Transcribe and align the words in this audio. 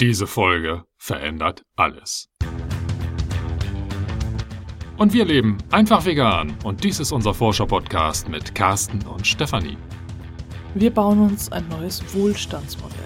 Diese 0.00 0.26
Folge 0.26 0.82
verändert 0.96 1.62
alles. 1.76 2.28
Und 4.96 5.12
wir 5.12 5.24
leben 5.24 5.58
einfach 5.70 6.04
vegan. 6.04 6.56
Und 6.64 6.82
dies 6.82 6.98
ist 6.98 7.12
unser 7.12 7.32
Forscher-Podcast 7.32 8.28
mit 8.28 8.56
Carsten 8.56 9.06
und 9.06 9.24
Stefanie. 9.24 9.78
Wir 10.74 10.90
bauen 10.92 11.20
uns 11.20 11.52
ein 11.52 11.68
neues 11.68 12.02
Wohlstandsmodell. 12.12 12.98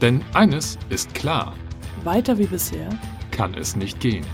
Denn 0.00 0.22
eines 0.34 0.78
ist 0.88 1.12
klar: 1.14 1.52
Weiter 2.04 2.38
wie 2.38 2.46
bisher 2.46 2.90
kann 3.32 3.52
es 3.54 3.74
nicht 3.74 3.98
gehen. 3.98 4.24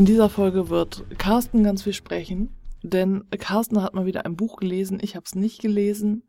In 0.00 0.06
dieser 0.06 0.30
Folge 0.30 0.70
wird 0.70 1.04
Carsten 1.18 1.62
ganz 1.62 1.82
viel 1.82 1.92
sprechen, 1.92 2.56
denn 2.82 3.28
Carsten 3.38 3.82
hat 3.82 3.92
mal 3.92 4.06
wieder 4.06 4.24
ein 4.24 4.34
Buch 4.34 4.56
gelesen, 4.56 4.98
ich 5.02 5.14
habe 5.14 5.26
es 5.26 5.34
nicht 5.34 5.60
gelesen 5.60 6.22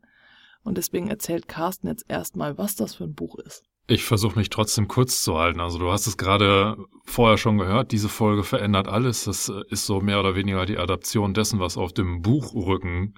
und 0.62 0.76
deswegen 0.76 1.08
erzählt 1.08 1.48
Carsten 1.48 1.86
jetzt 1.86 2.04
erstmal, 2.06 2.58
was 2.58 2.76
das 2.76 2.96
für 2.96 3.04
ein 3.04 3.14
Buch 3.14 3.38
ist. 3.38 3.64
Ich 3.86 4.04
versuche 4.04 4.38
mich 4.38 4.50
trotzdem 4.50 4.88
kurz 4.88 5.22
zu 5.22 5.38
halten. 5.38 5.58
Also 5.58 5.78
du 5.78 5.90
hast 5.90 6.06
es 6.06 6.18
gerade 6.18 6.76
vorher 7.06 7.38
schon 7.38 7.56
gehört, 7.56 7.92
diese 7.92 8.10
Folge 8.10 8.44
verändert 8.44 8.88
alles. 8.88 9.24
Das 9.24 9.50
ist 9.70 9.86
so 9.86 10.02
mehr 10.02 10.20
oder 10.20 10.34
weniger 10.34 10.66
die 10.66 10.76
Adaption 10.76 11.32
dessen, 11.32 11.58
was 11.58 11.78
auf 11.78 11.94
dem 11.94 12.20
Buchrücken 12.20 13.14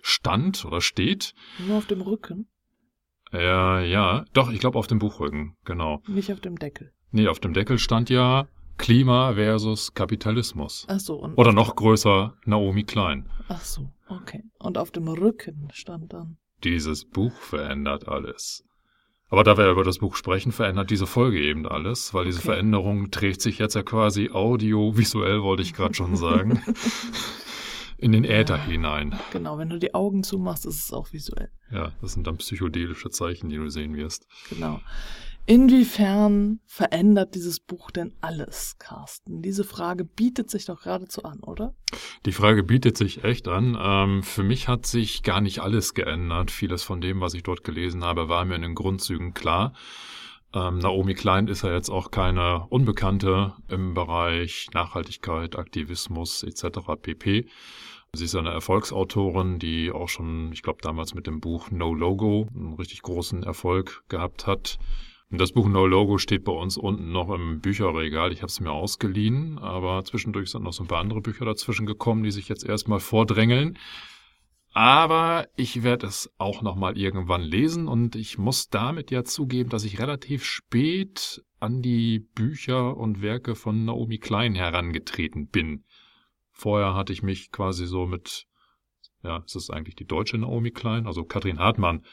stand 0.00 0.64
oder 0.64 0.80
steht. 0.80 1.32
Nur 1.64 1.78
auf 1.78 1.86
dem 1.86 2.00
Rücken? 2.00 2.48
Ja, 3.30 3.80
ja, 3.80 4.24
doch, 4.32 4.50
ich 4.50 4.58
glaube 4.58 4.80
auf 4.80 4.88
dem 4.88 4.98
Buchrücken, 4.98 5.56
genau. 5.64 6.02
Nicht 6.08 6.32
auf 6.32 6.40
dem 6.40 6.58
Deckel. 6.58 6.92
Nee, 7.12 7.28
auf 7.28 7.38
dem 7.38 7.54
Deckel 7.54 7.78
stand 7.78 8.10
ja 8.10 8.48
Klima 8.78 9.34
versus 9.34 9.94
Kapitalismus. 9.94 10.86
Ach 10.88 11.00
so. 11.00 11.16
Und 11.16 11.36
Oder 11.36 11.52
noch 11.52 11.76
größer, 11.76 12.34
Naomi 12.44 12.84
Klein. 12.84 13.28
Ach 13.48 13.60
so, 13.64 13.90
okay. 14.08 14.42
Und 14.58 14.78
auf 14.78 14.90
dem 14.90 15.08
Rücken 15.08 15.68
stand 15.72 16.12
dann. 16.12 16.36
Dieses 16.64 17.04
Buch 17.04 17.32
verändert 17.32 18.08
alles. 18.08 18.64
Aber 19.28 19.44
da 19.44 19.56
wir 19.56 19.70
über 19.70 19.82
das 19.82 19.98
Buch 19.98 20.14
sprechen, 20.14 20.52
verändert 20.52 20.90
diese 20.90 21.06
Folge 21.06 21.40
eben 21.40 21.66
alles, 21.66 22.12
weil 22.12 22.26
diese 22.26 22.40
Okay. 22.40 22.48
Veränderung 22.48 23.10
trägt 23.10 23.40
sich 23.40 23.58
jetzt 23.58 23.74
ja 23.74 23.82
quasi 23.82 24.30
audiovisuell, 24.30 25.42
wollte 25.42 25.62
ich 25.62 25.72
gerade 25.72 25.94
schon 25.94 26.16
sagen, 26.16 26.60
in 27.96 28.12
den 28.12 28.24
Äther 28.24 28.58
hinein. 28.62 29.18
Genau, 29.32 29.56
wenn 29.56 29.70
du 29.70 29.78
die 29.78 29.94
Augen 29.94 30.22
zumachst, 30.22 30.66
ist 30.66 30.84
es 30.84 30.92
auch 30.92 31.12
visuell. 31.12 31.50
Ja, 31.70 31.92
das 32.02 32.12
sind 32.12 32.26
dann 32.26 32.36
psychedelische 32.36 33.08
Zeichen, 33.10 33.48
die 33.48 33.56
du 33.56 33.70
sehen 33.70 33.96
wirst. 33.96 34.26
Genau. 34.50 34.80
Inwiefern 35.44 36.60
verändert 36.66 37.34
dieses 37.34 37.58
Buch 37.58 37.90
denn 37.90 38.14
alles, 38.20 38.76
Carsten? 38.78 39.42
Diese 39.42 39.64
Frage 39.64 40.04
bietet 40.04 40.50
sich 40.50 40.66
doch 40.66 40.82
geradezu 40.82 41.24
an, 41.24 41.40
oder? 41.40 41.74
Die 42.26 42.32
Frage 42.32 42.62
bietet 42.62 42.96
sich 42.96 43.24
echt 43.24 43.48
an. 43.48 43.76
Ähm, 43.80 44.22
für 44.22 44.44
mich 44.44 44.68
hat 44.68 44.86
sich 44.86 45.24
gar 45.24 45.40
nicht 45.40 45.60
alles 45.60 45.94
geändert. 45.94 46.52
Vieles 46.52 46.84
von 46.84 47.00
dem, 47.00 47.20
was 47.20 47.34
ich 47.34 47.42
dort 47.42 47.64
gelesen 47.64 48.04
habe, 48.04 48.28
war 48.28 48.44
mir 48.44 48.54
in 48.54 48.62
den 48.62 48.76
Grundzügen 48.76 49.34
klar. 49.34 49.72
Ähm, 50.54 50.78
Naomi 50.78 51.14
Klein 51.14 51.48
ist 51.48 51.62
ja 51.62 51.72
jetzt 51.72 51.88
auch 51.88 52.12
keine 52.12 52.66
Unbekannte 52.68 53.54
im 53.68 53.94
Bereich 53.94 54.68
Nachhaltigkeit, 54.74 55.56
Aktivismus 55.56 56.44
etc. 56.44 56.78
pp. 57.00 57.48
Sie 58.14 58.26
ist 58.26 58.36
eine 58.36 58.50
Erfolgsautorin, 58.50 59.58
die 59.58 59.90
auch 59.90 60.08
schon, 60.08 60.52
ich 60.52 60.62
glaube, 60.62 60.80
damals 60.82 61.14
mit 61.14 61.26
dem 61.26 61.40
Buch 61.40 61.70
No 61.70 61.94
Logo 61.94 62.46
einen 62.54 62.74
richtig 62.74 63.00
großen 63.02 63.42
Erfolg 63.42 64.04
gehabt 64.08 64.46
hat. 64.46 64.78
Das 65.34 65.52
Buch 65.52 65.66
No 65.66 65.86
Logo 65.86 66.18
steht 66.18 66.44
bei 66.44 66.52
uns 66.52 66.76
unten 66.76 67.10
noch 67.10 67.30
im 67.30 67.60
Bücherregal. 67.60 68.32
Ich 68.32 68.42
habe 68.42 68.48
es 68.48 68.60
mir 68.60 68.70
ausgeliehen, 68.70 69.58
aber 69.58 70.04
zwischendurch 70.04 70.50
sind 70.50 70.62
noch 70.62 70.74
so 70.74 70.84
ein 70.84 70.88
paar 70.88 71.00
andere 71.00 71.22
Bücher 71.22 71.46
dazwischen 71.46 71.86
gekommen, 71.86 72.22
die 72.22 72.30
sich 72.30 72.50
jetzt 72.50 72.66
erstmal 72.66 73.00
vordrängeln. 73.00 73.78
Aber 74.74 75.48
ich 75.56 75.82
werde 75.82 76.06
es 76.06 76.30
auch 76.36 76.60
noch 76.60 76.76
mal 76.76 76.98
irgendwann 76.98 77.40
lesen 77.40 77.88
und 77.88 78.14
ich 78.14 78.36
muss 78.36 78.68
damit 78.68 79.10
ja 79.10 79.24
zugeben, 79.24 79.70
dass 79.70 79.84
ich 79.84 79.98
relativ 79.98 80.44
spät 80.44 81.42
an 81.60 81.80
die 81.80 82.18
Bücher 82.34 82.94
und 82.98 83.22
Werke 83.22 83.54
von 83.54 83.86
Naomi 83.86 84.18
Klein 84.18 84.54
herangetreten 84.54 85.48
bin. 85.48 85.84
Vorher 86.50 86.92
hatte 86.94 87.14
ich 87.14 87.22
mich 87.22 87.50
quasi 87.50 87.86
so 87.86 88.04
mit, 88.04 88.46
ja, 89.22 89.38
ist 89.46 89.56
es 89.56 89.70
eigentlich 89.70 89.96
die 89.96 90.06
deutsche 90.06 90.36
Naomi 90.36 90.72
Klein? 90.72 91.06
Also 91.06 91.24
Katrin 91.24 91.58
Hartmann 91.58 92.04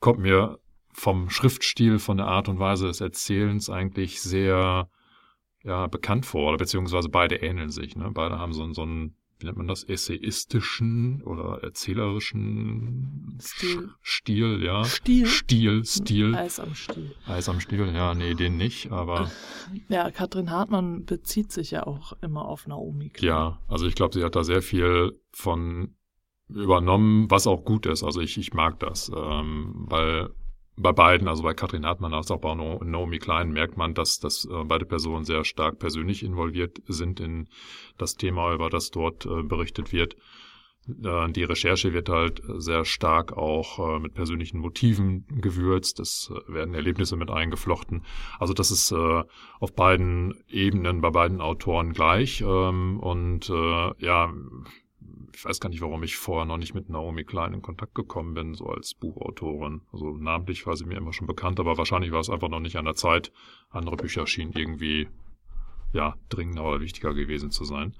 kommt 0.00 0.18
mir 0.18 0.58
vom 1.00 1.30
Schriftstil, 1.30 1.98
von 1.98 2.18
der 2.18 2.26
Art 2.26 2.48
und 2.48 2.58
Weise 2.58 2.86
des 2.86 3.00
Erzählens 3.00 3.70
eigentlich 3.70 4.20
sehr 4.20 4.90
ja, 5.62 5.86
bekannt 5.86 6.26
vor, 6.26 6.48
oder 6.48 6.58
beziehungsweise 6.58 7.08
beide 7.08 7.36
ähneln 7.36 7.70
sich. 7.70 7.96
Ne? 7.96 8.10
Beide 8.12 8.38
haben 8.38 8.52
so, 8.52 8.70
so 8.72 8.82
einen, 8.82 9.16
wie 9.38 9.46
nennt 9.46 9.56
man 9.56 9.66
das, 9.66 9.82
essayistischen 9.82 11.22
oder 11.22 11.62
erzählerischen 11.62 13.38
Stil. 13.40 13.90
Stil, 14.02 14.62
ja. 14.62 14.84
Stil? 14.84 15.26
Stil, 15.26 15.84
Stil. 15.86 16.34
Eis 16.34 16.60
am 16.60 16.74
Stiel. 16.74 17.14
Eis 17.26 17.48
am 17.48 17.60
Stiel, 17.60 17.92
ja, 17.94 18.14
nee, 18.14 18.34
den 18.34 18.58
nicht, 18.58 18.92
aber 18.92 19.30
Ja, 19.88 20.10
Katrin 20.10 20.50
Hartmann 20.50 21.06
bezieht 21.06 21.50
sich 21.50 21.70
ja 21.70 21.86
auch 21.86 22.12
immer 22.20 22.44
auf 22.44 22.66
Naomi 22.66 23.08
Klein. 23.08 23.28
ja, 23.28 23.58
also 23.68 23.86
ich 23.86 23.94
glaube, 23.94 24.14
sie 24.14 24.24
hat 24.24 24.36
da 24.36 24.44
sehr 24.44 24.62
viel 24.62 25.18
von 25.32 25.94
übernommen, 26.48 27.30
was 27.30 27.46
auch 27.46 27.64
gut 27.64 27.86
ist. 27.86 28.02
Also 28.02 28.20
ich, 28.20 28.36
ich 28.36 28.52
mag 28.52 28.80
das, 28.80 29.10
ähm, 29.14 29.86
weil 29.88 30.30
bei 30.80 30.92
beiden, 30.92 31.28
also 31.28 31.42
bei 31.42 31.54
Katrin 31.54 31.86
Hartmann 31.86 32.14
als 32.14 32.30
auch 32.30 32.40
bei 32.40 32.54
Naomi 32.54 33.18
Klein, 33.18 33.52
merkt 33.52 33.76
man, 33.76 33.94
dass, 33.94 34.18
dass 34.18 34.44
äh, 34.46 34.64
beide 34.64 34.86
Personen 34.86 35.24
sehr 35.24 35.44
stark 35.44 35.78
persönlich 35.78 36.22
involviert 36.22 36.82
sind 36.86 37.20
in 37.20 37.48
das 37.98 38.16
Thema, 38.16 38.54
über 38.54 38.70
das 38.70 38.90
dort 38.90 39.26
äh, 39.26 39.42
berichtet 39.42 39.92
wird. 39.92 40.16
Äh, 40.88 41.30
die 41.32 41.44
Recherche 41.44 41.92
wird 41.92 42.08
halt 42.08 42.42
sehr 42.56 42.84
stark 42.84 43.36
auch 43.36 44.00
mit 44.00 44.14
persönlichen 44.14 44.58
Motiven 44.58 45.26
gewürzt. 45.28 46.00
Es 46.00 46.32
werden 46.48 46.74
Erlebnisse 46.74 47.16
mit 47.16 47.30
eingeflochten. 47.30 48.04
Also 48.38 48.54
das 48.54 48.70
ist 48.70 48.92
auf 48.92 49.74
beiden 49.74 50.34
Ebenen 50.48 51.00
bei 51.00 51.10
beiden 51.10 51.40
Autoren 51.40 51.92
gleich. 51.92 52.40
Ähm, 52.40 52.98
und 53.00 53.48
ja, 53.98 54.32
ich 55.34 55.44
weiß 55.44 55.60
gar 55.60 55.68
nicht, 55.68 55.80
warum 55.80 56.02
ich 56.02 56.16
vorher 56.16 56.46
noch 56.46 56.56
nicht 56.56 56.74
mit 56.74 56.88
Naomi 56.88 57.24
Klein 57.24 57.54
in 57.54 57.62
Kontakt 57.62 57.94
gekommen 57.94 58.34
bin, 58.34 58.54
so 58.54 58.66
als 58.66 58.94
Buchautorin. 58.94 59.82
Also 59.92 60.16
namentlich 60.16 60.66
war 60.66 60.76
sie 60.76 60.84
mir 60.84 60.96
immer 60.96 61.12
schon 61.12 61.26
bekannt, 61.26 61.60
aber 61.60 61.78
wahrscheinlich 61.78 62.12
war 62.12 62.20
es 62.20 62.30
einfach 62.30 62.48
noch 62.48 62.60
nicht 62.60 62.76
an 62.76 62.84
der 62.84 62.94
Zeit. 62.94 63.32
Andere 63.70 63.96
Bücher 63.96 64.26
schienen 64.26 64.52
irgendwie, 64.52 65.08
ja, 65.92 66.16
dringender 66.28 66.64
oder 66.64 66.80
wichtiger 66.80 67.14
gewesen 67.14 67.50
zu 67.50 67.64
sein. 67.64 67.94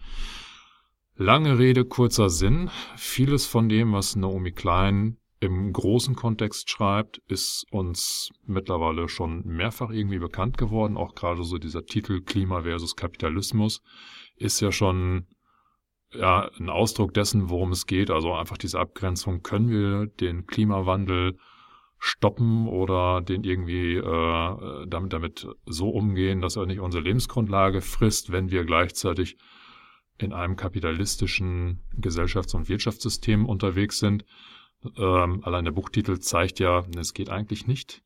Lange 1.17 1.59
Rede, 1.59 1.85
kurzer 1.85 2.31
Sinn. 2.31 2.71
Vieles 2.97 3.47
von 3.47 3.69
dem, 3.69 3.93
was 3.93 4.17
Naomi 4.17 4.53
Klein 4.53 5.19
im 5.41 5.73
großen 5.73 6.15
Kontext 6.15 6.71
schreibt, 6.71 7.19
ist 7.27 7.67
uns 7.71 8.31
mittlerweile 8.47 9.09
schon 9.09 9.43
mehrfach 9.47 9.91
irgendwie 9.91 10.19
bekannt 10.19 10.59
geworden. 10.59 10.97
Auch 10.97 11.15
gerade 11.15 11.45
so 11.45 11.59
dieser 11.59 11.85
Titel 11.85 12.21
Klima 12.23 12.63
versus 12.63 12.97
Kapitalismus 12.97 13.83
ist 14.37 14.61
ja 14.61 14.71
schon 14.71 15.27
ja, 16.13 16.51
ein 16.59 16.69
Ausdruck 16.69 17.15
dessen, 17.15 17.51
worum 17.51 17.73
es 17.73 17.87
geht. 17.87 18.11
Also 18.11 18.35
einfach 18.35 18.59
diese 18.59 18.79
Abgrenzung, 18.79 19.43
können 19.43 19.71
wir 19.71 20.07
den 20.07 20.47
Klimawandel 20.47 21.39
stoppen 21.99 22.67
oder 22.67 23.21
den 23.21 23.45
irgendwie 23.45 23.97
äh, 23.97 24.87
damit, 24.87 25.13
damit 25.13 25.47
so 25.67 25.91
umgehen, 25.91 26.41
dass 26.41 26.57
er 26.57 26.67
nicht 26.67 26.81
unsere 26.81 27.05
Lebensgrundlage 27.05 27.83
frisst, 27.83 28.33
wenn 28.33 28.51
wir 28.51 28.65
gleichzeitig 28.65 29.37
in 30.17 30.33
einem 30.33 30.57
kapitalistischen 30.57 31.81
Gesellschafts- 31.99 32.55
und 32.55 32.69
Wirtschaftssystem 32.69 33.47
unterwegs 33.47 33.99
sind. 33.99 34.25
Ähm, 34.97 35.45
allein 35.45 35.65
der 35.65 35.73
Buchtitel 35.73 36.19
zeigt 36.19 36.59
ja, 36.59 36.85
es 36.97 37.13
geht 37.13 37.29
eigentlich 37.29 37.67
nicht. 37.67 38.03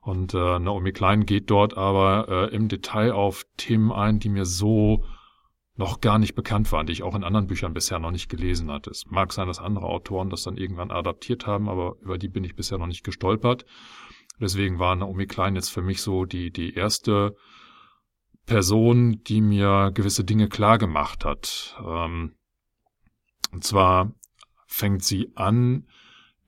Und 0.00 0.34
äh, 0.34 0.58
Naomi 0.58 0.92
Klein 0.92 1.26
geht 1.26 1.50
dort 1.50 1.76
aber 1.76 2.28
äh, 2.28 2.54
im 2.54 2.68
Detail 2.68 3.12
auf 3.12 3.44
Themen 3.56 3.90
ein, 3.92 4.20
die 4.20 4.28
mir 4.28 4.44
so 4.44 5.04
noch 5.76 6.00
gar 6.00 6.18
nicht 6.18 6.34
bekannt 6.34 6.72
waren, 6.72 6.86
die 6.86 6.92
ich 6.92 7.02
auch 7.02 7.14
in 7.14 7.24
anderen 7.24 7.46
Büchern 7.46 7.74
bisher 7.74 7.98
noch 7.98 8.10
nicht 8.10 8.28
gelesen 8.28 8.70
hatte. 8.70 8.90
Es 8.90 9.06
mag 9.06 9.32
sein, 9.32 9.46
dass 9.46 9.58
andere 9.58 9.86
Autoren 9.86 10.30
das 10.30 10.42
dann 10.42 10.56
irgendwann 10.56 10.90
adaptiert 10.90 11.46
haben, 11.46 11.68
aber 11.68 11.96
über 12.00 12.18
die 12.18 12.28
bin 12.28 12.44
ich 12.44 12.56
bisher 12.56 12.78
noch 12.78 12.86
nicht 12.86 13.04
gestolpert. 13.04 13.66
Deswegen 14.40 14.78
war 14.78 14.96
Naomi 14.96 15.26
Klein 15.26 15.54
jetzt 15.54 15.70
für 15.70 15.82
mich 15.82 16.02
so 16.02 16.24
die, 16.24 16.50
die 16.50 16.74
erste 16.74 17.36
Person, 18.46 19.22
die 19.24 19.40
mir 19.40 19.90
gewisse 19.92 20.24
Dinge 20.24 20.48
klar 20.48 20.78
gemacht 20.78 21.24
hat. 21.24 21.76
Ähm, 21.84 22.36
und 23.52 23.64
zwar 23.64 24.12
fängt 24.66 25.04
sie 25.04 25.32
an 25.34 25.86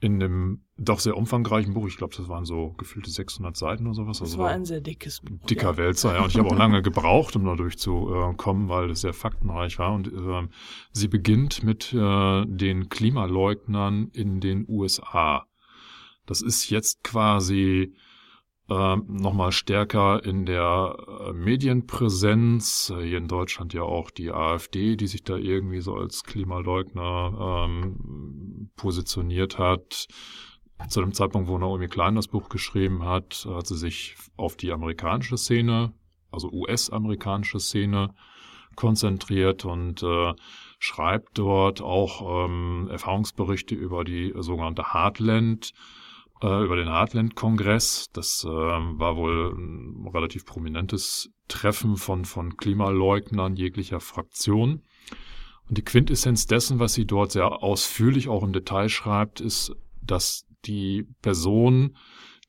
in 0.01 0.21
dem 0.21 0.65
doch 0.77 1.01
sehr 1.01 1.17
umfangreichen 1.17 1.75
Buch, 1.75 1.89
ich 1.89 1.97
glaube, 1.97 2.15
das 2.17 2.29
waren 2.29 2.45
so 2.45 2.73
gefühlte 2.79 3.11
600 3.11 3.57
Seiten 3.57 3.87
oder 3.87 3.95
sowas. 3.95 4.19
Das 4.19 4.29
also 4.29 4.39
war 4.39 4.51
ein 4.51 4.65
sehr 4.65 4.81
dickes 4.81 5.21
Buch. 5.21 5.45
Dicker 5.47 5.71
ja. 5.71 5.77
Wälzer, 5.77 6.15
ja. 6.15 6.23
Und 6.23 6.29
ich 6.29 6.39
habe 6.39 6.49
auch 6.49 6.57
lange 6.57 6.83
gebraucht, 6.83 7.35
um 7.35 7.45
da 7.45 7.57
durchzukommen, 7.57 8.69
weil 8.69 8.91
es 8.91 9.01
sehr 9.01 9.13
faktenreich 9.13 9.79
war. 9.79 9.93
Und 9.93 10.09
äh, 10.09 10.49
sie 10.93 11.09
beginnt 11.09 11.65
mit 11.65 11.93
äh, 11.93 12.45
den 12.47 12.89
Klimaleugnern 12.89 14.11
in 14.13 14.41
den 14.41 14.67
USA. 14.69 15.47
Das 16.27 16.43
ist 16.43 16.71
jetzt 16.71 17.03
quasi 17.03 17.95
äh, 18.69 18.97
nochmal 18.97 19.53
stärker 19.53 20.25
in 20.25 20.45
der 20.45 20.97
äh, 21.29 21.33
Medienpräsenz. 21.33 22.91
Äh, 22.91 23.03
hier 23.03 23.19
in 23.19 23.29
Deutschland 23.29 23.73
ja 23.73 23.83
auch 23.83 24.11
die 24.11 24.31
AfD, 24.31 24.97
die 24.97 25.07
sich 25.07 25.25
da 25.25 25.37
irgendwie 25.37 25.81
so 25.81 25.95
als 25.95 26.23
Klimaleugner 26.25 27.67
ähm, 27.67 28.71
positioniert 28.77 29.59
hat. 29.59 30.07
Zu 30.89 31.01
dem 31.01 31.13
Zeitpunkt, 31.13 31.49
wo 31.49 31.59
Naomi 31.59 31.89
Klein 31.89 32.15
das 32.15 32.29
Buch 32.29 32.49
geschrieben 32.49 33.05
hat, 33.05 33.49
hat 33.51 33.67
sie 33.67 33.77
sich 33.77 34.15
auf 34.37 34.57
die 34.57 34.71
amerikanische 34.71 35.37
Szene, 35.37 35.93
also 36.31 36.51
US-amerikanische 36.53 37.59
Szene 37.59 38.15
konzentriert 38.77 39.65
und 39.65 40.05
äh, 40.05 40.35
schreibt 40.79 41.37
dort 41.39 41.83
auch 41.83 42.45
ähm, 42.45 42.89
Erfahrungsberichte 42.93 43.75
über 43.75 44.05
die 44.05 44.33
sogenannte 44.37 44.93
Heartland 44.93 45.73
äh, 46.43 46.65
über 46.65 46.77
den 46.77 46.89
Heartland-Kongress. 46.89 48.11
Das 48.13 48.45
äh, 48.45 48.49
war 48.49 49.17
wohl 49.17 49.55
ein 49.55 50.09
relativ 50.09 50.45
prominentes 50.45 51.31
Treffen 51.49 51.97
von, 51.97 52.25
von 52.25 52.57
Klimaleugnern 52.57 53.57
jeglicher 53.57 54.01
Fraktion. 54.01 54.83
Und 55.69 55.79
die 55.79 55.85
Quintessenz 55.85 56.47
dessen, 56.47 56.79
was 56.79 56.95
sie 56.95 57.07
dort 57.07 57.33
sehr 57.33 57.63
ausführlich 57.63 58.29
auch 58.29 58.43
im 58.43 58.53
Detail 58.53 58.89
schreibt, 58.89 59.41
ist, 59.41 59.75
dass 60.03 60.47
die 60.65 61.07
Personen, 61.23 61.97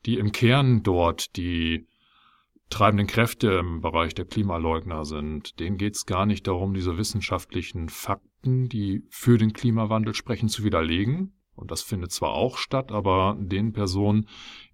die 0.05 0.17
im 0.17 0.31
Kern 0.31 0.83
dort 0.83 1.35
die 1.35 1.87
treibenden 2.69 3.07
Kräfte 3.07 3.51
im 3.53 3.81
Bereich 3.81 4.13
der 4.13 4.25
Klimaleugner 4.25 5.03
sind, 5.03 5.59
denen 5.59 5.77
geht 5.77 5.95
es 5.95 6.05
gar 6.05 6.25
nicht 6.25 6.47
darum, 6.47 6.73
diese 6.73 6.97
wissenschaftlichen 6.97 7.89
Fakten, 7.89 8.69
die 8.69 9.03
für 9.09 9.37
den 9.37 9.53
Klimawandel 9.53 10.13
sprechen, 10.13 10.49
zu 10.49 10.63
widerlegen, 10.63 11.33
und 11.59 11.71
das 11.71 11.81
findet 11.81 12.11
zwar 12.11 12.31
auch 12.31 12.57
statt, 12.57 12.91
aber 12.91 13.35
den 13.37 13.73
Personen 13.73 14.27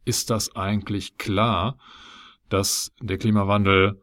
ist 0.06 0.30
das 0.30 0.56
eigentlich 0.56 1.18
klar, 1.18 1.78
dass 2.50 2.94
der 3.02 3.18
Klimawandel 3.18 4.02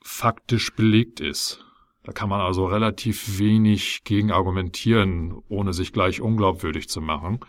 faktisch 0.00 0.74
belegt 0.74 1.20
ist. 1.20 1.64
Da 2.04 2.12
kann 2.12 2.28
man 2.28 2.40
also 2.40 2.66
relativ 2.66 3.40
wenig 3.40 4.04
gegen 4.04 4.30
argumentieren, 4.30 5.42
ohne 5.48 5.72
sich 5.72 5.92
gleich 5.92 6.20
unglaubwürdig 6.20 6.88
zu 6.88 7.00
machen. 7.00 7.40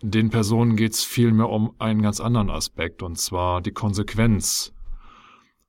Den 0.00 0.30
Personen 0.30 0.76
geht 0.76 0.92
es 0.92 1.04
vielmehr 1.04 1.50
um 1.50 1.74
einen 1.78 2.00
ganz 2.00 2.20
anderen 2.20 2.48
Aspekt, 2.48 3.02
und 3.02 3.18
zwar 3.18 3.60
die 3.60 3.72
Konsequenz. 3.72 4.72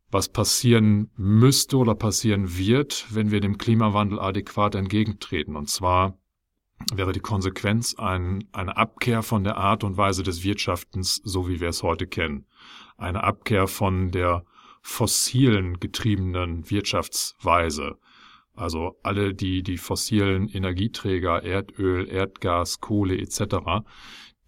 Was 0.10 0.30
passieren 0.30 1.12
müsste 1.18 1.78
oder 1.78 1.96
passieren 1.96 2.58
wird, 2.58 3.08
wenn 3.10 3.32
wir 3.32 3.42
dem 3.42 3.58
Klimawandel 3.58 4.20
adäquat 4.20 4.76
entgegentreten. 4.76 5.58
Und 5.58 5.70
zwar 5.70 6.18
wäre 6.94 7.12
die 7.12 7.20
Konsequenz 7.20 7.96
ein, 7.96 8.46
eine 8.52 8.78
Abkehr 8.78 9.24
von 9.24 9.44
der 9.44 9.58
Art 9.58 9.84
und 9.84 9.98
Weise 9.98 10.24
des 10.24 10.44
Wirtschaftens, 10.44 11.22
so 11.24 11.48
wie 11.48 11.60
wir 11.60 11.70
es 11.70 11.84
heute 11.84 12.08
kennen. 12.08 12.46
Eine 12.98 13.24
Abkehr 13.24 13.68
von 13.68 14.12
der 14.12 14.46
fossilen 14.82 15.80
getriebenen 15.80 16.70
Wirtschaftsweise. 16.70 17.98
Also 18.54 18.98
alle 19.04 19.34
die, 19.34 19.64
die 19.64 19.78
fossilen 19.78 20.50
Energieträger, 20.50 21.44
Erdöl, 21.44 22.08
Erdgas, 22.08 22.80
Kohle 22.80 23.18
etc., 23.18 23.84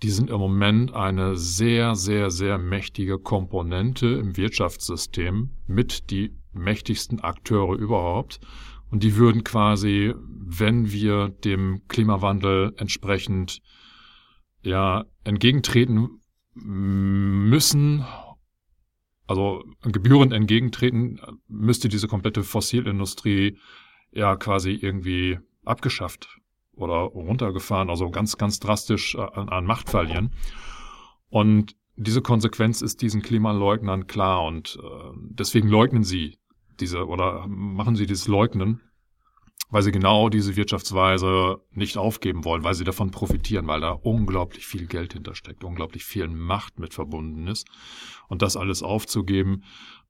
die 0.02 0.10
sind 0.10 0.30
im 0.30 0.40
Moment 0.40 0.94
eine 0.94 1.38
sehr, 1.38 1.96
sehr, 1.96 2.30
sehr 2.30 2.58
mächtige 2.58 3.20
Komponente 3.20 4.08
im 4.08 4.36
Wirtschaftssystem 4.36 5.52
mit 5.66 6.10
die 6.12 6.36
mächtigsten 6.52 7.22
Akteure 7.22 7.78
überhaupt. 7.78 8.42
Und 8.94 9.02
die 9.02 9.16
würden 9.16 9.44
quasi, 9.44 10.14
wenn 10.20 10.92
wir 10.92 11.30
dem 11.30 11.82
Klimawandel 11.88 12.76
entsprechend 12.78 13.60
ja 14.62 15.06
entgegentreten 15.24 16.22
müssen, 16.54 18.06
also 19.26 19.64
gebührend 19.82 20.32
entgegentreten, 20.32 21.20
müsste 21.48 21.90
diese 21.90 22.08
komplette 22.08 22.44
Fossilindustrie 22.44 23.58
ja 24.12 24.36
quasi 24.36 24.74
irgendwie 24.74 25.40
abgeschafft 25.66 26.28
oder 26.74 26.98
runtergefahren, 26.98 27.90
also 27.90 28.12
ganz, 28.12 28.38
ganz 28.38 28.60
drastisch 28.60 29.16
an, 29.16 29.50
an 29.50 29.66
Macht 29.66 29.90
verlieren. 29.90 30.36
Und 31.30 31.76
diese 31.96 32.22
Konsequenz 32.22 32.84
ist 32.84 33.02
diesen 33.02 33.24
Klimaleugnern 33.24 34.06
klar 34.06 34.44
und 34.44 34.78
äh, 34.80 35.18
deswegen 35.32 35.68
leugnen 35.68 36.04
sie 36.04 36.38
diese 36.84 37.08
oder 37.08 37.48
machen 37.48 37.96
sie 37.96 38.06
dieses 38.06 38.28
Leugnen, 38.28 38.82
weil 39.70 39.84
sie 39.84 39.92
genau 39.92 40.30
diese 40.30 40.56
Wirtschaftsweise 40.56 41.62
nicht 41.72 41.98
aufgeben 41.98 42.44
wollen, 42.44 42.64
weil 42.64 42.74
sie 42.74 42.84
davon 42.84 43.12
profitieren, 43.12 43.68
weil 43.68 43.82
da 43.82 43.92
unglaublich 43.92 44.68
viel 44.68 44.86
Geld 44.86 45.14
hintersteckt, 45.14 45.64
unglaublich 45.64 46.04
viel 46.04 46.28
Macht 46.28 46.80
mit 46.80 46.94
verbunden 46.94 47.48
ist. 47.48 47.68
Und 48.28 48.42
das 48.42 48.58
alles 48.58 48.84
aufzugeben, 48.84 49.64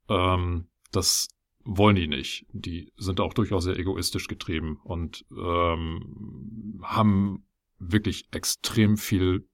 ähm, 0.09 0.67
das 0.91 1.29
wollen 1.63 1.95
die 1.95 2.07
nicht. 2.07 2.45
Die 2.51 2.91
sind 2.97 3.21
auch 3.21 3.33
durchaus 3.33 3.63
sehr 3.63 3.77
egoistisch 3.77 4.27
getrieben 4.27 4.79
und 4.83 5.25
ähm, 5.31 6.81
haben 6.83 7.45
wirklich 7.79 8.25
extrem 8.31 8.97
viel 8.97 9.47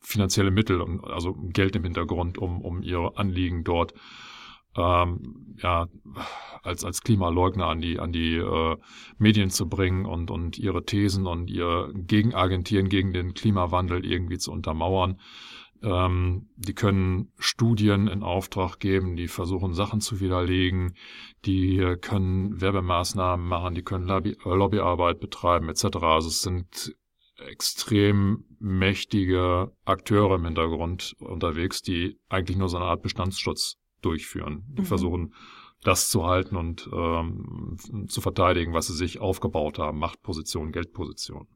finanzielle 0.00 0.52
Mittel, 0.52 0.80
also 1.02 1.34
Geld 1.34 1.74
im 1.74 1.82
Hintergrund, 1.82 2.38
um, 2.38 2.62
um 2.62 2.82
ihre 2.82 3.16
Anliegen 3.16 3.64
dort 3.64 3.92
ähm, 4.76 5.56
ja, 5.62 5.88
als, 6.62 6.84
als 6.84 7.02
Klimaleugner 7.02 7.66
an 7.66 7.80
die, 7.80 7.98
an 7.98 8.12
die 8.12 8.36
äh, 8.36 8.76
Medien 9.18 9.50
zu 9.50 9.68
bringen 9.68 10.04
und, 10.04 10.30
und 10.30 10.58
ihre 10.58 10.84
Thesen 10.84 11.26
und 11.26 11.48
ihr 11.48 11.90
Gegenargentieren 11.94 12.88
gegen 12.88 13.12
den 13.12 13.34
Klimawandel 13.34 14.04
irgendwie 14.04 14.38
zu 14.38 14.52
untermauern. 14.52 15.20
Ähm, 15.82 16.48
die 16.56 16.74
können 16.74 17.32
Studien 17.38 18.08
in 18.08 18.22
Auftrag 18.22 18.78
geben, 18.80 19.16
die 19.16 19.28
versuchen 19.28 19.74
Sachen 19.74 20.00
zu 20.00 20.20
widerlegen, 20.20 20.94
die 21.44 21.96
können 22.00 22.60
Werbemaßnahmen 22.60 23.46
machen, 23.46 23.74
die 23.74 23.82
können 23.82 24.06
Lobby, 24.06 24.36
Lobbyarbeit 24.44 25.20
betreiben 25.20 25.68
etc. 25.68 25.84
Also 26.02 26.28
es 26.28 26.42
sind 26.42 26.94
extrem 27.38 28.44
mächtige 28.58 29.70
Akteure 29.84 30.36
im 30.36 30.46
Hintergrund 30.46 31.14
unterwegs, 31.18 31.82
die 31.82 32.18
eigentlich 32.28 32.56
nur 32.56 32.70
so 32.70 32.78
eine 32.78 32.86
Art 32.86 33.02
Bestandsschutz 33.02 33.76
durchführen. 34.06 34.64
Die 34.68 34.82
mhm. 34.82 34.86
versuchen, 34.86 35.34
das 35.82 36.10
zu 36.10 36.24
halten 36.24 36.56
und 36.56 36.88
ähm, 36.92 37.76
zu 38.08 38.20
verteidigen, 38.20 38.72
was 38.72 38.86
sie 38.86 38.94
sich 38.94 39.20
aufgebaut 39.20 39.78
haben, 39.78 39.98
Machtposition, 39.98 40.72
Geldposition. 40.72 41.46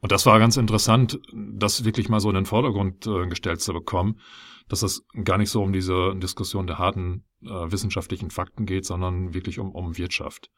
Und 0.00 0.12
das 0.12 0.26
war 0.26 0.38
ganz 0.38 0.56
interessant, 0.56 1.18
das 1.34 1.84
wirklich 1.84 2.08
mal 2.08 2.20
so 2.20 2.28
in 2.28 2.34
den 2.36 2.46
Vordergrund 2.46 3.06
äh, 3.06 3.26
gestellt 3.26 3.60
zu 3.60 3.72
bekommen, 3.72 4.20
dass 4.68 4.82
es 4.82 5.06
gar 5.24 5.38
nicht 5.38 5.50
so 5.50 5.62
um 5.62 5.72
diese 5.72 6.14
Diskussion 6.16 6.66
der 6.66 6.78
harten 6.78 7.24
äh, 7.42 7.48
wissenschaftlichen 7.48 8.30
Fakten 8.30 8.66
geht, 8.66 8.84
sondern 8.84 9.34
wirklich 9.34 9.58
um, 9.58 9.72
um 9.72 9.96
Wirtschaft. 9.96 10.50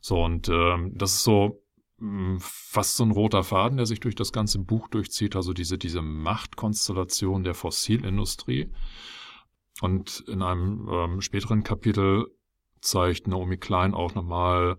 So, 0.00 0.22
und 0.24 0.48
äh, 0.48 0.76
das 0.92 1.14
ist 1.14 1.24
so 1.24 1.62
mh, 1.98 2.08
hm, 2.08 2.38
fast 2.40 2.96
so 2.96 3.04
ein 3.04 3.10
roter 3.10 3.44
Faden, 3.44 3.76
der 3.76 3.86
sich 3.86 4.00
durch 4.00 4.14
das 4.14 4.32
ganze 4.32 4.60
Buch 4.60 4.88
durchzieht, 4.88 5.36
also 5.36 5.52
diese, 5.52 5.78
diese 5.78 6.00
Machtkonstellation 6.02 7.44
der 7.44 7.54
Fossilindustrie. 7.54 8.70
Und 9.80 10.24
in 10.28 10.42
einem 10.42 10.88
ähm, 10.90 11.20
späteren 11.20 11.62
Kapitel 11.62 12.26
zeigt 12.80 13.28
Naomi 13.28 13.58
Klein 13.58 13.94
auch 13.94 14.14
nochmal, 14.14 14.78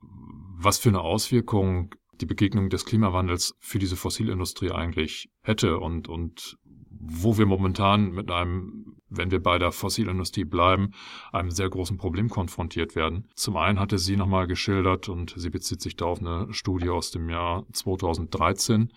was 0.00 0.78
für 0.78 0.90
eine 0.90 1.00
Auswirkung 1.00 1.94
die 2.20 2.26
Begegnung 2.26 2.70
des 2.70 2.84
Klimawandels 2.84 3.56
für 3.60 3.78
diese 3.78 3.96
Fossilindustrie 3.96 4.70
eigentlich 4.70 5.30
hätte 5.42 5.78
und, 5.78 6.08
und 6.08 6.58
wo 7.06 7.36
wir 7.36 7.46
momentan 7.46 8.12
mit 8.12 8.30
einem, 8.30 8.96
wenn 9.08 9.30
wir 9.30 9.42
bei 9.42 9.58
der 9.58 9.72
Fossilindustrie 9.72 10.44
bleiben, 10.44 10.92
einem 11.32 11.50
sehr 11.50 11.68
großen 11.68 11.98
Problem 11.98 12.28
konfrontiert 12.28 12.94
werden. 12.96 13.28
Zum 13.34 13.56
einen 13.56 13.80
hatte 13.80 13.98
sie 13.98 14.16
nochmal 14.16 14.46
geschildert 14.46 15.08
und 15.08 15.34
sie 15.36 15.50
bezieht 15.50 15.82
sich 15.82 15.96
da 15.96 16.06
auf 16.06 16.20
eine 16.20 16.52
Studie 16.52 16.88
aus 16.88 17.10
dem 17.10 17.28
Jahr 17.28 17.66
2013, 17.72 18.92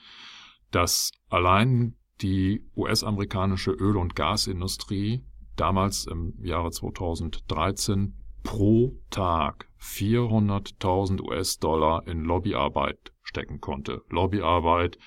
dass 0.72 1.12
allein 1.30 1.96
die 2.22 2.66
US-amerikanische 2.76 3.72
Öl- 3.72 3.98
und 3.98 4.16
Gasindustrie 4.16 5.24
damals 5.56 6.06
im 6.06 6.34
Jahre 6.44 6.72
2013 6.72 8.14
pro 8.44 8.98
Tag 9.10 9.68
400.000 9.82 11.22
US-Dollar 11.22 12.08
in 12.08 12.24
Lobbyarbeit 12.24 13.12
stecken 13.24 13.60
konnte. 13.60 14.04
Lobbyarbeit 14.10 14.98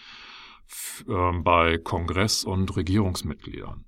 äh, 1.09 1.39
bei 1.39 1.79
Kongress- 1.79 2.45
und 2.45 2.77
Regierungsmitgliedern. 2.77 3.85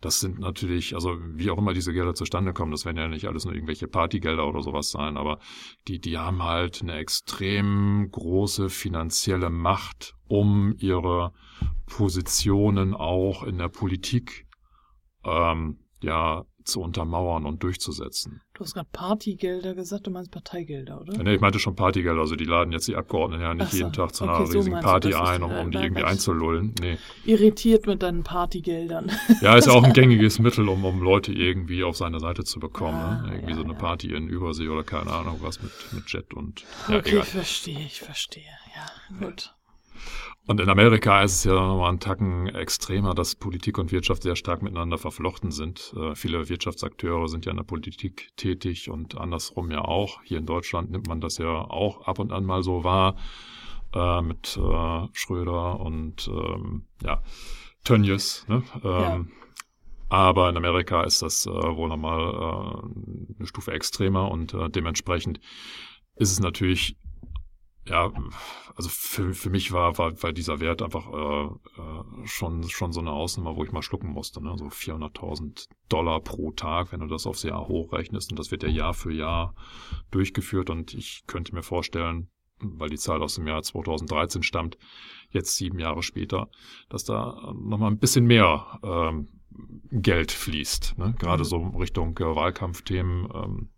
Das 0.00 0.20
sind 0.20 0.38
natürlich, 0.38 0.94
also 0.94 1.18
wie 1.20 1.50
auch 1.50 1.58
immer 1.58 1.74
diese 1.74 1.92
Gelder 1.92 2.14
zustande 2.14 2.52
kommen, 2.52 2.72
das 2.72 2.84
werden 2.84 2.96
ja 2.96 3.08
nicht 3.08 3.26
alles 3.26 3.44
nur 3.44 3.54
irgendwelche 3.54 3.86
Partygelder 3.86 4.46
oder 4.46 4.62
sowas 4.62 4.90
sein, 4.90 5.16
aber 5.16 5.38
die, 5.88 6.00
die 6.00 6.16
haben 6.16 6.42
halt 6.42 6.80
eine 6.80 6.94
extrem 6.94 8.08
große 8.10 8.70
finanzielle 8.70 9.50
Macht, 9.50 10.14
um 10.26 10.74
ihre 10.78 11.32
Positionen 11.86 12.94
auch 12.94 13.42
in 13.42 13.58
der 13.58 13.68
Politik 13.68 14.46
ähm, 15.24 15.80
ja 16.02 16.44
zu 16.70 16.80
untermauern 16.80 17.46
und 17.46 17.62
durchzusetzen. 17.62 18.42
Du 18.54 18.64
hast 18.64 18.74
gerade 18.74 18.88
Partygelder 18.92 19.74
gesagt, 19.74 20.06
du 20.06 20.10
meinst 20.10 20.30
Parteigelder, 20.30 21.00
oder? 21.00 21.22
Nee, 21.22 21.34
ich 21.34 21.40
meinte 21.40 21.58
schon 21.58 21.76
Partygelder. 21.76 22.20
Also 22.20 22.36
die 22.36 22.44
laden 22.44 22.72
jetzt 22.72 22.88
die 22.88 22.96
Abgeordneten 22.96 23.42
ja 23.42 23.54
nicht 23.54 23.70
so. 23.70 23.76
jeden 23.78 23.92
Tag 23.92 24.14
zu 24.14 24.24
einer 24.24 24.34
okay, 24.34 24.52
riesigen 24.56 24.76
so 24.76 24.82
Party 24.82 25.14
ein, 25.14 25.42
um, 25.42 25.52
um 25.52 25.70
die 25.70 25.78
irgendwie 25.78 26.04
einzulullen. 26.04 26.74
Nee. 26.80 26.98
Irritiert 27.24 27.86
mit 27.86 28.02
deinen 28.02 28.22
Partygeldern. 28.22 29.10
Ja, 29.40 29.56
ist 29.56 29.68
auch 29.68 29.82
ein 29.82 29.92
gängiges 29.94 30.38
Mittel, 30.38 30.68
um, 30.68 30.84
um 30.84 31.00
Leute 31.00 31.32
irgendwie 31.32 31.84
auf 31.84 31.96
seine 31.96 32.20
Seite 32.20 32.44
zu 32.44 32.60
bekommen. 32.60 32.98
Ah, 32.98 33.22
ne? 33.22 33.34
Irgendwie 33.34 33.50
ja, 33.50 33.56
so 33.56 33.64
eine 33.64 33.72
ja. 33.72 33.78
Party 33.78 34.14
in 34.14 34.28
Übersee 34.28 34.68
oder 34.68 34.84
keine 34.84 35.10
Ahnung 35.10 35.38
was 35.40 35.62
mit, 35.62 35.72
mit 35.92 36.12
Jet 36.12 36.34
und. 36.34 36.64
Ja, 36.88 36.98
okay, 36.98 37.10
egal. 37.10 37.24
verstehe, 37.24 37.80
ich 37.80 38.00
verstehe. 38.00 38.42
Ja, 38.74 39.26
gut. 39.26 39.54
Und 40.46 40.58
in 40.60 40.68
Amerika 40.68 41.22
ist 41.22 41.32
es 41.32 41.44
ja 41.44 41.52
nochmal 41.52 41.92
ein 41.92 42.00
Tacken 42.00 42.48
extremer, 42.48 43.14
dass 43.14 43.36
Politik 43.36 43.78
und 43.78 43.92
Wirtschaft 43.92 44.22
sehr 44.22 44.36
stark 44.36 44.62
miteinander 44.62 44.98
verflochten 44.98 45.52
sind. 45.52 45.94
Äh, 45.96 46.14
viele 46.14 46.48
Wirtschaftsakteure 46.48 47.28
sind 47.28 47.44
ja 47.44 47.50
in 47.50 47.58
der 47.58 47.64
Politik 47.64 48.30
tätig 48.36 48.90
und 48.90 49.16
andersrum 49.18 49.70
ja 49.70 49.82
auch. 49.82 50.22
Hier 50.24 50.38
in 50.38 50.46
Deutschland 50.46 50.90
nimmt 50.90 51.06
man 51.06 51.20
das 51.20 51.38
ja 51.38 51.48
auch 51.48 52.06
ab 52.06 52.18
und 52.18 52.32
an 52.32 52.44
mal 52.44 52.62
so 52.62 52.84
wahr 52.84 53.16
äh, 53.94 54.22
mit 54.22 54.56
äh, 54.56 55.08
Schröder 55.12 55.78
und 55.80 56.28
ähm, 56.28 56.86
ja, 57.02 57.22
Tönnies. 57.84 58.44
Ne? 58.48 58.62
Ähm, 58.82 58.82
ja. 58.82 59.24
Aber 60.08 60.48
in 60.48 60.56
Amerika 60.56 61.04
ist 61.04 61.22
das 61.22 61.46
äh, 61.46 61.50
wohl 61.50 61.88
nochmal 61.88 62.20
äh, 62.20 63.34
eine 63.38 63.46
Stufe 63.46 63.72
extremer 63.72 64.30
und 64.30 64.54
äh, 64.54 64.68
dementsprechend 64.68 65.38
ist 66.16 66.32
es 66.32 66.40
natürlich 66.40 66.96
ja, 67.90 68.12
also 68.76 68.88
für, 68.88 69.34
für 69.34 69.50
mich 69.50 69.72
war, 69.72 69.98
war, 69.98 70.22
war 70.22 70.32
dieser 70.32 70.60
Wert 70.60 70.80
einfach 70.80 71.08
äh, 71.12 71.46
äh, 71.46 72.26
schon, 72.26 72.62
schon 72.68 72.92
so 72.92 73.00
eine 73.00 73.10
Ausnahme, 73.10 73.56
wo 73.56 73.64
ich 73.64 73.72
mal 73.72 73.82
schlucken 73.82 74.10
musste. 74.10 74.40
Ne? 74.42 74.56
So 74.56 74.66
400.000 74.66 75.66
Dollar 75.88 76.20
pro 76.20 76.52
Tag, 76.52 76.92
wenn 76.92 77.00
du 77.00 77.06
das 77.06 77.26
aufs 77.26 77.42
Jahr 77.42 77.66
hochrechnest. 77.66 78.30
Und 78.30 78.38
das 78.38 78.52
wird 78.52 78.62
ja 78.62 78.68
Jahr 78.68 78.94
für 78.94 79.12
Jahr 79.12 79.54
durchgeführt. 80.12 80.70
Und 80.70 80.94
ich 80.94 81.24
könnte 81.26 81.52
mir 81.52 81.64
vorstellen, 81.64 82.30
weil 82.60 82.90
die 82.90 82.96
Zahl 82.96 83.22
aus 83.24 83.34
dem 83.34 83.48
Jahr 83.48 83.62
2013 83.62 84.44
stammt, 84.44 84.78
jetzt 85.30 85.56
sieben 85.56 85.80
Jahre 85.80 86.04
später, 86.04 86.48
dass 86.90 87.02
da 87.02 87.52
nochmal 87.56 87.90
ein 87.90 87.98
bisschen 87.98 88.24
mehr 88.24 88.78
ähm, 88.84 89.28
Geld 89.90 90.30
fließt. 90.30 90.96
Ne? 90.96 91.16
Gerade 91.18 91.42
mhm. 91.42 91.48
so 91.48 91.56
Richtung 91.70 92.16
äh, 92.18 92.36
Wahlkampfthemen. 92.36 93.28
Ähm, 93.34 93.70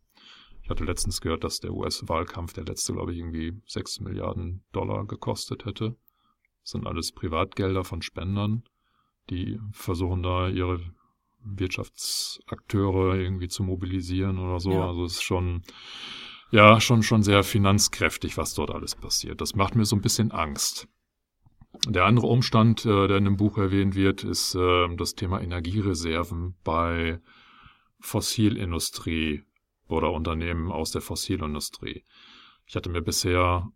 hatte 0.73 0.85
letztens 0.85 1.21
gehört, 1.21 1.45
dass 1.45 1.61
der 1.61 1.73
US-Wahlkampf, 1.73 2.53
der 2.53 2.65
letzte, 2.65 2.93
glaube 2.93 3.13
ich, 3.13 3.19
irgendwie 3.19 3.53
sechs 3.67 4.01
Milliarden 4.01 4.65
Dollar 4.73 5.07
gekostet 5.07 5.65
hätte. 5.65 5.97
Das 6.63 6.73
sind 6.73 6.87
alles 6.87 7.13
Privatgelder 7.13 7.85
von 7.85 8.03
Spendern, 8.03 8.65
die 9.31 9.59
versuchen 9.73 10.23
da 10.23 10.49
ihre 10.49 10.81
Wirtschaftsakteure 11.45 13.17
irgendwie 13.17 13.49
zu 13.49 13.63
mobilisieren 13.65 14.39
oder 14.39 14.61
so. 14.61 14.73
Ja. 14.73 14.89
Also 14.89 15.05
es 15.05 15.15
ist 15.15 15.23
schon, 15.23 15.63
ja, 16.51 16.81
schon, 16.81 17.03
schon 17.03 17.23
sehr 17.23 17.43
finanzkräftig, 17.43 18.37
was 18.37 18.55
dort 18.55 18.71
alles 18.71 18.95
passiert. 18.95 19.41
Das 19.41 19.55
macht 19.55 19.75
mir 19.75 19.85
so 19.85 19.97
ein 19.97 20.03
bisschen 20.03 20.31
Angst. 20.31 20.89
Der 21.89 22.05
andere 22.05 22.27
Umstand, 22.27 22.85
äh, 22.85 23.09
der 23.09 23.17
in 23.17 23.25
dem 23.25 23.37
Buch 23.37 23.59
erwähnt 23.59 23.95
wird, 23.95 24.25
ist 24.25 24.55
äh, 24.55 24.95
das 24.97 25.15
Thema 25.15 25.41
Energiereserven 25.41 26.55
bei 26.63 27.21
Fossilindustrie 27.99 29.43
oder 29.93 30.13
Unternehmen 30.13 30.71
aus 30.71 30.91
der 30.91 31.03
Fossilindustrie. 31.03 32.05
Ich 32.67 32.77
hatte 32.77 32.91
mir 32.91 33.03
bisher 33.03 33.71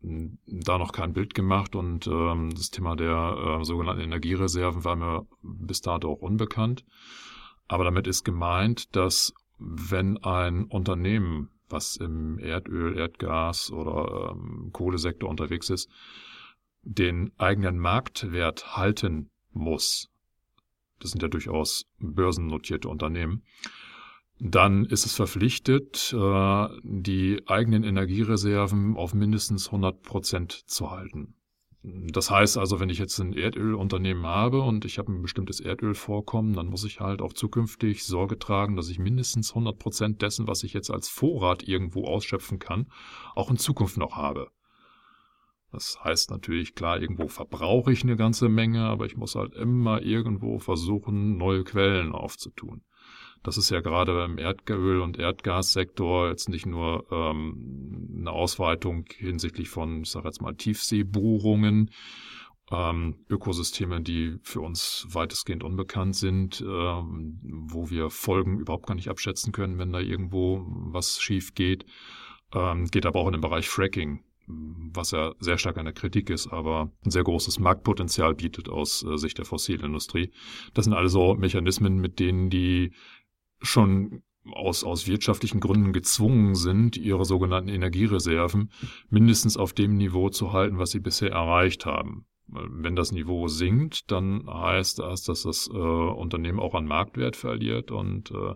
hm, 0.00 0.38
da 0.46 0.78
noch 0.78 0.92
kein 0.92 1.12
Bild 1.12 1.34
gemacht 1.34 1.76
und 1.76 2.06
ähm, 2.06 2.50
das 2.54 2.70
Thema 2.70 2.96
der 2.96 3.60
äh, 3.60 3.64
sogenannten 3.64 4.02
Energiereserven 4.02 4.84
war 4.84 4.96
mir 4.96 5.26
bis 5.42 5.80
dato 5.80 6.10
auch 6.10 6.20
unbekannt. 6.20 6.84
Aber 7.66 7.84
damit 7.84 8.06
ist 8.06 8.24
gemeint, 8.24 8.96
dass 8.96 9.34
wenn 9.58 10.16
ein 10.18 10.64
Unternehmen, 10.64 11.50
was 11.68 11.96
im 11.96 12.38
Erdöl, 12.38 12.96
Erdgas 12.96 13.70
oder 13.70 14.32
ähm, 14.32 14.70
Kohlesektor 14.72 15.28
unterwegs 15.28 15.68
ist, 15.68 15.90
den 16.82 17.32
eigenen 17.36 17.78
Marktwert 17.78 18.76
halten 18.76 19.30
muss, 19.52 20.10
das 21.00 21.10
sind 21.10 21.22
ja 21.22 21.28
durchaus 21.28 21.84
börsennotierte 21.98 22.88
Unternehmen, 22.88 23.42
dann 24.40 24.84
ist 24.84 25.04
es 25.04 25.14
verpflichtet, 25.14 26.14
äh, 26.16 26.68
die 26.82 27.42
eigenen 27.46 27.84
Energiereserven 27.84 28.96
auf 28.96 29.14
mindestens 29.14 29.66
100 29.66 30.02
Prozent 30.02 30.52
zu 30.52 30.90
halten. 30.90 31.34
Das 31.82 32.30
heißt 32.30 32.58
also, 32.58 32.80
wenn 32.80 32.90
ich 32.90 32.98
jetzt 32.98 33.18
ein 33.20 33.32
Erdölunternehmen 33.32 34.26
habe 34.26 34.62
und 34.62 34.84
ich 34.84 34.98
habe 34.98 35.12
ein 35.12 35.22
bestimmtes 35.22 35.60
Erdölvorkommen, 35.60 36.54
dann 36.54 36.66
muss 36.66 36.84
ich 36.84 37.00
halt 37.00 37.22
auch 37.22 37.32
zukünftig 37.32 38.04
Sorge 38.04 38.38
tragen, 38.38 38.76
dass 38.76 38.88
ich 38.88 38.98
mindestens 38.98 39.50
100 39.50 39.78
Prozent 39.78 40.22
dessen, 40.22 40.48
was 40.48 40.64
ich 40.64 40.72
jetzt 40.72 40.90
als 40.90 41.08
Vorrat 41.08 41.62
irgendwo 41.62 42.04
ausschöpfen 42.04 42.58
kann, 42.58 42.90
auch 43.34 43.50
in 43.50 43.58
Zukunft 43.58 43.96
noch 43.96 44.16
habe. 44.16 44.50
Das 45.70 45.98
heißt 46.02 46.30
natürlich, 46.30 46.74
klar, 46.74 47.00
irgendwo 47.00 47.28
verbrauche 47.28 47.92
ich 47.92 48.02
eine 48.02 48.16
ganze 48.16 48.48
Menge, 48.48 48.84
aber 48.84 49.06
ich 49.06 49.16
muss 49.16 49.34
halt 49.34 49.54
immer 49.54 50.02
irgendwo 50.02 50.58
versuchen, 50.58 51.36
neue 51.36 51.62
Quellen 51.62 52.12
aufzutun. 52.12 52.82
Das 53.42 53.56
ist 53.56 53.70
ja 53.70 53.80
gerade 53.80 54.14
beim 54.14 54.38
Erdöl- 54.38 55.00
und 55.00 55.18
Erdgassektor 55.18 56.28
jetzt 56.28 56.48
nicht 56.48 56.66
nur 56.66 57.06
ähm, 57.10 58.16
eine 58.18 58.32
Ausweitung 58.32 59.04
hinsichtlich 59.16 59.68
von, 59.68 60.02
ich 60.02 60.10
sage 60.10 60.28
jetzt 60.28 60.42
mal, 60.42 60.54
Tiefseebohrungen, 60.54 61.90
ähm, 62.70 63.16
Ökosysteme, 63.30 64.00
die 64.00 64.38
für 64.42 64.60
uns 64.60 65.06
weitestgehend 65.10 65.64
unbekannt 65.64 66.16
sind, 66.16 66.60
äh, 66.60 66.64
wo 66.64 67.90
wir 67.90 68.10
Folgen 68.10 68.58
überhaupt 68.58 68.86
gar 68.86 68.94
nicht 68.94 69.08
abschätzen 69.08 69.52
können, 69.52 69.78
wenn 69.78 69.92
da 69.92 70.00
irgendwo 70.00 70.64
was 70.66 71.20
schief 71.20 71.54
geht. 71.54 71.86
Ähm, 72.52 72.86
geht 72.86 73.06
aber 73.06 73.20
auch 73.20 73.26
in 73.26 73.32
den 73.32 73.40
Bereich 73.40 73.68
Fracking, 73.68 74.24
was 74.46 75.10
ja 75.10 75.34
sehr 75.40 75.58
stark 75.58 75.76
an 75.76 75.84
der 75.84 75.94
Kritik 75.94 76.30
ist, 76.30 76.48
aber 76.48 76.90
ein 77.04 77.10
sehr 77.10 77.24
großes 77.24 77.58
Marktpotenzial 77.58 78.34
bietet 78.34 78.68
aus 78.68 79.02
äh, 79.02 79.16
Sicht 79.16 79.38
der 79.38 79.44
Fossilindustrie. 79.44 80.32
Das 80.74 80.84
sind 80.84 80.94
also 80.94 81.34
Mechanismen, 81.34 81.98
mit 81.98 82.18
denen 82.18 82.48
die 82.50 82.92
schon 83.60 84.22
aus, 84.52 84.84
aus 84.84 85.06
wirtschaftlichen 85.06 85.60
Gründen 85.60 85.92
gezwungen 85.92 86.54
sind, 86.54 86.96
ihre 86.96 87.24
sogenannten 87.24 87.68
Energiereserven 87.68 88.70
mindestens 89.10 89.56
auf 89.56 89.72
dem 89.72 89.96
Niveau 89.96 90.30
zu 90.30 90.52
halten, 90.52 90.78
was 90.78 90.90
sie 90.90 91.00
bisher 91.00 91.30
erreicht 91.30 91.86
haben. 91.86 92.26
Wenn 92.50 92.96
das 92.96 93.12
Niveau 93.12 93.46
sinkt, 93.46 94.10
dann 94.10 94.46
heißt 94.48 95.00
das, 95.00 95.22
dass 95.22 95.42
das 95.42 95.68
äh, 95.68 95.76
Unternehmen 95.76 96.60
auch 96.60 96.74
an 96.74 96.86
Marktwert 96.86 97.36
verliert. 97.36 97.90
Und 97.90 98.30
äh, 98.30 98.54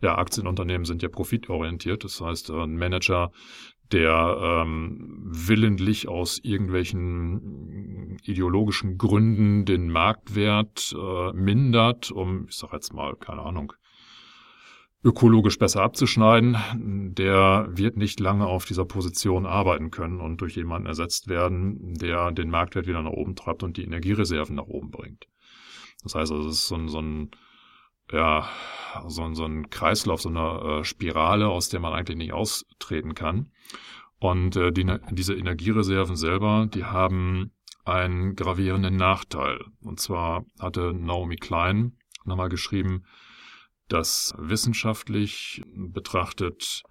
ja, 0.00 0.16
Aktienunternehmen 0.16 0.84
sind 0.84 1.02
ja 1.02 1.08
profitorientiert. 1.08 2.04
Das 2.04 2.20
heißt, 2.20 2.50
äh, 2.50 2.62
ein 2.62 2.76
Manager, 2.76 3.32
der 3.90 4.38
ähm, 4.40 5.24
willentlich 5.24 6.06
aus 6.06 6.38
irgendwelchen 6.42 8.16
ideologischen 8.22 8.96
Gründen 8.96 9.64
den 9.64 9.90
Marktwert 9.90 10.94
äh, 10.96 11.32
mindert, 11.32 12.12
um, 12.12 12.46
ich 12.48 12.54
sag 12.54 12.72
jetzt 12.72 12.94
mal, 12.94 13.16
keine 13.16 13.42
Ahnung, 13.42 13.72
ökologisch 15.04 15.58
besser 15.58 15.82
abzuschneiden, 15.82 16.56
der 17.14 17.68
wird 17.70 17.96
nicht 17.96 18.20
lange 18.20 18.46
auf 18.46 18.64
dieser 18.64 18.84
Position 18.84 19.46
arbeiten 19.46 19.90
können 19.90 20.20
und 20.20 20.40
durch 20.40 20.54
jemanden 20.56 20.86
ersetzt 20.86 21.28
werden, 21.28 21.94
der 21.94 22.30
den 22.30 22.50
Marktwert 22.50 22.86
wieder 22.86 23.02
nach 23.02 23.10
oben 23.10 23.34
treibt 23.34 23.62
und 23.62 23.76
die 23.76 23.84
Energiereserven 23.84 24.54
nach 24.54 24.66
oben 24.66 24.90
bringt. 24.90 25.26
Das 26.02 26.14
heißt, 26.14 26.32
es 26.32 26.46
ist 26.46 26.68
so 26.68 26.76
ein, 26.76 26.88
so 26.88 27.00
ein 27.00 27.30
ja, 28.12 28.48
so 29.06 29.22
ein, 29.22 29.34
so 29.34 29.44
ein 29.44 29.70
Kreislauf, 29.70 30.20
so 30.20 30.28
eine 30.28 30.80
äh, 30.80 30.84
Spirale, 30.84 31.48
aus 31.48 31.68
der 31.68 31.80
man 31.80 31.94
eigentlich 31.94 32.18
nicht 32.18 32.32
austreten 32.32 33.14
kann. 33.14 33.50
Und 34.18 34.56
äh, 34.56 34.70
die, 34.70 34.86
diese 35.10 35.34
Energiereserven 35.34 36.16
selber, 36.16 36.68
die 36.72 36.84
haben 36.84 37.52
einen 37.84 38.36
gravierenden 38.36 38.96
Nachteil. 38.96 39.64
Und 39.80 39.98
zwar 39.98 40.44
hatte 40.60 40.92
Naomi 40.92 41.36
Klein 41.36 41.96
nochmal 42.24 42.48
geschrieben, 42.48 43.04
dass 43.92 44.34
wissenschaftlich 44.38 45.60
betrachtet 45.66 46.82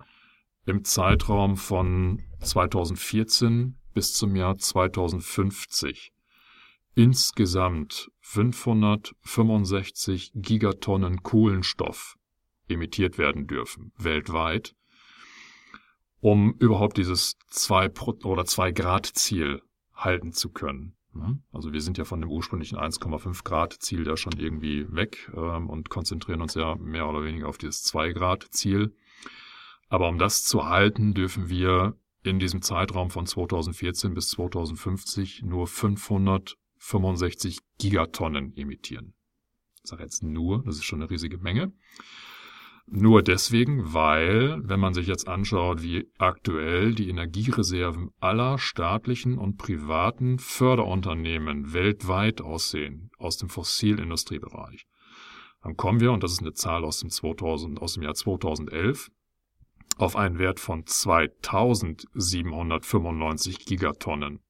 im 0.66 0.84
Zeitraum 0.84 1.58
von 1.58 2.22
2014 2.42 3.76
bis 3.94 4.14
zum 4.14 4.36
Jahr 4.36 4.60
2050 4.60 6.14
insgesamt 6.94 8.12
565 8.20 10.34
Gigatonnen 10.36 11.24
Kohlenstoff 11.24 12.18
emittiert 12.68 13.18
werden 13.18 13.48
dürfen 13.48 13.94
weltweit, 13.98 14.76
um 16.20 16.54
überhaupt 16.60 16.98
dieses 16.98 17.36
2 17.48 17.90
oder 18.26 18.46
2 18.46 18.74
Grad 18.74 19.08
Ziel 19.08 19.64
halten 19.96 20.34
zu 20.34 20.50
können. 20.50 20.96
Also 21.52 21.74
wir 21.74 21.82
sind 21.82 21.98
ja 21.98 22.06
von 22.06 22.22
dem 22.22 22.30
ursprünglichen 22.30 22.78
1,5 22.78 23.44
Grad 23.44 23.74
Ziel 23.74 24.04
da 24.04 24.16
schon 24.16 24.38
irgendwie 24.38 24.86
weg 24.94 25.32
ähm, 25.36 25.70
und 25.70 25.90
konzentrieren 25.90 26.42
uns 26.42 26.54
ja 26.56 26.76
mehr 26.76 27.08
oder 27.08 27.24
weniger 27.24 27.48
auf 27.50 27.58
dieses 27.58 27.84
2 27.84 28.14
Grad 28.14 28.48
Ziel. 28.52 28.96
Aber 29.90 30.08
um 30.08 30.18
das 30.18 30.44
zu 30.44 30.68
halten, 30.70 31.14
dürfen 31.14 31.50
wir 31.50 31.98
in 32.24 32.40
diesem 32.40 32.62
Zeitraum 32.62 33.10
von 33.10 33.26
2014 33.26 34.14
bis 34.14 34.30
2050 34.30 35.44
nur 35.44 35.68
565 35.68 37.60
Gigatonnen 37.78 38.56
emittieren. 38.56 39.14
Ich 39.84 39.90
sage 39.90 40.04
jetzt 40.04 40.24
nur, 40.24 40.64
das 40.64 40.76
ist 40.76 40.86
schon 40.86 41.02
eine 41.02 41.10
riesige 41.10 41.40
Menge. 41.40 41.74
Nur 42.94 43.24
deswegen, 43.24 43.94
weil, 43.94 44.68
wenn 44.68 44.82
man 44.82 44.94
sich 44.94 45.08
jetzt 45.08 45.30
anschaut, 45.30 45.82
wie 45.82 46.12
aktuell 46.18 46.94
die 46.94 47.08
Energiereserven 47.08 48.10
aller 48.20 48.58
staatlichen 48.58 49.38
und 49.38 49.56
privaten 49.56 50.40
Förderunternehmen 50.40 51.72
weltweit 51.72 52.42
aussehen, 52.42 53.10
aus 53.18 53.38
dem 53.38 53.48
Fossilindustriebereich, 53.48 54.88
dann 55.64 55.78
kommen 55.78 56.02
wir, 56.02 56.12
und 56.12 56.22
das 56.22 56.34
ist 56.34 56.42
eine 56.42 56.52
Zahl 56.52 56.84
aus 56.84 57.00
dem, 57.00 57.10
2000, 57.10 57.82
aus 57.82 57.94
dem 57.94 58.04
Jahr 58.04 58.14
2011, 58.14 59.10
auf 59.98 60.18
einen 60.18 60.38
Wert 60.38 60.60
von 60.60 60.86
2795 60.86 63.66
Gigatonnen. 63.66 64.42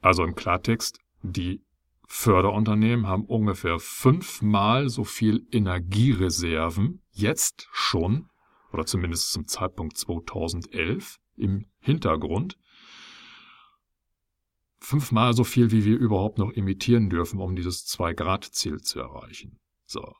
Also 0.00 0.22
im 0.22 0.36
Klartext, 0.36 1.00
die 1.22 1.65
Förderunternehmen 2.06 3.06
haben 3.06 3.24
ungefähr 3.24 3.78
fünfmal 3.78 4.88
so 4.88 5.04
viel 5.04 5.46
Energiereserven 5.50 7.02
jetzt 7.10 7.68
schon, 7.72 8.30
oder 8.72 8.86
zumindest 8.86 9.32
zum 9.32 9.46
Zeitpunkt 9.46 9.96
2011 9.96 11.18
im 11.36 11.66
Hintergrund, 11.80 12.56
fünfmal 14.78 15.34
so 15.34 15.42
viel, 15.42 15.72
wie 15.72 15.84
wir 15.84 15.98
überhaupt 15.98 16.38
noch 16.38 16.52
emittieren 16.52 17.10
dürfen, 17.10 17.40
um 17.40 17.56
dieses 17.56 17.86
Zwei-Grad-Ziel 17.86 18.80
zu 18.80 19.00
erreichen. 19.00 19.58
So. 19.84 20.14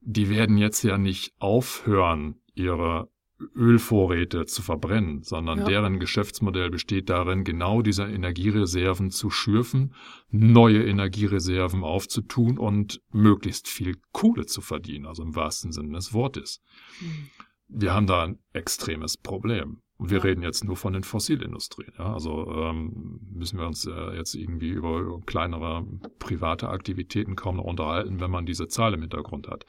Die 0.00 0.28
werden 0.28 0.58
jetzt 0.58 0.82
ja 0.82 0.98
nicht 0.98 1.34
aufhören, 1.38 2.40
ihre 2.54 3.08
Ölvorräte 3.54 4.46
zu 4.46 4.62
verbrennen, 4.62 5.22
sondern 5.22 5.58
ja. 5.58 5.64
deren 5.64 6.00
Geschäftsmodell 6.00 6.70
besteht 6.70 7.10
darin, 7.10 7.44
genau 7.44 7.82
diese 7.82 8.04
Energiereserven 8.04 9.10
zu 9.10 9.30
schürfen, 9.30 9.94
neue 10.30 10.84
Energiereserven 10.84 11.82
aufzutun 11.82 12.58
und 12.58 13.00
möglichst 13.12 13.68
viel 13.68 13.96
Kohle 14.12 14.46
zu 14.46 14.62
verdienen, 14.62 15.06
also 15.06 15.22
im 15.22 15.36
wahrsten 15.36 15.72
Sinne 15.72 15.96
des 15.96 16.14
Wortes. 16.14 16.62
Mhm. 17.00 17.30
Wir 17.68 17.92
haben 17.92 18.06
da 18.06 18.24
ein 18.24 18.38
extremes 18.52 19.16
Problem. 19.16 19.82
Und 19.98 20.10
wir 20.10 20.18
ja. 20.18 20.24
reden 20.24 20.42
jetzt 20.42 20.62
nur 20.62 20.76
von 20.76 20.92
den 20.92 21.04
Fossilindustrien. 21.04 21.92
Ja? 21.98 22.12
Also 22.12 22.52
ähm, 22.52 23.18
müssen 23.32 23.58
wir 23.58 23.66
uns 23.66 23.86
äh, 23.86 24.14
jetzt 24.14 24.34
irgendwie 24.34 24.68
über 24.68 25.20
kleinere 25.24 25.86
private 26.18 26.68
Aktivitäten 26.68 27.34
kaum 27.34 27.56
noch 27.56 27.64
unterhalten, 27.64 28.20
wenn 28.20 28.30
man 28.30 28.44
diese 28.44 28.68
Zahl 28.68 28.92
im 28.92 29.00
Hintergrund 29.00 29.48
hat. 29.48 29.64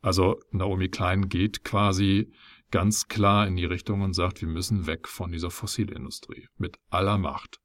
Also 0.00 0.40
Naomi 0.50 0.88
Klein 0.88 1.28
geht 1.28 1.62
quasi 1.62 2.32
ganz 2.72 3.06
klar 3.06 3.46
in 3.46 3.54
die 3.54 3.64
Richtung 3.64 4.00
und 4.00 4.14
sagt, 4.14 4.40
wir 4.40 4.48
müssen 4.48 4.88
weg 4.88 5.06
von 5.06 5.30
dieser 5.30 5.50
Fossilindustrie 5.50 6.48
mit 6.58 6.78
aller 6.90 7.18
Macht. 7.18 7.60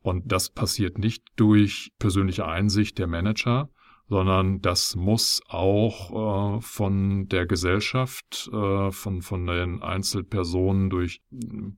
Und 0.00 0.32
das 0.32 0.50
passiert 0.50 0.98
nicht 0.98 1.22
durch 1.36 1.92
persönliche 1.98 2.46
Einsicht 2.46 2.98
der 2.98 3.06
Manager, 3.06 3.70
sondern 4.08 4.60
das 4.60 4.96
muss 4.96 5.40
auch 5.48 6.56
äh, 6.56 6.60
von 6.60 7.28
der 7.28 7.46
Gesellschaft, 7.46 8.50
äh, 8.52 8.90
von, 8.90 9.22
von 9.22 9.46
den 9.46 9.82
Einzelpersonen 9.82 10.90
durch 10.90 11.22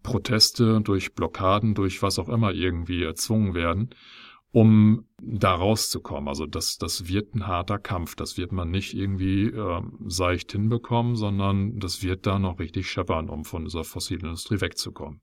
Proteste, 0.03 0.81
durch 0.81 1.15
Blockaden, 1.15 1.75
durch 1.75 2.03
was 2.03 2.19
auch 2.19 2.29
immer 2.29 2.53
irgendwie 2.53 3.05
erzwungen 3.05 3.55
werden 3.55 3.91
um 4.53 5.05
da 5.21 5.55
rauszukommen. 5.55 6.29
Also 6.29 6.47
das, 6.47 6.79
das 6.79 7.09
wird 7.09 7.35
ein 7.35 7.47
harter 7.47 7.79
Kampf. 7.79 8.15
Das 8.17 8.37
wird 8.37 8.53
man 8.53 8.71
nicht 8.71 8.95
irgendwie 8.95 9.47
äh, 9.47 9.83
seicht 10.07 10.53
hinbekommen, 10.53 11.17
sondern 11.17 11.79
das 11.79 12.03
wird 12.03 12.27
da 12.27 12.39
noch 12.39 12.59
richtig 12.59 12.91
scheppern, 12.91 13.29
um 13.29 13.45
von 13.45 13.65
dieser 13.65 13.85
fossilen 13.85 14.25
Industrie 14.25 14.61
wegzukommen. 14.61 15.21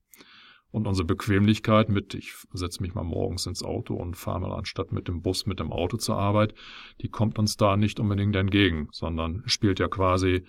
Und 0.70 0.88
unsere 0.88 1.06
Bequemlichkeit 1.06 1.88
mit, 1.88 2.14
ich 2.14 2.34
setze 2.52 2.82
mich 2.82 2.94
mal 2.94 3.04
morgens 3.04 3.46
ins 3.46 3.62
Auto 3.62 3.94
und 3.94 4.16
fahre 4.16 4.40
mal 4.40 4.58
anstatt 4.58 4.90
mit 4.90 5.06
dem 5.06 5.22
Bus 5.22 5.46
mit 5.46 5.60
dem 5.60 5.72
Auto 5.72 5.96
zur 5.98 6.18
Arbeit, 6.18 6.52
die 7.00 7.08
kommt 7.08 7.38
uns 7.38 7.56
da 7.56 7.76
nicht 7.76 8.00
unbedingt 8.00 8.34
entgegen, 8.34 8.88
sondern 8.90 9.44
spielt 9.46 9.78
ja 9.78 9.86
quasi 9.86 10.44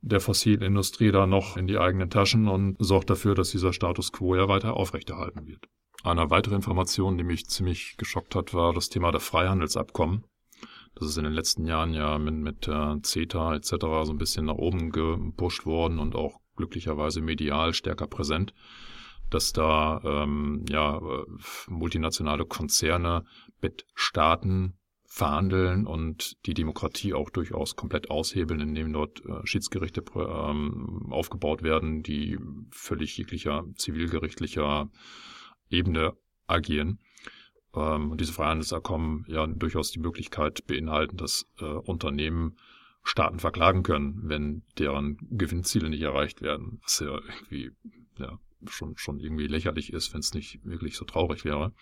der 0.00 0.18
Fossilindustrie 0.18 1.12
da 1.12 1.28
noch 1.28 1.56
in 1.56 1.68
die 1.68 1.78
eigenen 1.78 2.10
Taschen 2.10 2.48
und 2.48 2.76
sorgt 2.80 3.08
dafür, 3.08 3.36
dass 3.36 3.52
dieser 3.52 3.72
Status 3.72 4.10
quo 4.10 4.34
ja 4.34 4.48
weiter 4.48 4.74
aufrechterhalten 4.74 5.46
wird. 5.46 5.68
Eine 6.04 6.30
weitere 6.30 6.56
Information, 6.56 7.16
die 7.16 7.24
mich 7.24 7.46
ziemlich 7.46 7.96
geschockt 7.96 8.34
hat, 8.34 8.54
war 8.54 8.72
das 8.72 8.88
Thema 8.88 9.12
der 9.12 9.20
Freihandelsabkommen. 9.20 10.24
Das 10.96 11.08
ist 11.08 11.16
in 11.16 11.24
den 11.24 11.32
letzten 11.32 11.64
Jahren 11.64 11.94
ja 11.94 12.18
mit, 12.18 12.34
mit 12.34 12.68
äh, 12.68 13.00
CETA 13.00 13.54
etc. 13.54 13.70
so 14.02 14.12
ein 14.12 14.18
bisschen 14.18 14.46
nach 14.46 14.56
oben 14.56 14.90
gepusht 14.90 15.64
worden 15.64 15.98
und 15.98 16.14
auch 16.14 16.40
glücklicherweise 16.56 17.20
medial 17.20 17.72
stärker 17.72 18.08
präsent, 18.08 18.52
dass 19.30 19.52
da 19.52 20.00
ähm, 20.04 20.64
ja 20.68 20.98
äh, 20.98 21.24
multinationale 21.68 22.44
Konzerne 22.46 23.24
mit 23.60 23.86
Staaten 23.94 24.74
verhandeln 25.06 25.86
und 25.86 26.36
die 26.46 26.54
Demokratie 26.54 27.14
auch 27.14 27.30
durchaus 27.30 27.76
komplett 27.76 28.10
aushebeln, 28.10 28.60
indem 28.60 28.92
dort 28.92 29.24
äh, 29.24 29.46
Schiedsgerichte 29.46 30.02
ähm, 30.16 31.06
aufgebaut 31.10 31.62
werden, 31.62 32.02
die 32.02 32.38
völlig 32.70 33.16
jeglicher 33.16 33.64
zivilgerichtlicher 33.76 34.90
Ebene 35.72 36.12
agieren. 36.46 36.98
Ähm, 37.74 38.10
und 38.10 38.20
diese 38.20 38.32
Freihandelsabkommen 38.32 39.24
ja 39.28 39.46
durchaus 39.46 39.90
die 39.90 40.00
Möglichkeit 40.00 40.66
beinhalten, 40.66 41.16
dass 41.16 41.46
äh, 41.58 41.64
Unternehmen 41.64 42.56
Staaten 43.04 43.40
verklagen 43.40 43.82
können, 43.82 44.20
wenn 44.24 44.62
deren 44.78 45.18
Gewinnziele 45.30 45.90
nicht 45.90 46.02
erreicht 46.02 46.40
werden, 46.40 46.80
was 46.82 47.00
ja 47.00 47.18
irgendwie 47.28 47.72
ja, 48.18 48.38
schon, 48.68 48.96
schon 48.96 49.18
irgendwie 49.18 49.48
lächerlich 49.48 49.92
ist, 49.92 50.12
wenn 50.12 50.20
es 50.20 50.34
nicht 50.34 50.64
wirklich 50.64 50.96
so 50.96 51.04
traurig 51.04 51.44
wäre. 51.44 51.72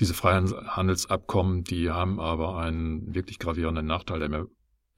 Diese 0.00 0.14
Freihandelsabkommen, 0.14 1.62
die 1.62 1.90
haben 1.90 2.18
aber 2.18 2.58
einen 2.58 3.14
wirklich 3.14 3.38
gravierenden 3.38 3.86
Nachteil, 3.86 4.18
der 4.18 4.28
mir 4.28 4.48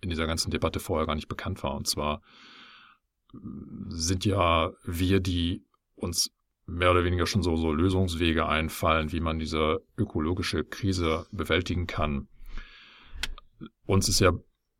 in 0.00 0.08
dieser 0.08 0.26
ganzen 0.26 0.50
Debatte 0.50 0.80
vorher 0.80 1.06
gar 1.06 1.14
nicht 1.14 1.28
bekannt 1.28 1.62
war. 1.62 1.74
Und 1.74 1.86
zwar 1.88 2.22
sind 3.88 4.24
ja 4.24 4.72
wir, 4.84 5.20
die 5.20 5.64
uns 5.96 6.30
mehr 6.66 6.90
oder 6.90 7.04
weniger 7.04 7.26
schon 7.26 7.42
so, 7.42 7.56
so 7.56 7.72
Lösungswege 7.72 8.46
einfallen, 8.46 9.12
wie 9.12 9.20
man 9.20 9.38
diese 9.38 9.82
ökologische 9.96 10.64
Krise 10.64 11.26
bewältigen 11.30 11.86
kann. 11.86 12.28
Uns 13.86 14.08
ist 14.08 14.20
ja 14.20 14.32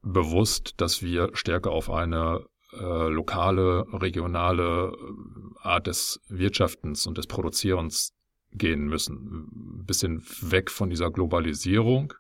bewusst, 0.03 0.81
dass 0.81 1.03
wir 1.03 1.31
stärker 1.35 1.71
auf 1.71 1.91
eine 1.91 2.47
äh, 2.73 3.09
lokale, 3.09 3.87
regionale 3.93 4.93
äh, 4.93 5.67
Art 5.67 5.87
des 5.87 6.21
Wirtschaftens 6.29 7.07
und 7.07 7.19
des 7.19 7.27
Produzierens 7.27 8.15
gehen 8.53 8.87
müssen. 8.87 9.81
Ein 9.81 9.87
bisschen 9.87 10.23
weg 10.41 10.71
von 10.71 10.91
dieser 10.91 11.11
Globalisierung, 11.11 12.15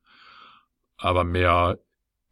aber 0.96 1.24
mehr 1.24 1.79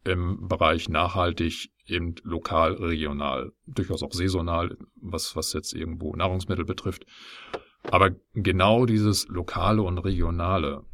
im 0.05 0.47
Bereich 0.47 0.89
nachhaltig 0.89 1.71
eben 1.85 2.15
lokal, 2.23 2.73
regional, 2.73 3.51
durchaus 3.67 4.03
auch 4.03 4.13
saisonal, 4.13 4.77
was, 4.95 5.35
was 5.35 5.53
jetzt 5.53 5.73
irgendwo 5.73 6.15
Nahrungsmittel 6.15 6.65
betrifft. 6.65 7.05
Aber 7.83 8.11
genau 8.33 8.85
dieses 8.85 9.27
Lokale 9.27 9.81
und 9.81 9.97
Regionale, 9.97 10.85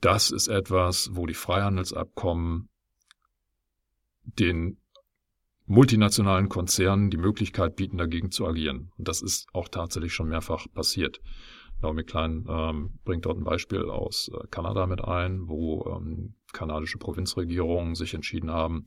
das 0.00 0.30
ist 0.30 0.48
etwas, 0.48 1.10
wo 1.12 1.26
die 1.26 1.34
Freihandelsabkommen 1.34 2.68
den 4.24 4.78
multinationalen 5.66 6.48
Konzernen 6.48 7.10
die 7.10 7.16
Möglichkeit 7.16 7.76
bieten, 7.76 7.98
dagegen 7.98 8.30
zu 8.30 8.46
agieren. 8.46 8.92
Und 8.98 9.08
das 9.08 9.22
ist 9.22 9.48
auch 9.52 9.68
tatsächlich 9.68 10.12
schon 10.12 10.28
mehrfach 10.28 10.66
passiert. 10.72 11.20
Naomi 11.82 12.04
Klein 12.04 12.46
ähm, 12.48 12.98
bringt 13.04 13.26
dort 13.26 13.38
ein 13.38 13.44
Beispiel 13.44 13.84
aus 13.90 14.30
äh, 14.32 14.46
Kanada 14.48 14.86
mit 14.86 15.02
ein, 15.02 15.48
wo 15.48 15.84
ähm, 15.96 16.34
kanadische 16.56 16.98
Provinzregierungen 16.98 17.94
sich 17.94 18.14
entschieden 18.14 18.50
haben, 18.50 18.86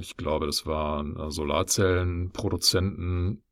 ich 0.00 0.16
glaube, 0.16 0.46
das 0.46 0.66
waren 0.66 1.16
äh, 1.16 1.30
Solarzellenproduzenten 1.30 3.42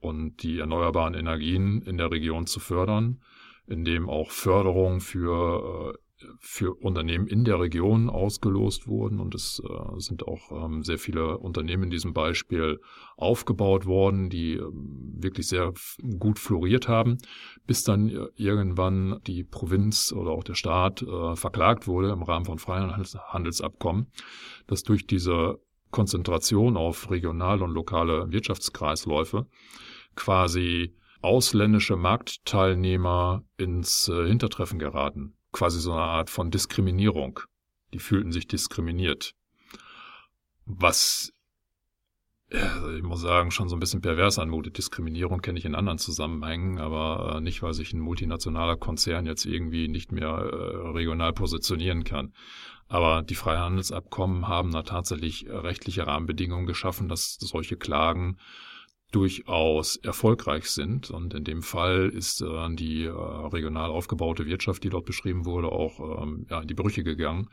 und 0.00 0.42
die 0.42 0.58
erneuerbaren 0.58 1.14
Energien 1.14 1.80
in 1.82 1.98
der 1.98 2.10
Region 2.10 2.46
zu 2.46 2.58
fördern, 2.60 3.22
indem 3.66 4.10
auch 4.10 4.30
Förderung 4.30 5.00
für, 5.00 5.94
äh, 5.94 5.98
für 6.40 6.74
Unternehmen 6.74 7.26
in 7.26 7.44
der 7.44 7.60
Region 7.60 8.10
ausgelost 8.10 8.86
wurden. 8.86 9.20
Und 9.20 9.34
es 9.34 9.62
äh, 9.64 10.00
sind 10.00 10.26
auch 10.26 10.50
ähm, 10.52 10.82
sehr 10.82 10.98
viele 10.98 11.38
Unternehmen 11.38 11.84
in 11.84 11.90
diesem 11.90 12.12
Beispiel 12.12 12.80
aufgebaut 13.16 13.86
worden, 13.86 14.30
die 14.30 14.54
ähm, 14.54 15.14
wirklich 15.16 15.48
sehr 15.48 15.72
gut 16.18 16.38
floriert 16.38 16.88
haben, 16.88 17.18
bis 17.66 17.84
dann 17.84 18.08
irgendwann 18.36 19.20
die 19.26 19.44
Provinz 19.44 20.12
oder 20.12 20.30
auch 20.30 20.44
der 20.44 20.54
Staat 20.54 21.04
verklagt 21.34 21.86
wurde 21.86 22.10
im 22.10 22.22
Rahmen 22.22 22.44
von 22.44 22.58
Freihandelsabkommen, 22.58 24.10
dass 24.66 24.82
durch 24.82 25.06
diese 25.06 25.58
Konzentration 25.90 26.76
auf 26.76 27.10
regionale 27.10 27.62
und 27.62 27.70
lokale 27.70 28.30
Wirtschaftskreisläufe 28.30 29.46
quasi 30.16 30.94
ausländische 31.24 31.96
Marktteilnehmer 31.96 33.44
ins 33.56 34.08
äh, 34.08 34.26
Hintertreffen 34.26 34.78
geraten. 34.78 35.36
Quasi 35.54 35.78
so 35.78 35.92
eine 35.92 36.02
Art 36.02 36.30
von 36.30 36.50
Diskriminierung. 36.50 37.38
Die 37.92 38.00
fühlten 38.00 38.32
sich 38.32 38.48
diskriminiert. 38.48 39.36
Was, 40.66 41.32
ja, 42.50 42.90
ich 42.96 43.04
muss 43.04 43.20
sagen, 43.20 43.52
schon 43.52 43.68
so 43.68 43.76
ein 43.76 43.78
bisschen 43.78 44.00
pervers 44.00 44.40
anmutet. 44.40 44.78
Diskriminierung 44.78 45.42
kenne 45.42 45.60
ich 45.60 45.64
in 45.64 45.76
anderen 45.76 45.98
Zusammenhängen, 45.98 46.80
aber 46.80 47.36
äh, 47.36 47.40
nicht, 47.40 47.62
weil 47.62 47.72
sich 47.72 47.92
ein 47.92 48.00
multinationaler 48.00 48.76
Konzern 48.76 49.26
jetzt 49.26 49.44
irgendwie 49.46 49.86
nicht 49.86 50.10
mehr 50.10 50.30
äh, 50.30 50.88
regional 50.88 51.32
positionieren 51.32 52.02
kann. 52.02 52.34
Aber 52.88 53.22
die 53.22 53.36
Freihandelsabkommen 53.36 54.48
haben 54.48 54.72
da 54.72 54.82
tatsächlich 54.82 55.46
rechtliche 55.48 56.04
Rahmenbedingungen 56.04 56.66
geschaffen, 56.66 57.08
dass 57.08 57.36
solche 57.38 57.76
Klagen 57.76 58.38
durchaus 59.14 59.96
erfolgreich 59.96 60.70
sind. 60.70 61.10
Und 61.10 61.34
in 61.34 61.44
dem 61.44 61.62
Fall 61.62 62.08
ist 62.08 62.40
äh, 62.42 62.74
die 62.74 63.04
äh, 63.04 63.10
regional 63.10 63.90
aufgebaute 63.90 64.46
Wirtschaft, 64.46 64.82
die 64.82 64.90
dort 64.90 65.04
beschrieben 65.04 65.44
wurde, 65.44 65.68
auch 65.70 66.22
ähm, 66.22 66.46
ja, 66.50 66.60
in 66.60 66.68
die 66.68 66.74
Brüche 66.74 67.04
gegangen, 67.04 67.48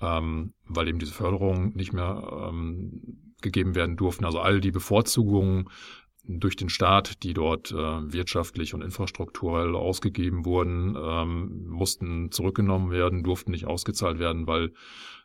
ähm, 0.00 0.54
weil 0.66 0.88
eben 0.88 0.98
diese 0.98 1.12
Förderungen 1.12 1.74
nicht 1.76 1.92
mehr 1.92 2.48
ähm, 2.48 3.34
gegeben 3.40 3.74
werden 3.74 3.96
durften. 3.96 4.24
Also 4.24 4.40
all 4.40 4.60
die 4.60 4.72
Bevorzugungen 4.72 5.68
durch 6.24 6.56
den 6.56 6.68
Staat, 6.68 7.22
die 7.22 7.34
dort 7.34 7.70
äh, 7.72 7.76
wirtschaftlich 7.76 8.74
und 8.74 8.82
infrastrukturell 8.82 9.74
ausgegeben 9.74 10.44
wurden, 10.44 10.96
ähm, 11.00 11.66
mussten 11.68 12.30
zurückgenommen 12.30 12.90
werden, 12.90 13.22
durften 13.22 13.52
nicht 13.52 13.66
ausgezahlt 13.66 14.18
werden, 14.18 14.46
weil 14.46 14.72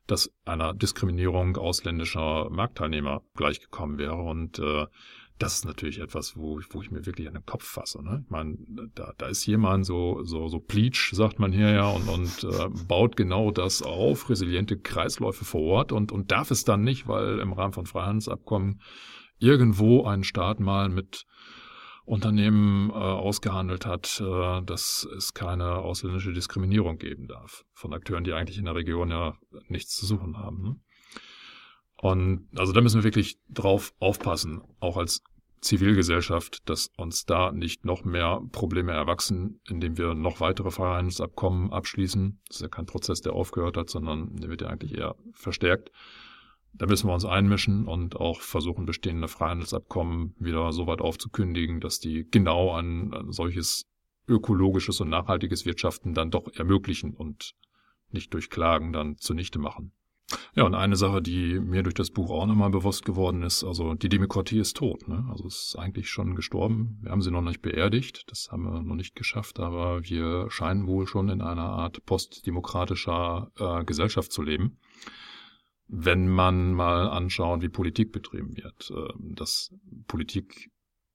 das 0.08 0.32
einer 0.46 0.74
Diskriminierung 0.74 1.58
ausländischer 1.58 2.50
Marktteilnehmer 2.50 3.24
gleichgekommen 3.36 3.98
wäre. 3.98 4.22
Und 4.22 4.60
äh, 4.60 4.86
das 5.38 5.56
ist 5.56 5.66
natürlich 5.66 6.00
etwas, 6.00 6.38
wo 6.38 6.60
ich, 6.60 6.68
wo 6.72 6.82
ich 6.82 6.92
mir 6.92 7.06
wirklich 7.06 7.28
an 7.28 7.34
den 7.34 7.46
Kopf 7.46 7.66
fasse. 7.66 8.02
Ne? 8.04 8.22
Ich 8.24 8.30
meine, 8.30 8.58
da, 8.96 9.14
da 9.18 9.28
ist 9.28 9.46
jemand 9.46 9.86
so, 9.86 10.24
so, 10.24 10.48
so 10.48 10.60
Pleach, 10.60 11.12
sagt 11.14 11.40
man 11.40 11.52
hier 11.52 11.72
ja, 11.72 11.90
und, 11.90 12.08
und 12.08 12.44
äh, 12.46 12.70
baut 12.88 13.18
genau 13.18 13.52
das 13.52 13.82
auf, 13.82 14.30
resiliente 14.30 14.78
Kreisläufe 14.78 15.44
vor 15.44 15.62
Ort 15.62 15.92
und, 15.92 16.12
und 16.12 16.32
darf 16.32 16.52
es 16.52 16.64
dann 16.64 16.84
nicht, 16.84 17.08
weil 17.08 17.40
im 17.40 17.52
Rahmen 17.52 17.74
von 17.74 17.86
Freihandelsabkommen 17.86 18.82
irgendwo 19.38 20.06
ein 20.06 20.24
Staat 20.24 20.62
mal 20.62 20.88
mit 20.88 21.26
Unternehmen 22.06 22.92
äh, 22.92 22.94
ausgehandelt 22.94 23.86
hat, 23.86 24.22
äh, 24.22 24.62
dass 24.64 25.08
es 25.18 25.34
keine 25.34 25.78
ausländische 25.78 26.32
Diskriminierung 26.34 26.98
geben 26.98 27.28
darf 27.28 27.66
von 27.74 27.94
Akteuren, 27.94 28.24
die 28.24 28.34
eigentlich 28.34 28.60
in 28.60 28.66
der 28.66 28.76
Region 28.76 29.10
ja 29.10 29.36
nichts 29.68 29.96
zu 29.96 30.06
suchen 30.06 30.38
haben. 30.38 30.62
Ne? 30.62 30.76
Und 32.02 32.48
also 32.56 32.74
da 32.74 32.82
müssen 32.82 33.00
wir 33.00 33.04
wirklich 33.04 33.38
drauf 33.50 33.94
aufpassen, 34.00 34.62
auch 34.80 34.98
als 34.98 35.24
Zivilgesellschaft, 35.62 36.70
dass 36.70 36.92
uns 36.98 37.26
da 37.26 37.52
nicht 37.52 37.86
noch 37.86 38.06
mehr 38.06 38.42
Probleme 38.52 38.92
erwachsen, 38.92 39.60
indem 39.68 39.98
wir 39.98 40.14
noch 40.14 40.40
weitere 40.40 40.70
Freihandelsabkommen 40.70 41.72
abschließen. 41.72 42.40
Das 42.48 42.58
ist 42.58 42.62
ja 42.62 42.68
kein 42.68 42.86
Prozess, 42.86 43.22
der 43.22 43.34
aufgehört 43.34 43.76
hat, 43.76 43.90
sondern 43.90 44.36
der 44.36 44.50
wird 44.50 44.62
ja 44.62 44.68
eigentlich 44.68 44.96
eher 44.96 45.16
verstärkt. 45.34 45.92
Da 46.74 46.86
müssen 46.86 47.08
wir 47.08 47.14
uns 47.14 47.26
einmischen 47.26 47.88
und 47.88 48.18
auch 48.18 48.42
versuchen, 48.42 48.86
bestehende 48.86 49.28
Freihandelsabkommen 49.28 50.36
wieder 50.38 50.72
so 50.72 50.88
weit 50.88 51.02
aufzukündigen, 51.02 51.80
dass 51.80 52.00
die 52.00 52.28
genau 52.30 52.74
ein, 52.74 53.14
solches 53.30 53.86
ökologisches 54.28 55.00
und 55.02 55.10
nachhaltiges 55.10 55.66
Wirtschaften 55.66 56.14
dann 56.14 56.32
doch 56.32 56.48
ermöglichen 56.54 57.14
und 57.14 57.54
nicht 58.10 58.34
durch 58.34 58.50
Klagen 58.50 58.92
dann 58.92 59.18
zunichte 59.18 59.58
machen. 59.58 59.94
Ja, 60.56 60.64
und 60.64 60.74
eine 60.74 60.96
Sache, 60.96 61.22
die 61.22 61.60
mir 61.60 61.84
durch 61.84 61.94
das 61.94 62.10
Buch 62.10 62.32
auch 62.32 62.46
nochmal 62.46 62.72
bewusst 62.72 63.06
geworden 63.06 63.44
ist, 63.44 63.64
also 63.64 63.94
die 63.94 64.10
Demokratie 64.10 64.60
ist 64.60 64.78
tot. 64.78 65.08
Ne? 65.08 65.26
Also 65.30 65.48
ist 65.48 65.76
eigentlich 65.78 66.10
schon 66.10 66.36
gestorben. 66.36 66.98
Wir 67.02 67.12
haben 67.12 67.22
sie 67.22 67.32
noch 67.32 67.42
nicht 67.42 67.62
beerdigt, 67.62 68.24
das 68.32 68.50
haben 68.52 68.64
wir 68.64 68.82
noch 68.82 68.96
nicht 68.96 69.16
geschafft, 69.16 69.60
aber 69.60 70.04
wir 70.04 70.50
scheinen 70.50 70.88
wohl 70.88 71.06
schon 71.06 71.30
in 71.30 71.42
einer 71.42 71.70
Art 71.70 72.06
postdemokratischer 72.06 73.52
äh, 73.60 73.84
Gesellschaft 73.86 74.32
zu 74.32 74.42
leben. 74.42 74.80
Wenn 75.88 76.28
man 76.28 76.74
mal 76.74 77.08
anschaut, 77.10 77.62
wie 77.62 77.70
Politik 77.70 78.12
betrieben 78.12 78.58
wird, 78.58 78.92
äh, 78.92 79.14
dass 79.20 79.76
Politik 80.08 80.72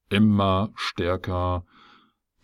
immer 0.09 0.71
stärker 0.77 1.65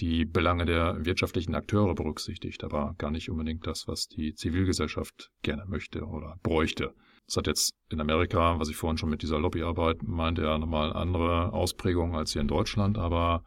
die 0.00 0.24
Belange 0.24 0.66
der 0.66 1.04
wirtschaftlichen 1.04 1.54
Akteure 1.54 1.94
berücksichtigt, 1.94 2.64
aber 2.64 2.94
gar 2.98 3.10
nicht 3.10 3.30
unbedingt 3.30 3.66
das, 3.66 3.88
was 3.88 4.08
die 4.08 4.34
Zivilgesellschaft 4.34 5.30
gerne 5.42 5.64
möchte 5.66 6.04
oder 6.04 6.38
bräuchte. 6.42 6.94
Das 7.26 7.36
hat 7.36 7.46
jetzt 7.46 7.74
in 7.88 8.00
Amerika, 8.00 8.58
was 8.58 8.68
ich 8.68 8.76
vorhin 8.76 8.98
schon 8.98 9.10
mit 9.10 9.22
dieser 9.22 9.38
Lobbyarbeit 9.38 10.02
meinte, 10.02 10.42
ja 10.42 10.58
nochmal 10.58 10.92
andere 10.92 11.52
Ausprägungen 11.52 12.14
als 12.14 12.32
hier 12.32 12.42
in 12.42 12.48
Deutschland, 12.48 12.98
aber 12.98 13.42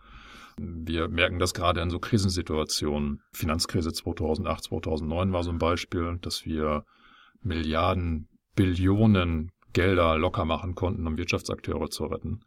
wir 0.57 1.07
merken 1.07 1.39
das 1.39 1.53
gerade 1.53 1.79
in 1.81 1.89
so 1.89 1.99
Krisensituationen. 1.99 3.21
Finanzkrise 3.31 3.93
2008, 3.93 4.65
2009 4.65 5.31
war 5.31 5.43
so 5.43 5.51
ein 5.51 5.57
Beispiel, 5.59 6.17
dass 6.21 6.45
wir 6.45 6.83
Milliarden, 7.41 8.27
Billionen 8.55 9.51
Gelder 9.71 10.17
locker 10.17 10.45
machen 10.45 10.75
konnten, 10.75 11.07
um 11.07 11.17
Wirtschaftsakteure 11.17 11.89
zu 11.89 12.05
retten. 12.05 12.41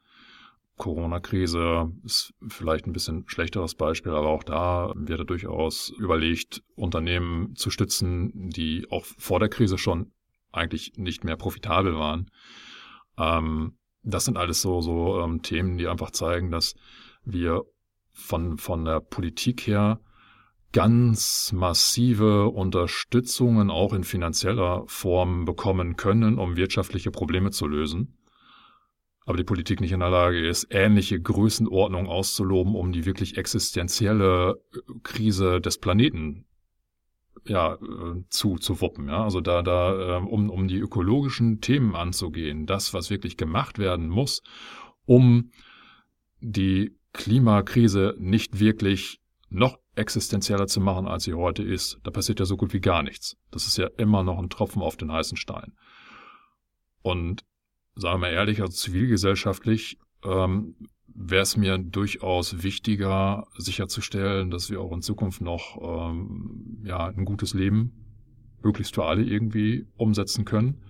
Corona-Krise 0.76 1.92
ist 2.04 2.34
vielleicht 2.48 2.86
ein 2.86 2.92
bisschen 2.92 3.24
schlechteres 3.26 3.74
Beispiel, 3.74 4.12
aber 4.12 4.28
auch 4.28 4.42
da 4.42 4.92
wird 4.96 5.28
durchaus 5.28 5.90
überlegt, 5.90 6.62
Unternehmen 6.74 7.54
zu 7.56 7.70
stützen, 7.70 8.50
die 8.50 8.86
auch 8.90 9.04
vor 9.04 9.38
der 9.38 9.48
Krise 9.48 9.78
schon 9.78 10.12
eigentlich 10.50 10.94
nicht 10.96 11.24
mehr 11.24 11.36
profitabel 11.36 11.94
waren. 11.96 12.30
Ähm, 13.18 13.76
das 14.02 14.24
sind 14.24 14.36
alles 14.36 14.60
so, 14.62 14.80
so 14.80 15.20
ähm, 15.20 15.42
Themen, 15.42 15.78
die 15.78 15.86
einfach 15.86 16.10
zeigen, 16.10 16.50
dass 16.50 16.74
wir 17.24 17.62
von, 18.10 18.58
von 18.58 18.84
der 18.84 19.00
Politik 19.00 19.66
her 19.66 20.00
ganz 20.72 21.52
massive 21.52 22.48
Unterstützungen 22.48 23.70
auch 23.70 23.92
in 23.92 24.04
finanzieller 24.04 24.84
Form 24.86 25.44
bekommen 25.44 25.96
können, 25.96 26.38
um 26.38 26.56
wirtschaftliche 26.56 27.10
Probleme 27.10 27.50
zu 27.50 27.66
lösen 27.66 28.16
aber 29.24 29.36
die 29.36 29.44
Politik 29.44 29.80
nicht 29.80 29.92
in 29.92 30.00
der 30.00 30.10
Lage 30.10 30.46
ist, 30.46 30.66
ähnliche 30.70 31.20
Größenordnungen 31.20 32.08
auszuloben, 32.08 32.74
um 32.74 32.92
die 32.92 33.04
wirklich 33.04 33.36
existenzielle 33.36 34.60
äh, 34.74 34.78
Krise 35.02 35.60
des 35.60 35.78
Planeten 35.78 36.46
ja, 37.46 37.74
äh, 37.74 38.22
zu, 38.28 38.56
zu 38.56 38.80
wuppen. 38.80 39.08
Ja? 39.08 39.24
Also 39.24 39.40
da, 39.40 39.62
da, 39.62 40.18
ähm, 40.18 40.26
um, 40.26 40.50
um 40.50 40.68
die 40.68 40.78
ökologischen 40.78 41.60
Themen 41.60 41.94
anzugehen, 41.94 42.66
das, 42.66 42.94
was 42.94 43.10
wirklich 43.10 43.36
gemacht 43.36 43.78
werden 43.78 44.08
muss, 44.08 44.42
um 45.04 45.50
die 46.40 46.96
Klimakrise 47.12 48.16
nicht 48.18 48.58
wirklich 48.58 49.20
noch 49.48 49.78
existenzieller 49.94 50.66
zu 50.66 50.80
machen, 50.80 51.06
als 51.06 51.24
sie 51.24 51.34
heute 51.34 51.62
ist. 51.62 51.98
Da 52.02 52.10
passiert 52.10 52.40
ja 52.40 52.46
so 52.46 52.56
gut 52.56 52.72
wie 52.72 52.80
gar 52.80 53.02
nichts. 53.02 53.36
Das 53.50 53.66
ist 53.66 53.76
ja 53.76 53.88
immer 53.98 54.22
noch 54.22 54.38
ein 54.38 54.48
Tropfen 54.48 54.80
auf 54.80 54.96
den 54.96 55.12
heißen 55.12 55.36
Stein. 55.36 55.74
Und 57.02 57.44
sagen 57.94 58.22
wir 58.22 58.30
ehrlich, 58.30 58.60
also 58.60 58.72
zivilgesellschaftlich 58.72 59.98
ähm, 60.24 60.74
wäre 61.14 61.42
es 61.42 61.56
mir 61.56 61.78
durchaus 61.78 62.62
wichtiger, 62.62 63.46
sicherzustellen, 63.58 64.50
dass 64.50 64.70
wir 64.70 64.80
auch 64.80 64.92
in 64.92 65.02
Zukunft 65.02 65.40
noch 65.40 65.78
ähm, 65.80 66.82
ja, 66.84 67.06
ein 67.06 67.24
gutes 67.24 67.54
Leben 67.54 67.92
möglichst 68.62 68.94
für 68.94 69.04
alle 69.04 69.22
irgendwie 69.22 69.86
umsetzen 69.96 70.44
können. 70.44 70.80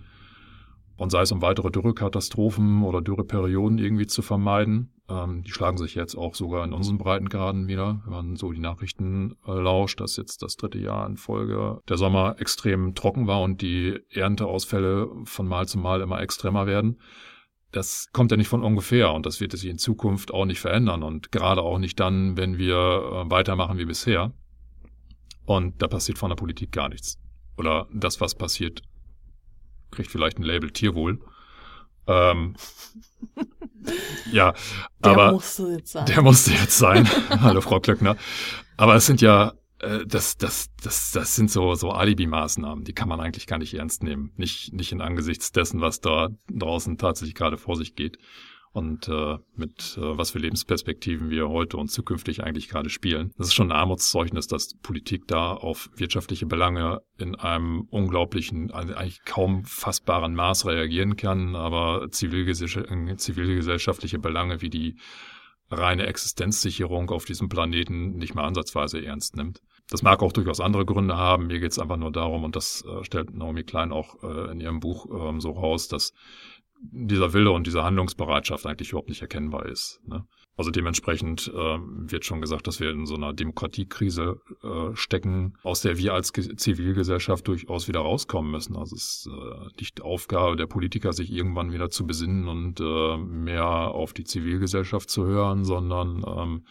Und 0.95 1.11
sei 1.11 1.21
es 1.21 1.31
um 1.31 1.41
weitere 1.41 1.71
Dürrekatastrophen 1.71 2.83
oder 2.83 3.01
Dürreperioden 3.01 3.79
irgendwie 3.79 4.07
zu 4.07 4.21
vermeiden. 4.21 4.92
Ähm, 5.09 5.43
die 5.43 5.51
schlagen 5.51 5.77
sich 5.77 5.95
jetzt 5.95 6.15
auch 6.15 6.33
sogar 6.33 6.63
in 6.63 6.71
unseren 6.71 6.97
Breitengraden 6.97 7.67
wieder, 7.67 8.01
wenn 8.05 8.13
man 8.13 8.35
so 8.37 8.53
die 8.53 8.61
Nachrichten 8.61 9.35
äh, 9.45 9.51
lauscht, 9.51 9.99
dass 9.99 10.15
jetzt 10.15 10.41
das 10.41 10.55
dritte 10.55 10.79
Jahr 10.79 11.05
in 11.07 11.17
Folge 11.17 11.81
der 11.89 11.97
Sommer 11.97 12.37
extrem 12.39 12.95
trocken 12.95 13.27
war 13.27 13.41
und 13.41 13.61
die 13.61 13.99
Ernteausfälle 14.11 15.09
von 15.25 15.47
Mal 15.47 15.67
zu 15.67 15.77
Mal 15.77 15.99
immer 15.99 16.21
extremer 16.21 16.67
werden. 16.67 17.01
Das 17.71 18.07
kommt 18.13 18.31
ja 18.31 18.37
nicht 18.37 18.47
von 18.47 18.63
ungefähr 18.63 19.11
und 19.11 19.25
das 19.25 19.41
wird 19.41 19.51
sich 19.51 19.65
in 19.65 19.77
Zukunft 19.77 20.33
auch 20.33 20.45
nicht 20.45 20.61
verändern 20.61 21.03
und 21.03 21.31
gerade 21.33 21.61
auch 21.61 21.79
nicht 21.79 21.99
dann, 21.99 22.37
wenn 22.37 22.57
wir 22.57 22.75
äh, 22.75 23.29
weitermachen 23.29 23.77
wie 23.77 23.85
bisher. 23.85 24.31
Und 25.45 25.81
da 25.81 25.87
passiert 25.87 26.17
von 26.17 26.29
der 26.29 26.37
Politik 26.37 26.71
gar 26.71 26.87
nichts. 26.87 27.19
Oder 27.57 27.87
das, 27.93 28.21
was 28.21 28.35
passiert, 28.35 28.81
kriegt 29.91 30.09
vielleicht 30.09 30.39
ein 30.39 30.43
Label 30.43 30.71
Tierwohl. 30.71 31.19
Ähm, 32.07 32.55
ja, 34.31 34.53
der 35.03 35.11
aber 35.11 35.31
musste 35.33 35.63
jetzt 35.69 35.91
sein. 35.91 36.05
der 36.05 36.21
musste 36.21 36.51
jetzt 36.51 36.77
sein. 36.77 37.07
Hallo 37.29 37.61
Frau 37.61 37.79
Klöckner. 37.79 38.15
Aber 38.77 38.95
es 38.95 39.05
sind 39.05 39.21
ja, 39.21 39.53
äh, 39.79 40.05
das, 40.05 40.37
das, 40.37 40.67
das, 40.83 41.11
das 41.11 41.35
sind 41.35 41.51
so 41.51 41.75
so 41.75 41.91
Alibi-Maßnahmen, 41.91 42.83
die 42.83 42.93
kann 42.93 43.09
man 43.09 43.19
eigentlich 43.19 43.47
gar 43.47 43.57
nicht 43.59 43.73
ernst 43.73 44.03
nehmen. 44.03 44.31
Nicht 44.37 44.73
nicht 44.73 44.91
in 44.91 45.01
Angesichts 45.01 45.51
dessen, 45.51 45.81
was 45.81 45.99
da 45.99 46.29
draußen 46.49 46.97
tatsächlich 46.97 47.35
gerade 47.35 47.57
vor 47.57 47.75
sich 47.75 47.95
geht 47.95 48.17
und 48.73 49.07
äh, 49.07 49.37
mit 49.55 49.97
äh, 49.97 50.17
was 50.17 50.31
für 50.31 50.39
Lebensperspektiven 50.39 51.29
wir 51.29 51.47
heute 51.47 51.77
und 51.77 51.89
zukünftig 51.89 52.43
eigentlich 52.43 52.67
gerade 52.67 52.89
spielen. 52.89 53.31
Das 53.37 53.47
ist 53.47 53.53
schon 53.53 53.71
ein 53.71 53.77
Armutszeugnis, 53.77 54.47
dass 54.47 54.73
Politik 54.81 55.27
da 55.27 55.53
auf 55.53 55.89
wirtschaftliche 55.95 56.47
Belange 56.47 56.99
in 57.17 57.35
einem 57.35 57.87
unglaublichen, 57.91 58.71
also 58.71 58.95
eigentlich 58.95 59.23
kaum 59.25 59.63
fassbaren 59.63 60.33
Maß 60.33 60.65
reagieren 60.65 61.15
kann, 61.15 61.55
aber 61.55 62.09
zivilgesellschaftliche 62.09 64.19
Belange 64.19 64.61
wie 64.61 64.71
die 64.71 64.97
reine 65.69 66.07
Existenzsicherung 66.07 67.11
auf 67.11 67.25
diesem 67.25 67.49
Planeten 67.49 68.17
nicht 68.17 68.35
mehr 68.35 68.43
ansatzweise 68.43 69.03
ernst 69.03 69.35
nimmt. 69.35 69.61
Das 69.89 70.01
mag 70.01 70.23
auch 70.23 70.31
durchaus 70.31 70.59
andere 70.59 70.85
Gründe 70.85 71.17
haben. 71.17 71.47
Mir 71.47 71.59
geht 71.59 71.71
es 71.71 71.79
einfach 71.79 71.97
nur 71.97 72.11
darum, 72.11 72.43
und 72.43 72.55
das 72.55 72.83
äh, 72.85 73.03
stellt 73.03 73.35
Naomi 73.35 73.63
Klein 73.63 73.91
auch 73.91 74.23
äh, 74.23 74.51
in 74.51 74.59
ihrem 74.59 74.79
Buch 74.79 75.07
ähm, 75.11 75.41
so 75.41 75.51
raus, 75.51 75.87
dass 75.87 76.13
dieser 76.91 77.33
Wille 77.33 77.51
und 77.51 77.65
diese 77.65 77.83
Handlungsbereitschaft 77.83 78.65
eigentlich 78.65 78.89
überhaupt 78.89 79.09
nicht 79.09 79.21
erkennbar 79.21 79.65
ist. 79.65 80.01
Ne? 80.05 80.25
Also 80.55 80.69
dementsprechend 80.69 81.47
äh, 81.47 81.77
wird 81.79 82.25
schon 82.25 82.41
gesagt, 82.41 82.67
dass 82.67 82.79
wir 82.79 82.91
in 82.91 83.07
so 83.07 83.15
einer 83.15 83.33
Demokratiekrise 83.33 84.39
äh, 84.61 84.95
stecken, 84.95 85.57
aus 85.63 85.81
der 85.81 85.97
wir 85.97 86.13
als 86.13 86.31
Ge 86.31 86.55
Zivilgesellschaft 86.55 87.47
durchaus 87.47 87.87
wieder 87.87 88.01
rauskommen 88.01 88.51
müssen. 88.51 88.75
Also 88.75 88.95
es 88.95 89.25
ist 89.25 89.29
äh, 89.31 89.69
nicht 89.79 90.01
Aufgabe 90.01 90.55
der 90.55 90.67
Politiker, 90.67 91.13
sich 91.13 91.31
irgendwann 91.31 91.71
wieder 91.71 91.89
zu 91.89 92.05
besinnen 92.05 92.47
und 92.47 92.79
äh, 92.79 93.17
mehr 93.17 93.65
auf 93.65 94.13
die 94.13 94.25
Zivilgesellschaft 94.25 95.09
zu 95.09 95.25
hören, 95.25 95.63
sondern 95.63 96.23
ähm, 96.27 96.65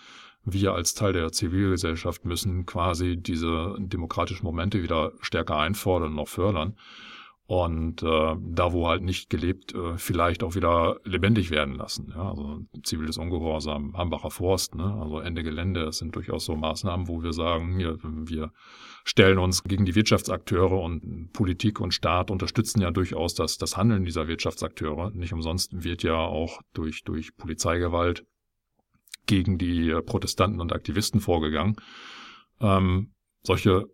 wir 0.45 0.75
als 0.75 0.95
Teil 0.95 1.13
der 1.13 1.33
Zivilgesellschaft 1.33 2.25
müssen 2.25 2.67
quasi 2.67 3.17
diese 3.17 3.77
demokratischen 3.79 4.45
Momente 4.45 4.83
wieder 4.83 5.13
stärker 5.21 5.57
einfordern 5.57 6.11
und 6.11 6.17
noch 6.17 6.29
fördern 6.29 6.77
und 7.47 8.03
äh, 8.03 8.37
da, 8.41 8.73
wo 8.73 8.89
halt 8.89 9.03
nicht 9.03 9.29
gelebt, 9.29 9.75
äh, 9.75 9.99
vielleicht 9.99 10.43
auch 10.43 10.55
wieder 10.55 11.01
lebendig 11.05 11.51
werden 11.51 11.75
lassen. 11.75 12.13
Ja, 12.15 12.31
also 12.31 12.61
ziviles 12.83 13.19
Ungehorsam, 13.19 13.97
Hambacher 13.97 14.31
Forst, 14.31 14.75
ne? 14.75 14.97
also 15.01 15.19
Ende 15.19 15.43
Gelände, 15.43 15.85
das 15.85 15.99
sind 15.99 16.15
durchaus 16.15 16.45
so 16.45 16.55
Maßnahmen, 16.55 17.09
wo 17.09 17.23
wir 17.23 17.33
sagen, 17.33 17.77
hier, 17.77 17.99
wir 18.03 18.53
stellen 19.05 19.39
uns 19.39 19.65
gegen 19.65 19.85
die 19.85 19.95
Wirtschaftsakteure 19.95 20.81
und 20.81 21.33
Politik 21.33 21.81
und 21.81 21.93
Staat 21.93 22.31
unterstützen 22.31 22.81
ja 22.81 22.91
durchaus 22.91 23.35
das, 23.35 23.59
das 23.59 23.77
Handeln 23.77 24.05
dieser 24.05 24.29
Wirtschaftsakteure. 24.29 25.11
Nicht 25.11 25.33
umsonst 25.33 25.85
wird 25.85 26.05
ja 26.05 26.17
auch 26.17 26.61
durch, 26.73 27.03
durch 27.03 27.37
Polizeigewalt 27.37 28.25
gegen 29.27 29.59
die 29.59 29.93
Protestanten 30.07 30.61
und 30.61 30.73
Aktivisten 30.73 31.21
vorgegangen. 31.21 31.77
Ähm, 32.61 33.13
solche 33.43 33.87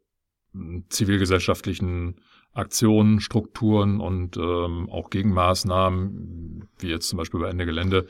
hm, 0.52 0.84
zivilgesellschaftlichen 0.90 2.20
Aktionen, 2.52 3.20
Strukturen 3.20 4.00
und 4.00 4.36
ähm, 4.36 4.88
auch 4.90 5.10
Gegenmaßnahmen, 5.10 6.68
wie 6.78 6.88
jetzt 6.88 7.08
zum 7.08 7.16
Beispiel 7.16 7.40
bei 7.40 7.48
Ende 7.48 7.66
Gelände, 7.66 8.06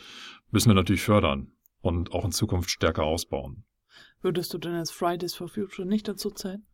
müssen 0.51 0.71
wir 0.71 0.75
natürlich 0.75 1.03
fördern 1.03 1.53
und 1.81 2.13
auch 2.13 2.25
in 2.25 2.33
Zukunft 2.33 2.71
stärker 2.71 3.05
ausbauen. 3.05 3.65
Würdest 4.21 4.53
du 4.53 4.59
denn 4.59 4.75
als 4.75 4.91
Fridays 4.91 5.35
for 5.35 5.49
Future 5.49 5.87
nicht 5.87 6.09
dazu 6.09 6.31
zählen? 6.31 6.67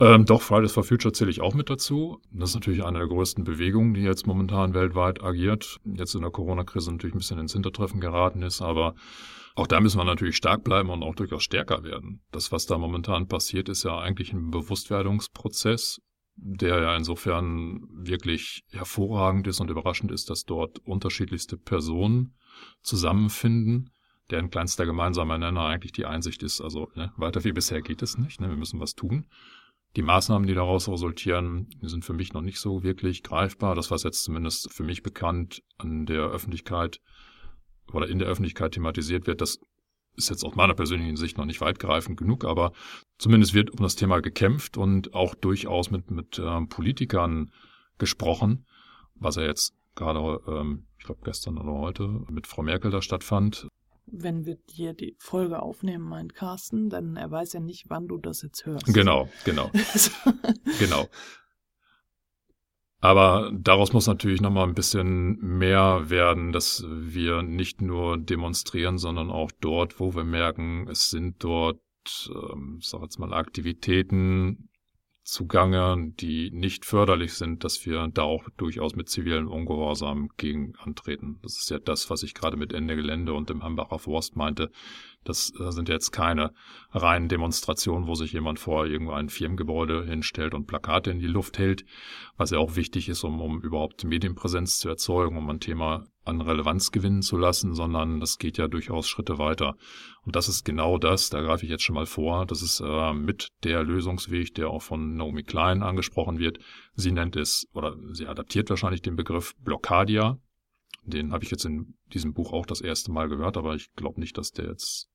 Ähm, 0.00 0.24
doch, 0.24 0.42
Fridays 0.42 0.72
for 0.72 0.82
Future 0.82 1.12
zähle 1.12 1.30
ich 1.30 1.40
auch 1.40 1.54
mit 1.54 1.70
dazu. 1.70 2.20
Das 2.32 2.50
ist 2.50 2.54
natürlich 2.54 2.82
eine 2.82 2.98
der 2.98 3.08
größten 3.08 3.44
Bewegungen, 3.44 3.94
die 3.94 4.00
jetzt 4.00 4.26
momentan 4.26 4.74
weltweit 4.74 5.22
agiert. 5.22 5.78
Jetzt 5.84 6.14
in 6.14 6.22
der 6.22 6.30
Corona-Krise 6.30 6.90
natürlich 6.90 7.14
ein 7.14 7.18
bisschen 7.18 7.38
ins 7.38 7.52
Hintertreffen 7.52 8.00
geraten 8.00 8.42
ist, 8.42 8.62
aber 8.62 8.94
auch 9.54 9.66
da 9.66 9.80
müssen 9.80 9.98
wir 9.98 10.04
natürlich 10.04 10.36
stark 10.36 10.64
bleiben 10.64 10.90
und 10.90 11.02
auch 11.02 11.14
durchaus 11.14 11.42
stärker 11.42 11.84
werden. 11.84 12.22
Das, 12.32 12.50
was 12.50 12.66
da 12.66 12.78
momentan 12.78 13.28
passiert, 13.28 13.68
ist 13.68 13.84
ja 13.84 13.98
eigentlich 13.98 14.32
ein 14.32 14.50
Bewusstwerdungsprozess 14.50 16.00
der 16.44 16.80
ja 16.80 16.96
insofern 16.96 17.86
wirklich 17.92 18.64
hervorragend 18.70 19.46
ist 19.46 19.60
und 19.60 19.70
überraschend 19.70 20.10
ist, 20.10 20.28
dass 20.28 20.44
dort 20.44 20.80
unterschiedlichste 20.80 21.56
Personen 21.56 22.34
zusammenfinden, 22.82 23.90
deren 24.30 24.50
kleinster 24.50 24.84
gemeinsamer 24.84 25.38
Nenner 25.38 25.66
eigentlich 25.66 25.92
die 25.92 26.04
Einsicht 26.04 26.42
ist, 26.42 26.60
also 26.60 26.90
ne, 26.96 27.12
weiter 27.16 27.44
wie 27.44 27.52
bisher 27.52 27.80
geht 27.80 28.02
es 28.02 28.18
nicht, 28.18 28.40
ne, 28.40 28.48
wir 28.48 28.56
müssen 28.56 28.80
was 28.80 28.94
tun. 28.94 29.26
Die 29.94 30.02
Maßnahmen, 30.02 30.48
die 30.48 30.54
daraus 30.54 30.88
resultieren, 30.88 31.68
sind 31.82 32.04
für 32.04 32.14
mich 32.14 32.32
noch 32.32 32.40
nicht 32.40 32.58
so 32.58 32.82
wirklich 32.82 33.22
greifbar. 33.22 33.74
Das, 33.74 33.90
was 33.90 34.04
jetzt 34.04 34.24
zumindest 34.24 34.72
für 34.72 34.84
mich 34.84 35.02
bekannt 35.02 35.62
an 35.76 36.06
der 36.06 36.22
Öffentlichkeit 36.22 36.98
oder 37.92 38.08
in 38.08 38.18
der 38.18 38.26
Öffentlichkeit 38.26 38.72
thematisiert 38.72 39.26
wird, 39.26 39.42
das 39.42 39.60
ist 40.16 40.30
jetzt 40.30 40.44
aus 40.44 40.54
meiner 40.54 40.74
persönlichen 40.74 41.16
Sicht 41.16 41.38
noch 41.38 41.44
nicht 41.44 41.60
weitgreifend 41.60 42.18
genug, 42.18 42.44
aber 42.44 42.72
zumindest 43.18 43.54
wird 43.54 43.70
um 43.70 43.78
das 43.78 43.96
Thema 43.96 44.20
gekämpft 44.20 44.76
und 44.76 45.14
auch 45.14 45.34
durchaus 45.34 45.90
mit, 45.90 46.10
mit 46.10 46.38
ähm, 46.38 46.68
Politikern 46.68 47.50
gesprochen, 47.98 48.66
was 49.14 49.36
ja 49.36 49.42
jetzt 49.42 49.74
gerade, 49.94 50.40
ähm, 50.46 50.86
ich 50.98 51.04
glaube 51.04 51.20
gestern 51.24 51.58
oder 51.58 51.72
heute 51.72 52.08
mit 52.28 52.46
Frau 52.46 52.62
Merkel 52.62 52.90
da 52.90 53.02
stattfand. 53.02 53.68
Wenn 54.06 54.44
wir 54.44 54.58
hier 54.68 54.92
die 54.94 55.16
Folge 55.18 55.62
aufnehmen, 55.62 56.04
meint 56.04 56.34
Carsten, 56.34 56.90
dann 56.90 57.16
er 57.16 57.30
weiß 57.30 57.54
ja 57.54 57.60
nicht, 57.60 57.84
wann 57.88 58.08
du 58.08 58.18
das 58.18 58.42
jetzt 58.42 58.66
hörst. 58.66 58.86
Genau, 58.86 59.28
genau. 59.44 59.70
genau. 60.78 61.08
Aber 63.02 63.50
daraus 63.52 63.92
muss 63.92 64.06
natürlich 64.06 64.40
nochmal 64.40 64.68
ein 64.68 64.74
bisschen 64.74 65.36
mehr 65.40 66.08
werden, 66.08 66.52
dass 66.52 66.86
wir 66.88 67.42
nicht 67.42 67.82
nur 67.82 68.16
demonstrieren, 68.16 68.96
sondern 68.96 69.28
auch 69.28 69.50
dort, 69.60 69.98
wo 69.98 70.14
wir 70.14 70.22
merken, 70.22 70.86
es 70.88 71.10
sind 71.10 71.42
dort, 71.42 71.80
ähm, 72.28 72.78
sag 72.80 73.02
jetzt 73.02 73.18
mal, 73.18 73.34
Aktivitäten 73.34 74.68
zugange, 75.24 76.12
die 76.20 76.52
nicht 76.52 76.84
förderlich 76.84 77.34
sind, 77.34 77.64
dass 77.64 77.84
wir 77.86 78.06
da 78.06 78.22
auch 78.22 78.48
durchaus 78.56 78.94
mit 78.94 79.08
zivilen 79.08 79.48
Ungehorsam 79.48 80.28
gegen 80.36 80.76
antreten. 80.76 81.40
Das 81.42 81.58
ist 81.58 81.70
ja 81.70 81.80
das, 81.80 82.08
was 82.08 82.22
ich 82.22 82.34
gerade 82.34 82.56
mit 82.56 82.72
Ende 82.72 82.94
Gelände 82.94 83.34
und 83.34 83.50
dem 83.50 83.64
Hambacher 83.64 83.98
Forst 83.98 84.36
meinte. 84.36 84.70
Das 85.24 85.46
sind 85.46 85.88
jetzt 85.88 86.10
keine 86.10 86.52
reinen 86.90 87.28
Demonstrationen, 87.28 88.06
wo 88.06 88.14
sich 88.14 88.32
jemand 88.32 88.58
vor 88.58 88.86
irgendein 88.86 89.28
Firmengebäude 89.28 90.04
hinstellt 90.04 90.54
und 90.54 90.66
Plakate 90.66 91.10
in 91.10 91.20
die 91.20 91.26
Luft 91.26 91.58
hält, 91.58 91.84
was 92.36 92.50
ja 92.50 92.58
auch 92.58 92.76
wichtig 92.76 93.08
ist, 93.08 93.22
um, 93.24 93.40
um 93.40 93.60
überhaupt 93.60 94.04
Medienpräsenz 94.04 94.78
zu 94.78 94.88
erzeugen, 94.88 95.36
um 95.36 95.48
ein 95.48 95.60
Thema 95.60 96.06
an 96.24 96.40
Relevanz 96.40 96.92
gewinnen 96.92 97.22
zu 97.22 97.36
lassen, 97.36 97.74
sondern 97.74 98.20
das 98.20 98.38
geht 98.38 98.58
ja 98.58 98.68
durchaus 98.68 99.08
Schritte 99.08 99.38
weiter. 99.38 99.76
Und 100.24 100.36
das 100.36 100.48
ist 100.48 100.64
genau 100.64 100.98
das, 100.98 101.30
da 101.30 101.40
greife 101.40 101.64
ich 101.64 101.70
jetzt 101.70 101.82
schon 101.82 101.94
mal 101.94 102.06
vor, 102.06 102.46
das 102.46 102.62
ist 102.62 102.80
äh, 102.80 103.12
mit 103.12 103.48
der 103.64 103.82
Lösungsweg, 103.82 104.54
der 104.54 104.70
auch 104.70 104.82
von 104.82 105.16
Naomi 105.16 105.42
Klein 105.42 105.82
angesprochen 105.82 106.38
wird. 106.38 106.58
Sie 106.94 107.12
nennt 107.12 107.36
es, 107.36 107.66
oder 107.74 107.96
sie 108.12 108.26
adaptiert 108.26 108.70
wahrscheinlich 108.70 109.02
den 109.02 109.16
Begriff 109.16 109.54
Blockadia. 109.56 110.38
Den 111.04 111.32
habe 111.32 111.42
ich 111.42 111.50
jetzt 111.50 111.64
in 111.64 111.94
diesem 112.12 112.32
Buch 112.32 112.52
auch 112.52 112.66
das 112.66 112.80
erste 112.80 113.10
Mal 113.10 113.28
gehört, 113.28 113.56
aber 113.56 113.74
ich 113.74 113.92
glaube 113.94 114.20
nicht, 114.20 114.38
dass 114.38 114.52
der 114.52 114.66
jetzt 114.66 115.08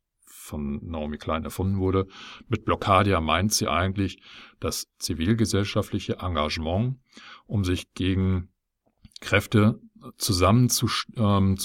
von 0.48 0.80
Naomi 0.84 1.18
Klein 1.18 1.44
erfunden 1.44 1.78
wurde. 1.78 2.08
Mit 2.48 2.66
Blockadia 2.66 3.22
meint 3.22 3.54
sie 3.54 3.68
eigentlich 3.68 4.22
das 4.60 4.88
zivilgesellschaftliche 4.98 6.18
Engagement, 6.20 6.98
um 7.46 7.64
sich 7.64 7.94
gegen 7.94 8.50
Kräfte 9.20 9.80
zusammen 10.18 10.70
zu, 10.70 10.88
ähm, 11.16 11.58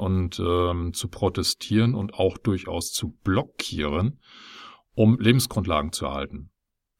und 0.00 0.40
ähm, 0.40 0.92
zu 0.92 1.08
protestieren 1.08 1.94
und 1.94 2.14
auch 2.14 2.38
durchaus 2.38 2.92
zu 2.92 3.16
blockieren, 3.24 4.20
um 4.94 5.18
Lebensgrundlagen 5.18 5.92
zu 5.92 6.06
erhalten. 6.06 6.50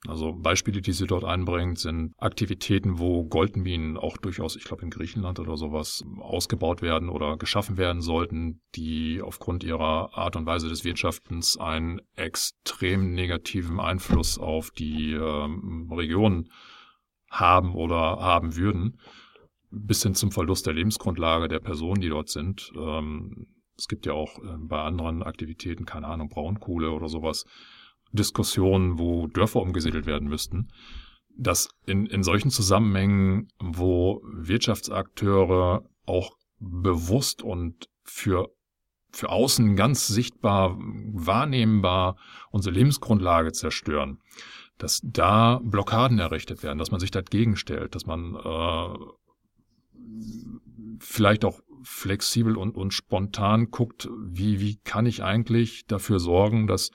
Also 0.08 0.32
Beispiele, 0.32 0.80
die 0.80 0.92
sie 0.92 1.06
dort 1.06 1.24
einbringt, 1.24 1.78
sind 1.78 2.14
Aktivitäten, 2.16 2.98
wo 2.98 3.24
Goldminen 3.24 3.98
auch 3.98 4.16
durchaus, 4.16 4.56
ich 4.56 4.64
glaube 4.64 4.82
in 4.82 4.90
Griechenland 4.90 5.38
oder 5.38 5.58
sowas, 5.58 6.02
ausgebaut 6.20 6.80
werden 6.80 7.10
oder 7.10 7.36
geschaffen 7.36 7.76
werden 7.76 8.00
sollten, 8.00 8.62
die 8.74 9.20
aufgrund 9.20 9.62
ihrer 9.62 10.16
Art 10.16 10.36
und 10.36 10.46
Weise 10.46 10.70
des 10.70 10.84
Wirtschaftens 10.84 11.58
einen 11.58 12.00
extrem 12.16 13.12
negativen 13.12 13.78
Einfluss 13.78 14.38
auf 14.38 14.70
die 14.70 15.12
ähm, 15.12 15.92
Region 15.92 16.48
haben 17.30 17.74
oder 17.74 18.20
haben 18.20 18.56
würden, 18.56 18.98
bis 19.70 20.02
hin 20.02 20.14
zum 20.14 20.32
Verlust 20.32 20.66
der 20.66 20.74
Lebensgrundlage 20.74 21.46
der 21.46 21.60
Personen, 21.60 22.00
die 22.00 22.08
dort 22.08 22.30
sind. 22.30 22.72
Ähm, 22.74 23.48
es 23.76 23.86
gibt 23.86 24.06
ja 24.06 24.14
auch 24.14 24.38
äh, 24.38 24.56
bei 24.58 24.80
anderen 24.80 25.22
Aktivitäten, 25.22 25.84
keine 25.84 26.06
Ahnung, 26.06 26.30
Braunkohle 26.30 26.90
oder 26.90 27.08
sowas, 27.08 27.44
Diskussionen, 28.12 28.98
wo 28.98 29.26
Dörfer 29.26 29.60
umgesiedelt 29.60 30.06
werden 30.06 30.28
müssten, 30.28 30.68
dass 31.36 31.68
in, 31.86 32.06
in 32.06 32.22
solchen 32.22 32.50
Zusammenhängen, 32.50 33.48
wo 33.58 34.22
Wirtschaftsakteure 34.24 35.84
auch 36.06 36.36
bewusst 36.58 37.42
und 37.42 37.88
für, 38.04 38.48
für 39.12 39.30
außen 39.30 39.76
ganz 39.76 40.08
sichtbar 40.08 40.76
wahrnehmbar 40.78 42.16
unsere 42.50 42.74
Lebensgrundlage 42.74 43.52
zerstören, 43.52 44.18
dass 44.76 45.00
da 45.02 45.60
Blockaden 45.62 46.18
errichtet 46.18 46.62
werden, 46.62 46.78
dass 46.78 46.90
man 46.90 47.00
sich 47.00 47.10
dagegen 47.10 47.56
stellt, 47.56 47.94
dass 47.94 48.06
man 48.06 48.34
äh, 48.34 48.94
vielleicht 50.98 51.44
auch 51.44 51.60
flexibel 51.82 52.56
und, 52.56 52.76
und 52.76 52.92
spontan 52.92 53.70
guckt, 53.70 54.08
wie, 54.22 54.60
wie 54.60 54.76
kann 54.76 55.06
ich 55.06 55.22
eigentlich 55.22 55.86
dafür 55.86 56.18
sorgen, 56.18 56.66
dass 56.66 56.90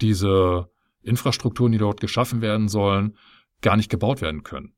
diese 0.00 0.68
Infrastrukturen, 1.02 1.72
die 1.72 1.78
dort 1.78 2.00
geschaffen 2.00 2.40
werden 2.40 2.68
sollen, 2.68 3.16
gar 3.62 3.76
nicht 3.76 3.90
gebaut 3.90 4.20
werden 4.20 4.42
können. 4.42 4.74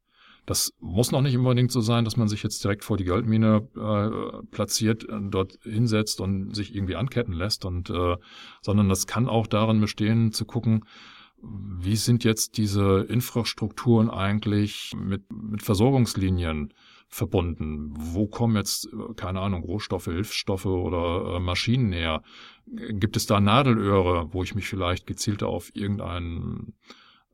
Das 0.47 0.73
muss 0.81 1.13
noch 1.13 1.21
nicht 1.21 1.37
unbedingt 1.37 1.71
so 1.71 1.81
sein, 1.81 2.05
dass 2.05 2.17
man 2.17 2.29
sich 2.29 2.43
jetzt 2.43 2.65
direkt 2.65 2.83
vor 2.83 2.97
die 2.97 3.05
Goldmine 3.05 3.69
äh, 3.77 4.47
platziert, 4.51 5.05
äh, 5.05 5.21
dort 5.31 5.59
hinsetzt 5.63 6.21
und 6.21 6.55
sich 6.55 6.75
irgendwie 6.75 6.97
anketten 6.97 7.35
lässt, 7.35 7.65
und, 7.65 7.91
äh, 7.91 8.17
sondern 8.63 8.89
das 8.89 9.07
kann 9.07 9.29
auch 9.29 9.47
darin 9.47 9.81
bestehen, 9.81 10.33
zu 10.33 10.45
gucken, 10.47 10.85
wie 11.43 11.97
sind 11.97 12.25
jetzt 12.25 12.59
diese 12.59 13.07
Infrastrukturen 13.09 14.11
eigentlich 14.11 14.93
mit, 14.97 15.23
mit 15.33 15.63
Versorgungslinien 15.63 16.75
verbunden. 17.09 17.93
Wo 17.97 18.27
kommen 18.27 18.57
jetzt, 18.57 18.89
keine 19.17 19.41
Ahnung, 19.41 19.65
Rohstoffe, 19.65 20.05
Hilfsstoffe 20.05 20.67
oder 20.67 21.37
äh, 21.37 21.41
Maschinen 21.41 21.93
her? 21.93 22.23
Gibt 22.73 23.17
es 23.17 23.27
da 23.27 23.41
Nadelöhre, 23.41 24.33
wo 24.33 24.43
ich 24.43 24.55
mich 24.55 24.69
vielleicht 24.69 25.07
gezielter 25.07 25.49
auf 25.49 25.75
irgendeinen 25.75 26.75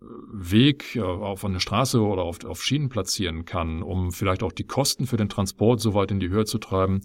äh, 0.00 0.06
Weg 0.32 0.98
auf 0.98 1.44
eine 1.44 1.60
Straße 1.60 2.00
oder 2.00 2.22
auf, 2.22 2.44
auf 2.44 2.62
Schienen 2.62 2.88
platzieren 2.88 3.44
kann, 3.44 3.82
um 3.82 4.12
vielleicht 4.12 4.42
auch 4.42 4.52
die 4.52 4.64
Kosten 4.64 5.06
für 5.06 5.16
den 5.16 5.28
Transport 5.28 5.80
so 5.80 5.94
weit 5.94 6.10
in 6.10 6.20
die 6.20 6.30
Höhe 6.30 6.44
zu 6.44 6.58
treiben, 6.58 7.02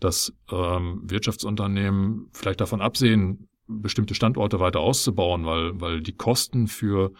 dass 0.00 0.32
ähm, 0.50 1.02
Wirtschaftsunternehmen 1.04 2.28
vielleicht 2.32 2.60
davon 2.60 2.80
absehen, 2.80 3.48
bestimmte 3.68 4.14
Standorte 4.14 4.60
weiter 4.60 4.80
auszubauen, 4.80 5.44
weil, 5.44 5.80
weil 5.80 6.00
die 6.00 6.14
Kosten 6.14 6.66
für 6.66 7.12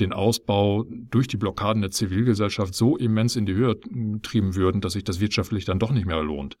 den 0.00 0.12
Ausbau 0.12 0.84
durch 0.88 1.28
die 1.28 1.36
Blockaden 1.36 1.82
der 1.82 1.92
Zivilgesellschaft 1.92 2.74
so 2.74 2.96
immens 2.96 3.36
in 3.36 3.46
die 3.46 3.54
Höhe 3.54 3.78
trieben 4.22 4.56
würden, 4.56 4.80
dass 4.80 4.94
sich 4.94 5.04
das 5.04 5.20
wirtschaftlich 5.20 5.64
dann 5.64 5.78
doch 5.78 5.92
nicht 5.92 6.06
mehr 6.06 6.20
lohnt. 6.22 6.58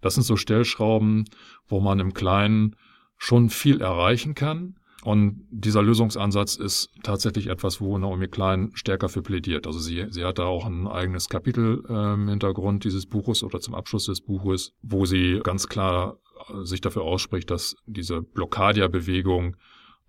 Das 0.00 0.14
sind 0.14 0.24
so 0.24 0.36
Stellschrauben, 0.36 1.24
wo 1.66 1.80
man 1.80 1.98
im 1.98 2.14
Kleinen 2.14 2.76
schon 3.16 3.50
viel 3.50 3.80
erreichen 3.80 4.34
kann. 4.34 4.78
Und 5.04 5.46
dieser 5.50 5.82
Lösungsansatz 5.82 6.56
ist 6.56 6.90
tatsächlich 7.02 7.46
etwas, 7.46 7.80
wo 7.80 7.96
Naomi 7.98 8.28
Klein 8.28 8.70
stärker 8.74 9.08
für 9.08 9.22
plädiert. 9.22 9.66
Also 9.66 9.78
sie, 9.78 10.06
sie 10.10 10.24
hat 10.24 10.38
da 10.38 10.44
auch 10.44 10.66
ein 10.66 10.88
eigenes 10.88 11.28
Kapitel 11.28 11.84
äh, 11.88 12.14
im 12.14 12.28
Hintergrund 12.28 12.84
dieses 12.84 13.06
Buches 13.06 13.44
oder 13.44 13.60
zum 13.60 13.74
Abschluss 13.74 14.06
des 14.06 14.20
Buches, 14.20 14.72
wo 14.82 15.06
sie 15.06 15.40
ganz 15.44 15.68
klar 15.68 16.18
äh, 16.48 16.64
sich 16.64 16.80
dafür 16.80 17.02
ausspricht, 17.02 17.50
dass 17.50 17.76
diese 17.86 18.22
Blockadia-Bewegung 18.22 19.56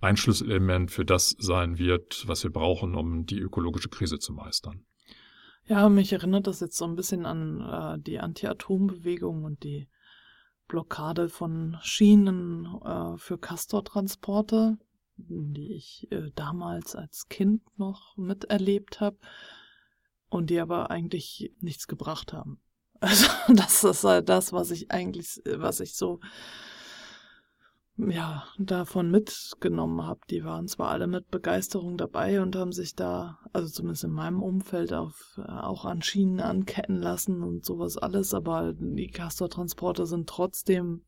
ein 0.02 0.18
Schlüsselelement 0.18 0.92
für 0.92 1.06
das 1.06 1.36
sein 1.40 1.78
wird, 1.78 2.24
was 2.28 2.44
wir 2.44 2.52
brauchen, 2.52 2.96
um 2.96 3.26
die 3.26 3.40
ökologische 3.40 3.90
Krise 3.90 4.18
zu 4.18 4.34
meistern. 4.34 4.86
Ja, 5.70 5.88
mich 5.88 6.12
erinnert 6.12 6.48
das 6.48 6.62
jetzt 6.62 6.78
so 6.78 6.86
ein 6.86 6.96
bisschen 6.96 7.28
an 7.28 7.62
äh, 7.62 8.02
die 8.02 8.20
Anti-Atom-Bewegung 8.20 9.44
und 9.44 9.64
die 9.64 9.88
Blockade 10.68 11.30
von 11.30 11.78
Schienen 11.84 12.66
äh, 12.84 13.16
für 13.18 13.38
Castortransporte, 13.38 14.80
die 15.18 15.74
ich 15.74 16.12
äh, 16.12 16.32
damals 16.34 16.96
als 16.96 17.30
Kind 17.30 17.62
noch 17.78 18.18
miterlebt 18.18 19.00
habe 19.00 19.20
und 20.30 20.50
die 20.50 20.60
aber 20.60 20.90
eigentlich 20.90 21.54
nichts 21.60 21.88
gebracht 21.88 22.34
haben. 22.34 22.60
Also 23.02 23.28
das 23.48 23.84
ist 23.86 24.04
halt 24.04 24.28
das, 24.28 24.52
was 24.52 24.72
ich 24.72 24.92
eigentlich, 24.92 25.40
was 25.46 25.80
ich 25.80 25.96
so 25.96 26.20
ja, 28.08 28.48
davon 28.58 29.12
mitgenommen 29.12 30.06
habe. 30.06 30.22
Die 30.30 30.44
waren 30.44 30.68
zwar 30.68 30.92
alle 30.92 31.08
mit 31.08 31.30
Begeisterung 31.30 31.98
dabei 31.98 32.42
und 32.42 32.56
haben 32.56 32.72
sich 32.72 32.96
da, 32.96 33.40
also 33.52 33.68
zumindest 33.70 34.06
in 34.06 34.12
meinem 34.12 34.42
Umfeld, 34.42 34.94
auf, 34.94 35.38
äh, 35.38 35.52
auch 35.52 35.86
an 35.86 36.02
Schienen 36.02 36.40
anketten 36.40 36.96
lassen 36.96 37.44
und 37.44 37.66
sowas 37.66 37.98
alles, 37.98 38.34
aber 38.34 38.74
die 38.74 39.08
Castor-Transporter 39.08 40.06
sind 40.06 40.30
trotzdem 40.30 41.04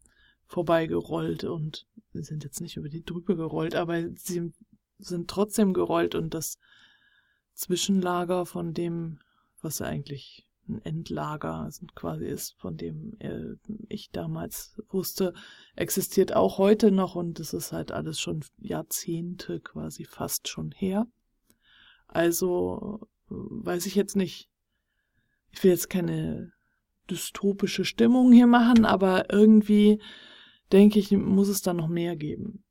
vorbeigerollt 0.45 1.45
und 1.45 1.87
sind 2.13 2.43
jetzt 2.43 2.59
nicht 2.59 2.75
über 2.75 2.89
die 2.89 3.05
Drübe 3.05 3.37
gerollt, 3.37 3.75
aber 3.75 4.01
sie 4.15 4.51
sind 4.97 5.29
trotzdem 5.29 5.73
gerollt 5.73 6.13
und 6.13 6.33
das 6.33 6.57
Zwischenlager 7.53 8.45
von 8.45 8.73
dem, 8.73 9.19
was 9.61 9.81
eigentlich 9.81 10.45
ein 10.71 10.81
Endlager 10.83 11.69
quasi 11.95 12.25
ist, 12.25 12.55
von 12.57 12.77
dem 12.77 13.15
äh, 13.19 13.55
ich 13.89 14.11
damals 14.11 14.81
wusste, 14.89 15.33
existiert 15.75 16.35
auch 16.35 16.57
heute 16.57 16.91
noch 16.91 17.15
und 17.15 17.39
es 17.39 17.53
ist 17.53 17.71
halt 17.71 17.91
alles 17.91 18.19
schon 18.19 18.43
Jahrzehnte 18.59 19.59
quasi 19.59 20.05
fast 20.05 20.47
schon 20.47 20.71
her. 20.71 21.07
Also 22.07 23.07
weiß 23.27 23.85
ich 23.85 23.95
jetzt 23.95 24.15
nicht, 24.15 24.49
ich 25.51 25.63
will 25.63 25.71
jetzt 25.71 25.89
keine 25.89 26.51
dystopische 27.09 27.85
Stimmung 27.85 28.31
hier 28.31 28.47
machen, 28.47 28.85
aber 28.85 29.31
irgendwie 29.31 30.01
denke 30.71 30.99
ich, 30.99 31.11
muss 31.11 31.49
es 31.49 31.61
da 31.61 31.73
noch 31.73 31.87
mehr 31.87 32.15
geben. 32.15 32.63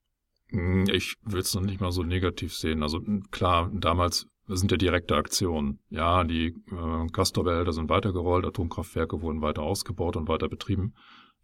Hm, 0.49 0.87
ich 0.91 1.17
will 1.23 1.41
es 1.41 1.55
noch 1.55 1.63
nicht 1.63 1.81
mal 1.81 1.93
so 1.93 2.03
negativ 2.03 2.55
sehen. 2.55 2.83
Also 2.83 3.01
klar, 3.31 3.71
damals 3.73 4.27
sind 4.57 4.71
ja 4.71 4.77
direkte 4.77 5.17
Aktionen. 5.17 5.81
Ja, 5.91 6.25
die 6.25 6.57
äh, 6.71 7.07
Castor-Behälter 7.13 7.73
sind 7.73 7.89
weitergerollt, 7.89 8.45
Atomkraftwerke 8.47 9.23
wurden 9.23 9.43
weiter 9.43 9.63
ausgebaut 9.63 10.17
und 10.17 10.29
weiter 10.29 10.49
betrieben. 10.49 10.95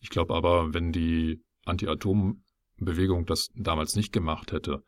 Ich 0.00 0.10
glaube 0.10 0.34
aber, 0.34 0.74
wenn 0.74 0.92
die 0.92 1.40
Anti-Atom-Bewegung 1.64 3.26
das 3.26 3.50
damals 3.54 3.96
nicht 3.96 4.12
gemacht 4.12 4.52
hätte, 4.52 4.82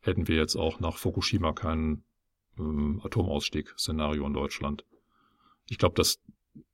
hätten 0.00 0.28
wir 0.28 0.36
jetzt 0.36 0.56
auch 0.56 0.80
nach 0.80 0.96
Fukushima 0.96 1.52
kein 1.52 2.04
ähm, 2.58 3.00
Atomausstieg-Szenario 3.04 4.26
in 4.26 4.32
Deutschland. 4.32 4.84
Ich 5.66 5.78
glaube, 5.78 5.94
dass 5.94 6.18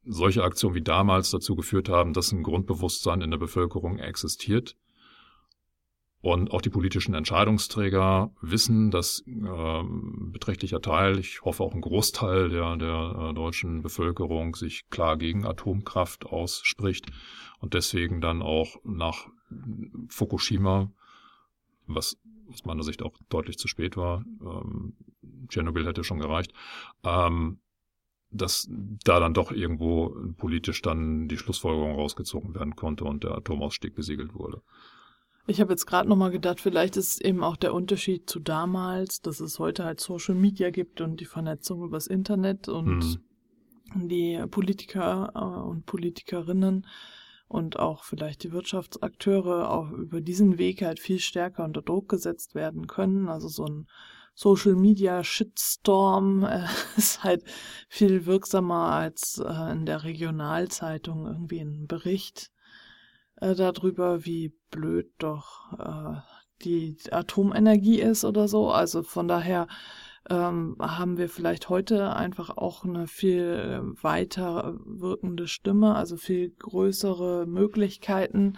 solche 0.05 0.45
Aktionen 0.45 0.75
wie 0.75 0.83
damals 0.83 1.31
dazu 1.31 1.55
geführt 1.57 1.89
haben, 1.89 2.13
dass 2.13 2.33
ein 2.33 2.43
Grundbewusstsein 2.43 3.21
in 3.21 3.31
der 3.31 3.39
Bevölkerung 3.39 3.99
existiert, 3.99 4.77
und 6.27 6.51
auch 6.51 6.61
die 6.61 6.71
politischen 6.71 7.15
Entscheidungsträger 7.15 8.33
wissen, 8.41 8.91
dass 8.91 9.23
äh, 9.29 9.83
beträchtlicher 10.33 10.81
Teil, 10.81 11.21
ich 11.21 11.43
hoffe 11.43 11.63
auch 11.63 11.73
ein 11.73 11.81
Großteil 11.81 12.49
der, 12.49 12.77
der 12.77 13.29
äh, 13.31 13.33
deutschen 13.33 13.81
Bevölkerung 13.81 14.57
sich 14.57 14.91
klar 14.91 15.19
gegen 15.19 15.47
Atomkraft 15.47 16.27
ausspricht 16.27 17.07
und 17.61 17.75
deswegen 17.75 18.21
dann 18.21 18.43
auch 18.43 18.75
nach 18.83 19.29
Fukushima, 20.09 20.91
was 21.87 22.19
aus 22.51 22.65
meiner 22.65 22.83
Sicht 22.83 23.05
auch 23.05 23.17
deutlich 23.29 23.57
zu 23.57 23.69
spät 23.69 23.97
war, 23.97 24.25
ähm, 24.41 24.97
Tschernobyl 25.47 25.87
hätte 25.87 26.03
schon 26.03 26.19
gereicht, 26.19 26.53
ähm, 27.05 27.61
dass 28.33 28.69
da 28.69 29.21
dann 29.21 29.33
doch 29.33 29.53
irgendwo 29.53 30.09
politisch 30.39 30.83
dann 30.83 31.29
die 31.29 31.39
Schlussfolgerung 31.39 31.95
rausgezogen 31.95 32.53
werden 32.57 32.75
konnte 32.75 33.05
und 33.05 33.23
der 33.23 33.37
Atomausstieg 33.37 33.95
besiegelt 33.95 34.35
wurde. 34.35 34.61
Ich 35.49 35.61
habe 35.61 35.73
jetzt 35.73 35.87
gerade 35.87 36.09
nochmal 36.09 36.33
gedacht, 36.33 36.61
vielleicht 36.61 36.97
ist 36.97 37.21
eben 37.25 37.45
auch 37.45 37.57
der 37.57 37.73
Unterschied 37.73 38.29
zu 38.29 38.41
damals, 38.41 39.21
dass 39.21 39.39
es 39.39 39.61
heute 39.61 39.85
halt 39.85 40.01
Social 40.01 40.35
Media 40.35 40.71
gibt 40.71 41.01
und 41.01 41.21
die 41.21 41.25
Vernetzung 41.25 41.85
übers 41.85 42.09
Internet 42.09 42.69
und 42.69 43.21
mhm. 43.95 44.09
die 44.09 44.45
Politiker 44.51 45.33
äh, 45.37 45.69
und 45.69 45.87
Politikerinnen 45.87 46.87
und 47.49 47.79
auch 47.79 48.03
vielleicht 48.03 48.43
die 48.43 48.51
Wirtschaftsakteure 48.51 49.71
auch 49.71 49.93
über 49.93 50.21
diesen 50.21 50.59
Weg 50.59 50.83
halt 50.83 50.99
viel 50.99 51.21
stärker 51.21 51.65
unter 51.65 51.83
Druck 51.83 52.09
gesetzt 52.09 52.57
werden 52.57 52.89
können. 52.89 53.29
Also 53.29 53.47
so 53.47 53.65
ein 53.67 53.87
Social 54.35 54.75
Media 54.75 55.23
Shitstorm 55.23 56.43
äh, 56.45 56.67
ist 56.97 57.23
halt 57.23 57.45
viel 57.89 58.27
wirksamer 58.27 58.91
als 58.91 59.39
äh, 59.39 59.73
in 59.73 59.87
der 59.87 60.03
Regionalzeitung 60.03 61.27
irgendwie 61.27 61.61
ein 61.61 61.87
Bericht 61.87 62.51
äh, 63.41 63.55
darüber, 63.55 64.25
wie 64.25 64.55
blöd 64.71 65.11
doch 65.19 65.73
äh, 65.79 66.21
die 66.65 66.97
Atomenergie 67.11 68.01
ist 68.01 68.25
oder 68.25 68.49
so. 68.49 68.71
Also 68.71 69.03
von 69.03 69.29
daher 69.29 69.67
ähm, 70.29 70.77
haben 70.81 71.19
wir 71.19 71.29
vielleicht 71.29 71.69
heute 71.69 72.15
einfach 72.15 72.51
auch 72.57 72.85
eine 72.85 73.07
viel 73.07 73.43
äh, 73.43 74.03
weiter 74.03 74.77
wirkende 74.85 75.47
Stimme, 75.47 75.95
also 75.95 76.17
viel 76.17 76.51
größere 76.51 77.47
Möglichkeiten 77.47 78.55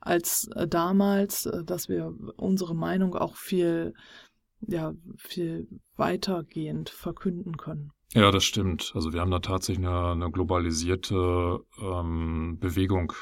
als 0.00 0.48
äh, 0.54 0.66
damals, 0.68 1.46
äh, 1.46 1.64
dass 1.64 1.88
wir 1.88 2.12
unsere 2.36 2.74
Meinung 2.74 3.14
auch 3.14 3.36
viel, 3.36 3.94
ja, 4.60 4.92
viel 5.16 5.68
weitergehend 5.96 6.90
verkünden 6.90 7.56
können. 7.56 7.92
Ja, 8.12 8.30
das 8.30 8.44
stimmt. 8.44 8.92
Also 8.94 9.12
wir 9.12 9.20
haben 9.20 9.30
da 9.30 9.40
tatsächlich 9.40 9.86
eine, 9.86 10.12
eine 10.12 10.30
globalisierte 10.30 11.60
ähm, 11.80 12.58
Bewegung 12.60 13.12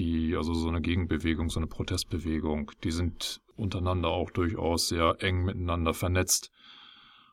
die, 0.00 0.34
also 0.34 0.54
so 0.54 0.68
eine 0.68 0.80
Gegenbewegung, 0.80 1.50
so 1.50 1.60
eine 1.60 1.66
Protestbewegung, 1.66 2.72
die 2.82 2.90
sind 2.90 3.42
untereinander 3.56 4.08
auch 4.08 4.30
durchaus 4.30 4.88
sehr 4.88 5.16
eng 5.20 5.44
miteinander 5.44 5.92
vernetzt. 5.92 6.50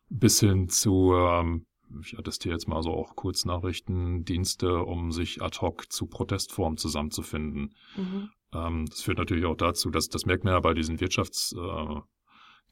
Bis 0.09 0.41
hin 0.41 0.67
zu, 0.67 1.13
ähm, 1.13 1.65
ich 2.01 2.19
attestiere 2.19 2.53
jetzt 2.55 2.67
mal 2.67 2.83
so 2.83 2.91
auch 2.91 3.15
Kurznachrichtendienste, 3.15 4.83
um 4.83 5.13
sich 5.13 5.41
ad 5.41 5.59
hoc 5.61 5.91
zu 5.91 6.07
Protestformen 6.07 6.77
zusammenzufinden. 6.77 7.73
Mhm. 7.95 8.29
Ähm, 8.53 8.85
das 8.87 9.01
führt 9.01 9.17
natürlich 9.17 9.45
auch 9.45 9.55
dazu, 9.55 9.89
dass 9.89 10.09
das 10.09 10.25
merkt 10.25 10.43
man 10.43 10.53
ja 10.53 10.59
bei 10.59 10.73
diesen 10.73 10.99
Wirtschaftsgipfeln, 10.99 12.07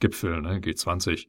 äh, 0.01 0.41
ne, 0.41 0.59
G20, 0.59 1.27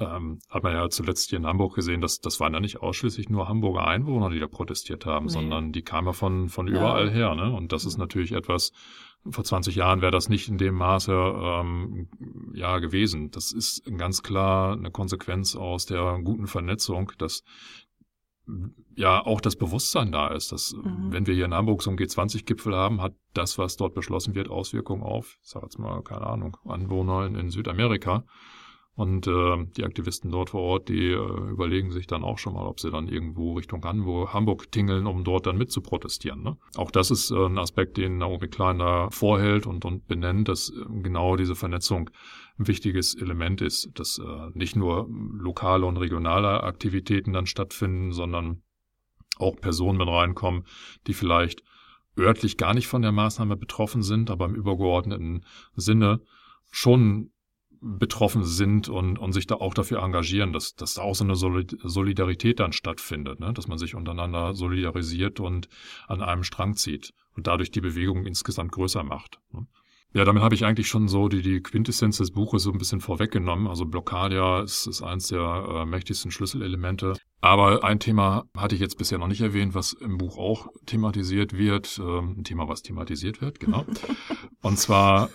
ähm, 0.00 0.40
hat 0.48 0.62
man 0.62 0.72
ja 0.72 0.88
zuletzt 0.90 1.30
hier 1.30 1.38
in 1.38 1.46
Hamburg 1.46 1.74
gesehen, 1.74 2.00
dass 2.00 2.20
das 2.20 2.40
waren 2.40 2.52
ja 2.52 2.60
nicht 2.60 2.78
ausschließlich 2.78 3.28
nur 3.28 3.48
Hamburger 3.48 3.86
Einwohner, 3.86 4.30
die 4.30 4.40
da 4.40 4.48
protestiert 4.48 5.06
haben, 5.06 5.26
nee. 5.26 5.32
sondern 5.32 5.72
die 5.72 5.82
kamen 5.82 6.08
ja 6.08 6.12
von, 6.12 6.48
von 6.48 6.66
überall 6.66 7.06
ja. 7.06 7.12
her. 7.12 7.34
Ne? 7.34 7.52
Und 7.52 7.72
das 7.72 7.84
ist 7.84 7.96
natürlich 7.96 8.32
etwas, 8.32 8.72
vor 9.30 9.44
20 9.44 9.76
Jahren 9.76 10.02
wäre 10.02 10.12
das 10.12 10.28
nicht 10.28 10.48
in 10.48 10.58
dem 10.58 10.74
Maße 10.74 11.12
ähm, 11.12 12.08
ja 12.54 12.78
gewesen. 12.78 13.30
Das 13.30 13.52
ist 13.52 13.84
ganz 13.96 14.22
klar 14.22 14.72
eine 14.72 14.90
Konsequenz 14.90 15.56
aus 15.56 15.86
der 15.86 16.18
guten 16.22 16.46
Vernetzung, 16.46 17.12
dass 17.18 17.44
ja 18.94 19.24
auch 19.24 19.40
das 19.40 19.56
Bewusstsein 19.56 20.12
da 20.12 20.28
ist, 20.28 20.52
dass 20.52 20.74
mhm. 20.74 21.12
wenn 21.12 21.26
wir 21.26 21.34
hier 21.34 21.46
in 21.46 21.54
Hamburg 21.54 21.82
so 21.82 21.90
einen 21.90 21.98
G20-Gipfel 21.98 22.74
haben, 22.74 23.00
hat 23.00 23.14
das, 23.32 23.56
was 23.58 23.76
dort 23.76 23.94
beschlossen 23.94 24.34
wird, 24.34 24.48
Auswirkungen 24.48 25.02
auf, 25.02 25.38
ich 25.42 25.48
sag 25.48 25.62
jetzt 25.62 25.78
mal, 25.78 26.02
keine 26.02 26.26
Ahnung, 26.26 26.56
Anwohner 26.64 27.26
in, 27.26 27.36
in 27.36 27.50
Südamerika. 27.50 28.24
Und 28.96 29.26
äh, 29.26 29.66
die 29.76 29.82
Aktivisten 29.82 30.30
dort 30.30 30.50
vor 30.50 30.60
Ort, 30.62 30.88
die 30.88 31.08
äh, 31.08 31.50
überlegen 31.50 31.90
sich 31.90 32.06
dann 32.06 32.22
auch 32.22 32.38
schon 32.38 32.54
mal, 32.54 32.66
ob 32.66 32.78
sie 32.78 32.92
dann 32.92 33.08
irgendwo 33.08 33.54
Richtung 33.54 33.84
Hamburg, 33.84 34.70
tingeln, 34.70 35.06
um 35.06 35.24
dort 35.24 35.46
dann 35.46 35.58
mit 35.58 35.72
zu 35.72 35.80
protestieren. 35.80 36.44
Ne? 36.44 36.56
Auch 36.76 36.92
das 36.92 37.10
ist 37.10 37.32
äh, 37.32 37.46
ein 37.46 37.58
Aspekt, 37.58 37.96
den 37.96 38.18
Naomi 38.18 38.46
Klein 38.46 38.78
da 38.78 39.10
vorhält 39.10 39.66
und, 39.66 39.84
und 39.84 40.06
benennt, 40.06 40.48
dass 40.48 40.70
äh, 40.70 41.02
genau 41.02 41.34
diese 41.34 41.56
Vernetzung 41.56 42.10
ein 42.56 42.68
wichtiges 42.68 43.16
Element 43.16 43.62
ist, 43.62 43.90
dass 43.94 44.18
äh, 44.18 44.50
nicht 44.54 44.76
nur 44.76 45.08
lokale 45.08 45.86
und 45.86 45.96
regionale 45.96 46.62
Aktivitäten 46.62 47.32
dann 47.32 47.46
stattfinden, 47.46 48.12
sondern 48.12 48.62
auch 49.38 49.56
Personen 49.56 49.98
mit 49.98 50.08
reinkommen, 50.08 50.66
die 51.08 51.14
vielleicht 51.14 51.64
örtlich 52.16 52.56
gar 52.56 52.74
nicht 52.74 52.86
von 52.86 53.02
der 53.02 53.10
Maßnahme 53.10 53.56
betroffen 53.56 54.02
sind, 54.02 54.30
aber 54.30 54.46
im 54.46 54.54
übergeordneten 54.54 55.44
Sinne 55.74 56.20
schon 56.70 57.32
betroffen 57.84 58.44
sind 58.44 58.88
und, 58.88 59.18
und 59.18 59.32
sich 59.32 59.46
da 59.46 59.56
auch 59.56 59.74
dafür 59.74 60.02
engagieren, 60.02 60.52
dass, 60.52 60.74
dass 60.74 60.94
da 60.94 61.02
auch 61.02 61.14
so 61.14 61.24
eine 61.24 61.36
Solidarität 61.36 62.58
dann 62.58 62.72
stattfindet, 62.72 63.40
ne? 63.40 63.52
dass 63.52 63.68
man 63.68 63.78
sich 63.78 63.94
untereinander 63.94 64.54
solidarisiert 64.54 65.38
und 65.38 65.68
an 66.08 66.22
einem 66.22 66.44
Strang 66.44 66.76
zieht 66.76 67.12
und 67.34 67.46
dadurch 67.46 67.70
die 67.70 67.82
Bewegung 67.82 68.24
insgesamt 68.26 68.72
größer 68.72 69.02
macht. 69.02 69.38
Ne? 69.52 69.66
Ja, 70.16 70.24
damit 70.24 70.44
habe 70.44 70.54
ich 70.54 70.64
eigentlich 70.64 70.86
schon 70.86 71.08
so 71.08 71.28
die, 71.28 71.42
die 71.42 71.60
Quintessenz 71.60 72.18
des 72.18 72.30
Buches 72.30 72.62
so 72.62 72.70
ein 72.70 72.78
bisschen 72.78 73.00
vorweggenommen. 73.00 73.66
Also 73.66 73.84
Blockadia 73.84 74.62
ist, 74.62 74.86
ist 74.86 75.02
eins 75.02 75.26
der 75.26 75.40
äh, 75.40 75.84
mächtigsten 75.86 76.30
Schlüsselelemente. 76.30 77.14
Aber 77.40 77.82
ein 77.82 77.98
Thema 77.98 78.44
hatte 78.56 78.76
ich 78.76 78.80
jetzt 78.80 78.96
bisher 78.96 79.18
noch 79.18 79.26
nicht 79.26 79.40
erwähnt, 79.40 79.74
was 79.74 79.92
im 79.92 80.16
Buch 80.16 80.38
auch 80.38 80.68
thematisiert 80.86 81.52
wird. 81.52 81.98
Ähm, 81.98 82.36
ein 82.38 82.44
Thema, 82.44 82.68
was 82.68 82.82
thematisiert 82.82 83.40
wird, 83.40 83.58
genau. 83.58 83.84
Und 84.62 84.78
zwar 84.78 85.30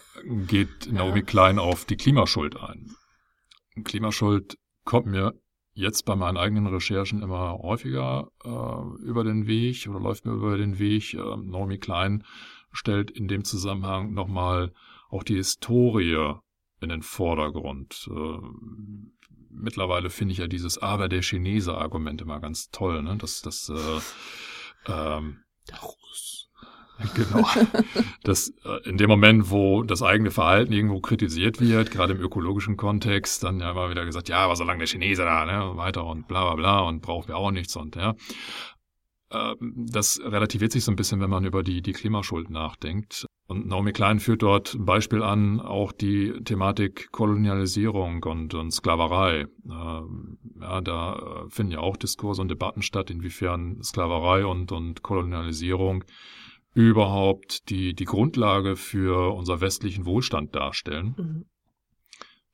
geht 0.47 0.91
Naomi 0.91 1.23
Klein 1.23 1.59
auf 1.59 1.86
die 1.86 1.97
Klimaschuld 1.97 2.55
ein. 2.57 2.91
Klimaschuld 3.84 4.57
kommt 4.86 5.07
mir 5.07 5.34
jetzt 5.73 6.05
bei 6.05 6.15
meinen 6.15 6.38
eigenen 6.38 6.67
Recherchen 6.67 7.21
immer 7.21 7.57
häufiger 7.59 8.32
äh, 8.43 9.03
über 9.03 9.23
den 9.23 9.47
Weg 9.47 9.88
oder 9.89 9.99
läuft 9.99 10.25
mir 10.25 10.34
über 10.34 10.57
den 10.57 10.77
Weg. 10.77 11.13
Äh, 11.13 11.17
Naomi 11.17 11.77
Klein 11.77 12.23
stellt 12.71 13.11
in 13.11 13.27
dem 13.27 13.43
Zusammenhang 13.43 14.13
nochmal 14.13 14.73
auch 15.09 15.23
die 15.23 15.36
Historie 15.36 16.36
in 16.82 16.89
den 16.89 17.01
Vordergrund. 17.01 18.09
Äh, 18.11 18.39
mittlerweile 19.49 20.09
finde 20.09 20.34
ich 20.34 20.39
ja 20.39 20.47
dieses 20.47 20.77
Aber 20.77 21.09
der 21.09 21.21
Chinese-Argument 21.21 22.21
immer 22.21 22.39
ganz 22.39 22.69
toll, 22.69 23.01
ne? 23.01 23.17
Das, 23.17 23.41
das, 23.41 23.69
äh, 23.69 24.91
ähm, 24.91 25.39
der 25.67 25.80
Russ. 25.80 26.38
Genau. 27.16 27.47
Das, 28.24 28.54
äh, 28.66 28.89
in 28.89 28.97
dem 28.97 29.10
Moment, 29.10 29.50
wo 29.50 29.84
das 29.84 30.04
eigene 30.04 30.32
Verhalten 30.32 30.74
irgendwo 30.74 31.00
kritisiert 31.00 31.60
wird, 31.62 31.91
gerade 31.91 32.14
im 32.14 32.20
ökologischen 32.20 32.78
Kontext, 32.78 33.43
dann 33.43 33.60
ja 33.60 33.72
immer 33.72 33.89
wieder 33.89 34.06
gesagt, 34.06 34.30
ja, 34.30 34.39
aber 34.39 34.56
solange 34.56 34.80
der 34.80 34.88
Chinese 34.88 35.24
da, 35.24 35.45
ne, 35.45 35.78
weiter 35.78 36.06
und 36.06 36.28
bla 36.28 36.43
bla 36.43 36.56
bla 36.56 36.80
und 36.82 37.02
brauchen 37.02 37.30
wir 37.30 37.38
auch 37.38 37.52
nichts 37.52 37.76
und 37.76 37.95
ja. 37.95 38.16
Ähm, 39.32 39.86
das 39.89 40.20
relativiert 40.24 40.72
sich 40.72 40.84
so 40.84 40.91
ein 40.91 40.95
bisschen, 40.95 41.22
wenn 41.22 41.30
man 41.30 41.45
über 41.45 41.64
die, 41.64 41.82
die 41.82 41.93
Klimaschuld 41.93 42.50
nachdenkt. 42.50 43.26
Und 43.47 43.66
Naomi 43.68 43.93
Klein 43.93 44.20
führt 44.20 44.43
dort 44.43 44.76
ein 44.76 44.86
Beispiel 44.86 45.24
an, 45.24 45.60
auch 45.60 45.91
die 45.91 46.34
Thematik 46.43 47.12
Kolonialisierung 47.12 48.24
und, 48.24 48.54
und 48.54 48.72
Sklaverei. 48.72 49.47
Ähm, 49.66 50.38
ja, 50.62 50.82
da 50.82 51.16
äh, 51.16 51.50
finden 51.50 51.72
ja 51.72 51.80
auch 51.80 51.97
Diskurse 51.97 52.41
und 52.41 52.50
Debatten 52.50 52.84
statt, 52.84 53.10
inwiefern 53.10 53.82
Sklaverei 53.82 54.45
und, 54.45 54.72
und 54.72 55.02
Kolonialisierung 55.02 56.04
überhaupt 56.80 57.69
die, 57.69 57.93
die 57.93 58.05
Grundlage 58.05 58.77
für 58.77 59.36
unser 59.36 59.59
westlichen 59.59 60.05
Wohlstand 60.05 60.55
darstellen. 60.55 61.15
Mhm. 61.17 61.45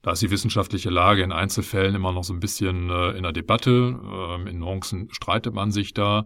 Da 0.01 0.11
ist 0.11 0.21
die 0.21 0.31
wissenschaftliche 0.31 0.89
Lage 0.89 1.23
in 1.23 1.31
Einzelfällen 1.31 1.95
immer 1.95 2.11
noch 2.11 2.23
so 2.23 2.33
ein 2.33 2.39
bisschen 2.39 2.89
äh, 2.89 3.11
in 3.11 3.23
der 3.23 3.31
Debatte. 3.31 3.99
Ähm, 4.03 4.47
in 4.47 4.59
Nuancen 4.59 5.09
streitet 5.11 5.53
man 5.53 5.71
sich 5.71 5.93
da. 5.93 6.25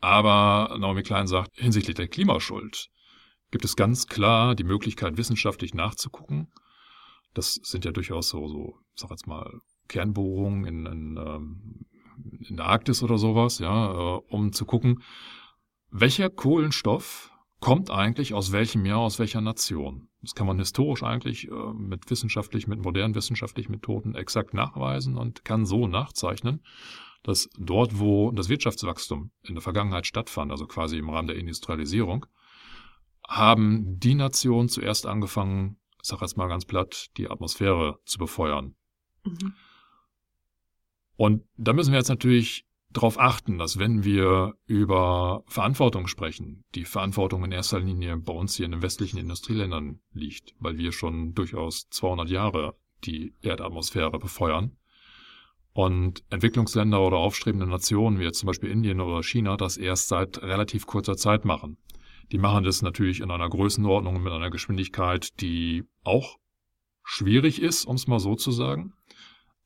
Aber 0.00 0.76
Naomi 0.78 1.02
Klein 1.02 1.26
sagt, 1.26 1.50
hinsichtlich 1.54 1.96
der 1.96 2.08
Klimaschuld 2.08 2.88
gibt 3.50 3.64
es 3.64 3.76
ganz 3.76 4.06
klar 4.06 4.54
die 4.54 4.64
Möglichkeit, 4.64 5.16
wissenschaftlich 5.16 5.74
nachzugucken. 5.74 6.52
Das 7.34 7.54
sind 7.62 7.84
ja 7.84 7.92
durchaus 7.92 8.28
so, 8.28 8.46
so 8.48 8.78
ich 8.94 9.00
sag 9.00 9.10
jetzt 9.10 9.26
mal, 9.26 9.60
Kernbohrungen 9.88 10.64
in, 10.66 10.86
in, 10.86 11.16
ähm, 11.16 11.86
in 12.48 12.56
der 12.56 12.66
Arktis 12.66 13.02
oder 13.02 13.18
sowas, 13.18 13.58
ja, 13.58 13.92
äh, 13.92 14.20
um 14.28 14.52
zu 14.52 14.64
gucken, 14.66 15.02
welcher 15.96 16.28
Kohlenstoff 16.28 17.30
kommt 17.60 17.88
eigentlich 17.88 18.34
aus 18.34 18.50
welchem 18.50 18.82
Meer, 18.82 18.98
aus 18.98 19.20
welcher 19.20 19.40
Nation. 19.40 20.08
Das 20.22 20.34
kann 20.34 20.46
man 20.46 20.58
historisch 20.58 21.04
eigentlich 21.04 21.48
äh, 21.48 21.72
mit 21.72 22.10
wissenschaftlich, 22.10 22.66
mit 22.66 22.82
modernen 22.82 23.14
wissenschaftlichen 23.14 23.70
Methoden 23.70 24.16
exakt 24.16 24.54
nachweisen 24.54 25.16
und 25.16 25.44
kann 25.44 25.64
so 25.64 25.86
nachzeichnen, 25.86 26.64
dass 27.22 27.48
dort, 27.56 28.00
wo 28.00 28.32
das 28.32 28.48
Wirtschaftswachstum 28.48 29.30
in 29.42 29.54
der 29.54 29.62
Vergangenheit 29.62 30.06
stattfand, 30.06 30.50
also 30.50 30.66
quasi 30.66 30.98
im 30.98 31.10
Rahmen 31.10 31.28
der 31.28 31.36
Industrialisierung, 31.36 32.26
haben 33.26 34.00
die 34.00 34.16
Nationen 34.16 34.68
zuerst 34.68 35.06
angefangen, 35.06 35.78
ich 36.02 36.08
sage 36.08 36.22
jetzt 36.22 36.36
mal 36.36 36.48
ganz 36.48 36.64
platt, 36.64 37.10
die 37.16 37.30
Atmosphäre 37.30 38.00
zu 38.04 38.18
befeuern. 38.18 38.74
Mhm. 39.24 39.54
Und 41.16 41.44
da 41.56 41.72
müssen 41.72 41.92
wir 41.92 41.98
jetzt 41.98 42.08
natürlich 42.08 42.66
darauf 42.94 43.18
achten, 43.18 43.58
dass 43.58 43.78
wenn 43.78 44.04
wir 44.04 44.54
über 44.66 45.42
Verantwortung 45.46 46.06
sprechen, 46.06 46.64
die 46.74 46.84
Verantwortung 46.84 47.44
in 47.44 47.52
erster 47.52 47.80
Linie 47.80 48.16
bei 48.16 48.32
uns 48.32 48.56
hier 48.56 48.66
in 48.66 48.72
den 48.72 48.82
westlichen 48.82 49.18
Industrieländern 49.18 50.00
liegt, 50.12 50.54
weil 50.58 50.78
wir 50.78 50.92
schon 50.92 51.34
durchaus 51.34 51.88
200 51.90 52.30
Jahre 52.30 52.76
die 53.04 53.34
Erdatmosphäre 53.42 54.18
befeuern 54.18 54.76
und 55.72 56.22
Entwicklungsländer 56.30 57.00
oder 57.00 57.16
aufstrebende 57.16 57.66
Nationen 57.66 58.18
wie 58.18 58.24
jetzt 58.24 58.38
zum 58.38 58.46
Beispiel 58.46 58.70
Indien 58.70 59.00
oder 59.00 59.22
China 59.22 59.56
das 59.56 59.76
erst 59.76 60.08
seit 60.08 60.40
relativ 60.42 60.86
kurzer 60.86 61.16
Zeit 61.16 61.44
machen. 61.44 61.76
Die 62.32 62.38
machen 62.38 62.64
das 62.64 62.80
natürlich 62.80 63.20
in 63.20 63.30
einer 63.30 63.48
Größenordnung 63.48 64.16
und 64.16 64.22
mit 64.22 64.32
einer 64.32 64.50
Geschwindigkeit, 64.50 65.40
die 65.40 65.84
auch 66.04 66.36
schwierig 67.02 67.60
ist, 67.60 67.84
um 67.84 67.96
es 67.96 68.06
mal 68.06 68.20
so 68.20 68.34
zu 68.36 68.50
sagen. 68.50 68.94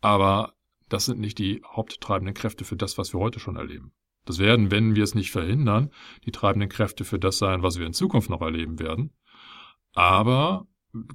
Aber 0.00 0.54
das 0.88 1.06
sind 1.06 1.20
nicht 1.20 1.38
die 1.38 1.62
haupttreibenden 1.64 2.34
Kräfte 2.34 2.64
für 2.64 2.76
das, 2.76 2.98
was 2.98 3.12
wir 3.12 3.20
heute 3.20 3.40
schon 3.40 3.56
erleben. 3.56 3.92
Das 4.24 4.38
werden, 4.38 4.70
wenn 4.70 4.94
wir 4.94 5.04
es 5.04 5.14
nicht 5.14 5.30
verhindern, 5.30 5.90
die 6.24 6.32
treibenden 6.32 6.68
Kräfte 6.68 7.04
für 7.04 7.18
das 7.18 7.38
sein, 7.38 7.62
was 7.62 7.78
wir 7.78 7.86
in 7.86 7.94
Zukunft 7.94 8.28
noch 8.28 8.42
erleben 8.42 8.78
werden. 8.78 9.12
Aber 9.94 10.66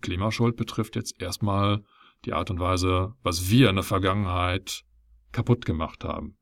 Klimaschuld 0.02 0.56
betrifft 0.56 0.96
jetzt 0.96 1.22
erstmal 1.22 1.84
die 2.26 2.34
Art 2.34 2.50
und 2.50 2.60
Weise, 2.60 3.14
was 3.22 3.50
wir 3.50 3.70
in 3.70 3.76
der 3.76 3.84
Vergangenheit 3.84 4.84
kaputt 5.32 5.66
gemacht 5.66 6.04
haben. 6.04 6.38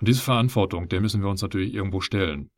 Und 0.00 0.08
diese 0.08 0.22
Verantwortung, 0.22 0.88
der 0.88 1.00
müssen 1.00 1.22
wir 1.22 1.28
uns 1.28 1.42
natürlich 1.42 1.74
irgendwo 1.74 2.00
stellen. 2.00 2.50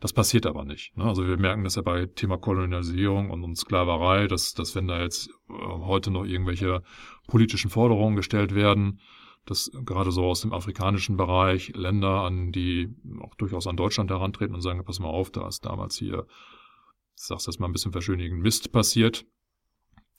Das 0.00 0.12
passiert 0.12 0.44
aber 0.44 0.64
nicht. 0.64 0.96
Ne? 0.96 1.04
Also 1.04 1.26
wir 1.26 1.38
merken 1.38 1.64
das 1.64 1.76
ja 1.76 1.82
bei 1.82 2.06
Thema 2.06 2.36
Kolonialisierung 2.36 3.30
und, 3.30 3.56
Sklaverei, 3.56 4.26
dass, 4.26 4.52
dass 4.52 4.74
wenn 4.74 4.88
da 4.88 5.00
jetzt 5.00 5.30
äh, 5.48 5.52
heute 5.54 6.10
noch 6.10 6.24
irgendwelche 6.24 6.82
politischen 7.26 7.70
Forderungen 7.70 8.16
gestellt 8.16 8.54
werden, 8.54 9.00
dass 9.44 9.70
gerade 9.84 10.10
so 10.10 10.24
aus 10.24 10.40
dem 10.40 10.52
afrikanischen 10.52 11.16
Bereich 11.16 11.74
Länder 11.74 12.22
an 12.22 12.52
die 12.52 12.94
auch 13.20 13.34
durchaus 13.34 13.66
an 13.66 13.76
Deutschland 13.76 14.10
herantreten 14.10 14.54
und 14.54 14.62
sagen, 14.62 14.84
pass 14.84 15.00
mal 15.00 15.08
auf, 15.08 15.30
da 15.30 15.46
ist 15.46 15.64
damals 15.64 15.96
hier, 15.96 16.26
ich 17.16 17.22
sag's 17.22 17.46
jetzt 17.46 17.60
mal 17.60 17.66
ein 17.66 17.72
bisschen 17.72 17.92
verschönigend, 17.92 18.40
Mist 18.40 18.72
passiert. 18.72 19.26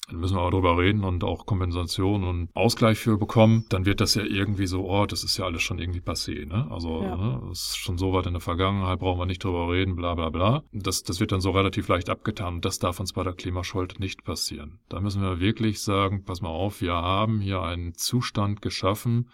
Dann 0.07 0.19
müssen 0.19 0.35
wir 0.35 0.41
aber 0.41 0.51
drüber 0.51 0.77
reden 0.77 1.03
und 1.03 1.23
auch 1.23 1.45
Kompensation 1.45 2.23
und 2.23 2.49
Ausgleich 2.53 2.99
für 2.99 3.17
bekommen. 3.17 3.65
Dann 3.69 3.85
wird 3.85 4.01
das 4.01 4.13
ja 4.15 4.23
irgendwie 4.23 4.67
so, 4.67 4.87
oh, 4.87 5.05
das 5.05 5.23
ist 5.23 5.37
ja 5.37 5.45
alles 5.45 5.63
schon 5.63 5.79
irgendwie 5.79 5.99
passé, 5.99 6.45
ne? 6.45 6.67
Also, 6.69 7.01
ja. 7.01 7.15
ne, 7.15 7.41
das 7.49 7.69
ist 7.69 7.77
schon 7.77 7.97
so 7.97 8.13
weit 8.13 8.27
in 8.27 8.33
der 8.33 8.41
Vergangenheit, 8.41 8.99
brauchen 8.99 9.19
wir 9.19 9.25
nicht 9.25 9.43
drüber 9.43 9.71
reden, 9.71 9.95
bla, 9.95 10.13
bla, 10.13 10.29
bla. 10.29 10.63
Das, 10.71 11.03
das 11.03 11.19
wird 11.19 11.31
dann 11.31 11.41
so 11.41 11.51
relativ 11.51 11.87
leicht 11.87 12.09
abgetan. 12.09 12.61
Das 12.61 12.77
darf 12.77 12.99
uns 12.99 13.13
bei 13.13 13.23
der 13.23 13.33
Klimaschuld 13.33 13.99
nicht 13.99 14.23
passieren. 14.23 14.79
Da 14.89 14.99
müssen 14.99 15.21
wir 15.21 15.39
wirklich 15.39 15.81
sagen, 15.81 16.23
pass 16.23 16.41
mal 16.41 16.49
auf, 16.49 16.81
wir 16.81 16.93
haben 16.93 17.39
hier 17.39 17.61
einen 17.61 17.95
Zustand 17.95 18.61
geschaffen, 18.61 19.29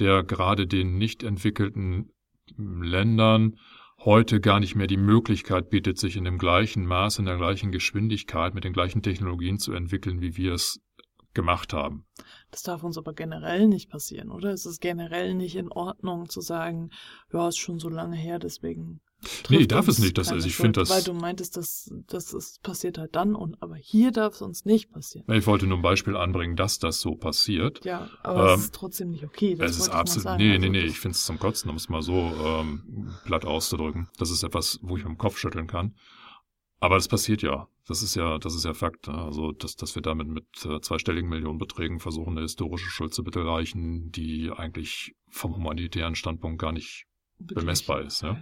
der 0.00 0.24
gerade 0.24 0.66
den 0.66 0.98
nicht 0.98 1.22
entwickelten 1.22 2.10
Ländern 2.56 3.56
heute 4.04 4.40
gar 4.40 4.60
nicht 4.60 4.74
mehr 4.74 4.86
die 4.86 4.96
Möglichkeit 4.96 5.70
bietet, 5.70 5.98
sich 5.98 6.16
in 6.16 6.24
dem 6.24 6.38
gleichen 6.38 6.86
Maß, 6.86 7.18
in 7.18 7.26
der 7.26 7.36
gleichen 7.36 7.70
Geschwindigkeit, 7.70 8.54
mit 8.54 8.64
den 8.64 8.72
gleichen 8.72 9.02
Technologien 9.02 9.58
zu 9.58 9.72
entwickeln, 9.72 10.20
wie 10.20 10.36
wir 10.36 10.54
es 10.54 10.80
gemacht 11.34 11.72
haben. 11.72 12.06
Das 12.50 12.62
darf 12.62 12.82
uns 12.82 12.98
aber 12.98 13.12
generell 13.12 13.68
nicht 13.68 13.90
passieren, 13.90 14.30
oder? 14.30 14.50
Es 14.52 14.66
ist 14.66 14.80
generell 14.80 15.34
nicht 15.34 15.56
in 15.56 15.70
Ordnung 15.70 16.28
zu 16.28 16.40
sagen, 16.40 16.90
ja, 17.32 17.48
ist 17.48 17.58
schon 17.58 17.78
so 17.78 17.88
lange 17.88 18.16
her, 18.16 18.38
deswegen 18.38 19.00
Nee, 19.48 19.66
darf 19.66 19.88
es 19.88 19.98
nicht. 19.98 20.16
Das, 20.16 20.30
also 20.30 20.46
ich 20.46 20.56
finde 20.56 20.80
das. 20.80 20.90
Weil 20.90 21.02
du 21.02 21.12
meintest, 21.12 21.56
dass 21.56 21.92
das 22.06 22.32
ist, 22.32 22.62
passiert 22.62 22.98
halt 22.98 23.14
dann 23.16 23.34
und 23.34 23.62
aber 23.62 23.76
hier 23.76 24.12
darf 24.12 24.34
es 24.34 24.42
uns 24.42 24.64
nicht 24.64 24.90
passieren. 24.90 25.26
Ich 25.32 25.46
wollte 25.46 25.66
nur 25.66 25.78
ein 25.78 25.82
Beispiel 25.82 26.16
anbringen, 26.16 26.56
dass 26.56 26.78
das 26.78 27.00
so 27.00 27.14
passiert. 27.14 27.84
Ja, 27.84 28.08
aber 28.22 28.52
ähm, 28.52 28.58
es 28.58 28.64
ist 28.66 28.74
trotzdem 28.74 29.10
nicht 29.10 29.24
okay. 29.24 29.54
Das 29.56 29.72
es 29.72 29.78
ist 29.80 29.88
absolut. 29.90 30.38
Nee, 30.38 30.48
nee, 30.48 30.54
also 30.54 30.68
nee. 30.68 30.84
Ich 30.84 30.98
finde 30.98 31.14
es 31.14 31.24
zum 31.24 31.38
Kotzen, 31.38 31.70
um 31.70 31.76
es 31.76 31.88
mal 31.88 32.02
so 32.02 32.14
ähm, 32.14 33.14
platt 33.24 33.44
auszudrücken. 33.44 34.08
Das 34.18 34.30
ist 34.30 34.42
etwas, 34.42 34.78
wo 34.82 34.96
ich 34.96 35.04
mit 35.04 35.12
dem 35.12 35.18
Kopf 35.18 35.36
schütteln 35.36 35.66
kann. 35.66 35.94
Aber 36.78 36.94
das 36.94 37.08
passiert 37.08 37.42
ja. 37.42 37.68
Das 37.86 38.02
ist 38.02 38.14
ja, 38.14 38.38
das 38.38 38.54
ist 38.54 38.64
ja 38.64 38.72
Fakt. 38.72 39.08
Ne? 39.08 39.14
Also, 39.14 39.52
dass, 39.52 39.76
dass 39.76 39.94
wir 39.94 40.02
damit 40.02 40.28
mit 40.28 40.46
äh, 40.64 40.80
zweistelligen 40.80 41.28
Millionenbeträgen 41.28 41.98
versuchen, 41.98 42.32
eine 42.32 42.42
historische 42.42 42.88
Schuld 42.88 43.12
zu 43.12 43.24
begleichen, 43.24 44.10
die 44.12 44.50
eigentlich 44.50 45.14
vom 45.28 45.56
humanitären 45.56 46.14
Standpunkt 46.14 46.60
gar 46.60 46.72
nicht 46.72 47.06
bemessbar 47.40 48.02
ist. 48.02 48.22
Ja? 48.22 48.36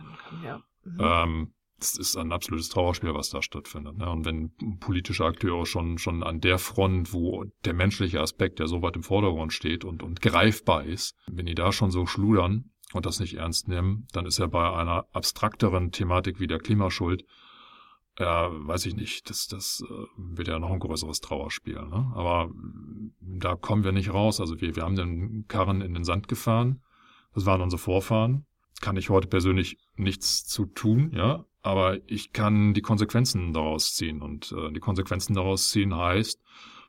ja. 0.45 0.63
Mhm. 0.85 0.99
Ähm, 1.01 1.53
es 1.81 1.97
ist 1.97 2.17
ein 2.17 2.33
absolutes 2.33 2.69
Trauerspiel, 2.71 3.15
was 3.15 3.31
da 3.31 3.41
stattfindet. 3.41 3.99
Ne? 3.99 4.11
Und 4.11 4.25
wenn 4.25 4.53
politische 4.81 5.25
Akteure 5.25 5.65
schon, 5.65 5.99
schon 5.99 6.25
an 6.25 6.41
der 6.41 6.59
Front, 6.59 7.13
wo 7.13 7.45
der 7.65 7.75
menschliche 7.75 8.21
Aspekt, 8.21 8.59
der 8.59 8.67
so 8.67 8.83
weit 8.83 8.97
im 8.97 9.05
Vordergrund 9.05 9.53
steht 9.53 9.85
und, 9.85 10.03
und 10.03 10.21
greifbar 10.21 10.85
ist, 10.85 11.17
wenn 11.31 11.47
die 11.47 11.55
da 11.55 11.71
schon 11.71 11.93
so 11.93 12.05
schludern 12.07 12.71
und 12.95 13.07
das 13.07 13.21
nicht 13.21 13.35
ernst 13.35 13.69
nehmen, 13.69 14.09
dann 14.13 14.27
ist 14.27 14.39
ja 14.39 14.47
bei 14.47 14.73
einer 14.73 15.07
abstrakteren 15.13 15.93
Thematik 15.93 16.41
wie 16.41 16.49
der 16.49 16.59
Klimaschuld 16.59 17.25
ja, 18.19 18.51
weiß 18.51 18.87
ich 18.87 18.97
nicht, 18.97 19.31
das, 19.31 19.47
das 19.47 19.83
äh, 19.89 20.07
wird 20.17 20.49
ja 20.49 20.59
noch 20.59 20.71
ein 20.71 20.81
größeres 20.81 21.21
Trauerspiel. 21.21 21.81
Ne? 21.81 22.13
Aber 22.15 22.51
da 23.21 23.55
kommen 23.55 23.85
wir 23.85 23.93
nicht 23.93 24.13
raus. 24.13 24.41
Also 24.41 24.61
wir, 24.61 24.75
wir 24.75 24.83
haben 24.83 24.97
den 24.97 25.47
Karren 25.47 25.81
in 25.81 25.95
den 25.95 26.05
Sand 26.05 26.27
gefahren. 26.27 26.83
Das 27.35 27.47
waren 27.47 27.61
unsere 27.61 27.79
Vorfahren. 27.79 28.45
Kann 28.81 28.97
ich 28.97 29.11
heute 29.11 29.29
persönlich 29.29 29.79
nichts 29.97 30.45
zu 30.47 30.67
tun, 30.67 31.13
ja. 31.15 31.45
Aber 31.63 31.99
ich 32.07 32.33
kann 32.33 32.73
die 32.73 32.83
Konsequenzen 32.83 33.53
daraus 33.53 33.95
ziehen. 33.95 34.23
Und 34.23 34.53
äh, 34.53 34.73
die 34.73 34.81
Konsequenzen 34.81 35.35
daraus 35.35 35.71
ziehen 35.71 35.95
heißt, 35.95 36.41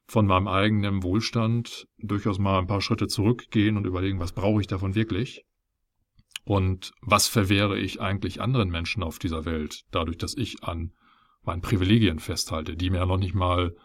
von 0.05 0.25
meinem 0.25 0.47
eigenen 0.47 1.03
Wohlstand 1.03 1.87
durchaus 1.97 2.39
mal 2.39 2.59
ein 2.59 2.67
paar 2.67 2.81
Schritte 2.81 3.07
zurückgehen 3.07 3.77
und 3.77 3.85
überlegen, 3.85 4.19
was 4.19 4.31
brauche 4.31 4.61
ich 4.61 4.67
davon 4.67 4.95
wirklich? 4.95 5.45
Und 6.45 6.93
was 7.01 7.27
verwehre 7.27 7.77
ich 7.77 8.01
eigentlich 8.01 8.41
anderen 8.41 8.69
Menschen 8.69 9.03
auf 9.03 9.19
dieser 9.19 9.45
Welt, 9.45 9.83
dadurch, 9.91 10.17
dass 10.17 10.35
ich 10.35 10.63
an 10.63 10.93
meinen 11.43 11.61
Privilegien 11.61 12.19
festhalte, 12.19 12.75
die 12.75 12.89
mir 12.89 13.05
noch 13.05 13.17
nicht 13.17 13.35
mal, 13.35 13.75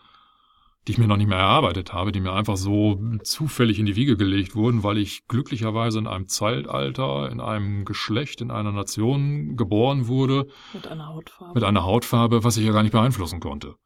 die 0.86 0.92
ich 0.92 0.98
mir 0.98 1.06
noch 1.06 1.16
nicht 1.16 1.28
mehr 1.28 1.38
erarbeitet 1.38 1.92
habe, 1.92 2.12
die 2.12 2.20
mir 2.20 2.32
einfach 2.32 2.56
so 2.56 3.00
zufällig 3.22 3.78
in 3.78 3.86
die 3.86 3.96
Wiege 3.96 4.16
gelegt 4.16 4.54
wurden, 4.54 4.82
weil 4.82 4.98
ich 4.98 5.26
glücklicherweise 5.28 5.98
in 5.98 6.06
einem 6.06 6.28
Zeitalter, 6.28 7.30
in 7.30 7.40
einem 7.40 7.84
Geschlecht, 7.84 8.40
in 8.40 8.50
einer 8.50 8.72
Nation 8.72 9.56
geboren 9.56 10.08
wurde. 10.08 10.46
Mit 10.74 10.86
einer 10.86 11.08
Hautfarbe. 11.08 11.54
Mit 11.54 11.64
einer 11.64 11.84
Hautfarbe, 11.84 12.44
was 12.44 12.56
ich 12.58 12.66
ja 12.66 12.72
gar 12.72 12.82
nicht 12.82 12.92
beeinflussen 12.92 13.40
konnte. 13.40 13.76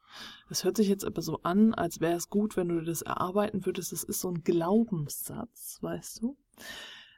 Das 0.48 0.64
hört 0.64 0.76
sich 0.76 0.88
jetzt 0.88 1.04
aber 1.04 1.22
so 1.22 1.40
an, 1.42 1.74
als 1.74 2.00
wäre 2.00 2.16
es 2.16 2.30
gut, 2.30 2.56
wenn 2.56 2.68
du 2.68 2.80
das 2.80 3.02
erarbeiten 3.02 3.66
würdest. 3.66 3.92
Das 3.92 4.02
ist 4.02 4.20
so 4.20 4.30
ein 4.30 4.42
Glaubenssatz, 4.42 5.78
weißt 5.82 6.22
du? 6.22 6.36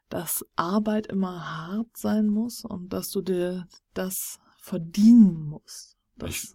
Dass 0.08 0.44
Arbeit 0.56 1.06
immer 1.06 1.68
hart 1.68 1.96
sein 1.96 2.26
muss 2.26 2.64
und 2.64 2.92
dass 2.92 3.10
du 3.10 3.22
dir 3.22 3.68
das 3.94 4.40
verdienen 4.58 5.44
musst. 5.44 5.96
Ich, 6.26 6.52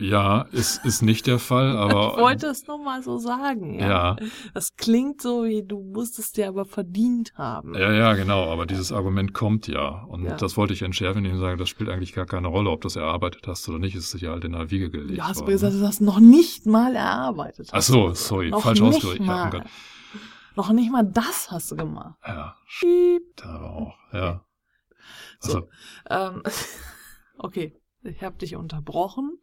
ja, 0.00 0.42
ist, 0.52 0.84
ist 0.84 1.02
nicht 1.02 1.26
der 1.26 1.38
Fall, 1.38 1.76
aber. 1.76 2.12
ich 2.14 2.22
wollte 2.22 2.46
es 2.46 2.66
nur 2.66 2.78
mal 2.78 3.02
so 3.02 3.18
sagen. 3.18 3.78
Ja. 3.78 3.88
ja. 3.88 4.16
Das 4.54 4.76
klingt 4.76 5.20
so, 5.20 5.44
wie 5.44 5.64
du 5.64 5.82
musstest 5.82 6.36
dir 6.36 6.48
aber 6.48 6.64
verdient 6.64 7.34
haben. 7.34 7.74
Ja, 7.74 7.92
ja, 7.92 8.14
genau. 8.14 8.50
Aber 8.50 8.66
dieses 8.66 8.92
Argument 8.92 9.34
kommt 9.34 9.66
ja. 9.66 10.04
Und 10.04 10.24
ja. 10.24 10.36
das 10.36 10.56
wollte 10.56 10.72
ich 10.72 10.82
entschärfen, 10.82 11.24
indem 11.24 11.34
ich 11.34 11.40
sage, 11.40 11.56
das 11.56 11.68
spielt 11.68 11.90
eigentlich 11.90 12.12
gar 12.12 12.26
keine 12.26 12.48
Rolle, 12.48 12.70
ob 12.70 12.82
du 12.82 12.88
es 12.88 12.96
erarbeitet 12.96 13.46
hast 13.48 13.68
oder 13.68 13.78
nicht. 13.78 13.96
Es 13.96 14.14
ist 14.14 14.20
ja 14.20 14.30
halt 14.30 14.44
in 14.44 14.52
der 14.52 14.70
Wiege 14.70 14.90
gelegt. 14.90 15.18
Du 15.18 15.24
hast 15.24 15.42
aber 15.42 15.50
gesagt, 15.50 15.74
du 15.74 15.86
hast 15.86 16.00
noch 16.00 16.20
nicht 16.20 16.66
mal 16.66 16.94
erarbeitet. 16.94 17.68
Ach 17.72 17.82
so, 17.82 18.14
sorry, 18.14 18.50
noch 18.50 18.62
falsch 18.62 18.80
ausgedrückt. 18.80 19.24
Ja, 19.24 19.50
oh 19.54 19.60
noch 20.54 20.72
nicht 20.72 20.90
mal 20.90 21.04
das 21.04 21.50
hast 21.50 21.70
du 21.70 21.76
gemacht. 21.76 22.18
Ja. 22.26 22.56
Schieb. 22.66 23.22
Aber 23.44 23.70
auch, 23.70 23.94
ja. 24.12 24.44
Also. 25.40 25.60
So, 25.60 25.68
ähm, 26.10 26.42
okay. 27.38 27.80
Ich 28.02 28.22
habe 28.22 28.36
dich 28.36 28.56
unterbrochen. 28.56 29.38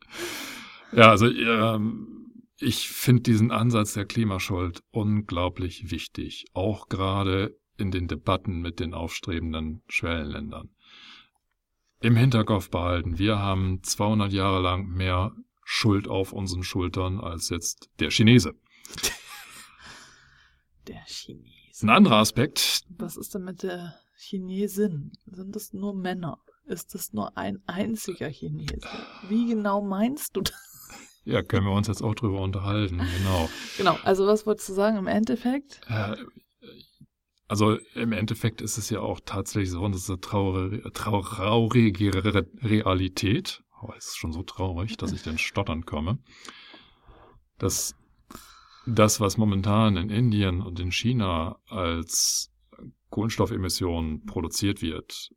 Ja, 0.92 1.10
also 1.10 1.28
ähm, 1.28 2.34
ich 2.60 2.90
finde 2.90 3.24
diesen 3.24 3.52
Ansatz 3.52 3.94
der 3.94 4.06
Klimaschuld 4.06 4.82
unglaublich 4.92 5.92
wichtig, 5.92 6.46
auch 6.54 6.88
gerade 6.88 7.58
in 7.78 7.92
den 7.92 8.08
Debatten 8.08 8.62
mit 8.62 8.80
den 8.80 8.94
aufstrebenden 8.94 9.82
Schwellenländern. 9.88 10.70
Im 12.02 12.16
Hinterkopf 12.16 12.70
behalten, 12.70 13.18
wir 13.18 13.40
haben 13.40 13.82
200 13.84 14.32
Jahre 14.32 14.62
lang 14.62 14.88
mehr 14.88 15.34
Schuld 15.64 16.08
auf 16.08 16.32
unseren 16.32 16.64
Schultern 16.64 17.20
als 17.20 17.50
jetzt 17.50 17.90
der 18.00 18.12
Chinese. 18.12 18.54
Der 20.88 21.04
Chinese. 21.08 21.82
Ein 21.82 21.90
anderer 21.90 22.18
Aspekt. 22.18 22.84
Was 22.90 23.18
ist 23.18 23.34
denn 23.34 23.44
mit 23.44 23.64
der 23.64 23.96
Chinesin? 24.18 25.14
Sind 25.26 25.56
das 25.56 25.74
nur 25.74 25.96
Männer? 25.96 26.38
ist 26.68 26.96
es 26.96 27.14
nur 27.14 27.38
ein 27.38 27.62
einziger 27.68 28.30
Chinese. 28.30 28.80
Wie 29.30 29.48
genau 29.48 29.82
meinst 29.82 30.36
du 30.36 30.42
das? 30.42 30.75
Ja, 31.26 31.42
können 31.42 31.66
wir 31.66 31.74
uns 31.74 31.88
jetzt 31.88 32.04
auch 32.04 32.14
drüber 32.14 32.40
unterhalten, 32.42 32.98
genau. 32.98 33.50
Genau, 33.78 33.98
also 34.04 34.28
was 34.28 34.46
wolltest 34.46 34.70
du 34.70 34.74
sagen 34.74 34.98
im 34.98 35.08
Endeffekt? 35.08 35.82
Äh, 35.88 36.16
also 37.48 37.78
im 37.96 38.12
Endeffekt 38.12 38.62
ist 38.62 38.78
es 38.78 38.90
ja 38.90 39.00
auch 39.00 39.20
tatsächlich 39.26 39.72
so, 39.72 39.82
und 39.82 39.94
das 39.94 40.04
ist 40.04 40.10
eine 40.10 40.22
traurige, 40.22 40.92
traurige 40.92 42.24
Realität. 42.64 43.64
Oh, 43.82 43.92
es 43.98 44.06
ist 44.06 44.18
schon 44.18 44.32
so 44.32 44.44
traurig, 44.44 44.98
dass 44.98 45.12
ich 45.12 45.24
den 45.24 45.38
Stottern 45.38 45.86
komme. 45.86 46.20
Dass 47.58 47.96
das, 48.86 49.20
was 49.20 49.38
momentan 49.38 49.98
in 49.98 50.10
Indien 50.10 50.62
und 50.62 50.80
in 50.80 50.92
China 50.92 51.58
als 51.68 52.52
Kohlenstoffemissionen 53.10 54.26
produziert 54.26 54.82
wird, 54.82 55.32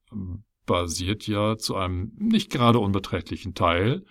basiert 0.66 1.26
ja 1.26 1.57
zu 1.57 1.76
einem 1.76 2.12
nicht 2.18 2.51
gerade 2.51 2.78
unbeträchtlichen 2.78 3.55
Teil 3.55 4.05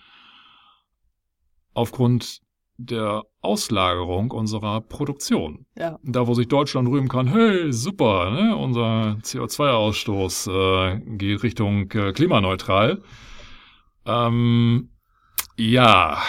aufgrund 1.78 2.42
der 2.78 3.24
Auslagerung 3.42 4.32
unserer 4.32 4.82
Produktion. 4.82 5.66
Ja. 5.78 6.00
Da, 6.04 6.28
wo 6.28 6.34
sich 6.34 6.48
Deutschland 6.48 6.88
rühmen 6.90 7.08
kann, 7.08 7.28
hey, 7.28 7.72
super, 7.72 8.32
ne? 8.32 8.56
unser 8.56 9.18
CO2-Ausstoß 9.22 10.50
äh, 10.52 11.00
geht 11.18 11.44
Richtung 11.44 11.90
äh, 11.92 12.14
klimaneutral. 12.14 13.02
Ähm, 14.06 14.90
ja. 15.56 16.22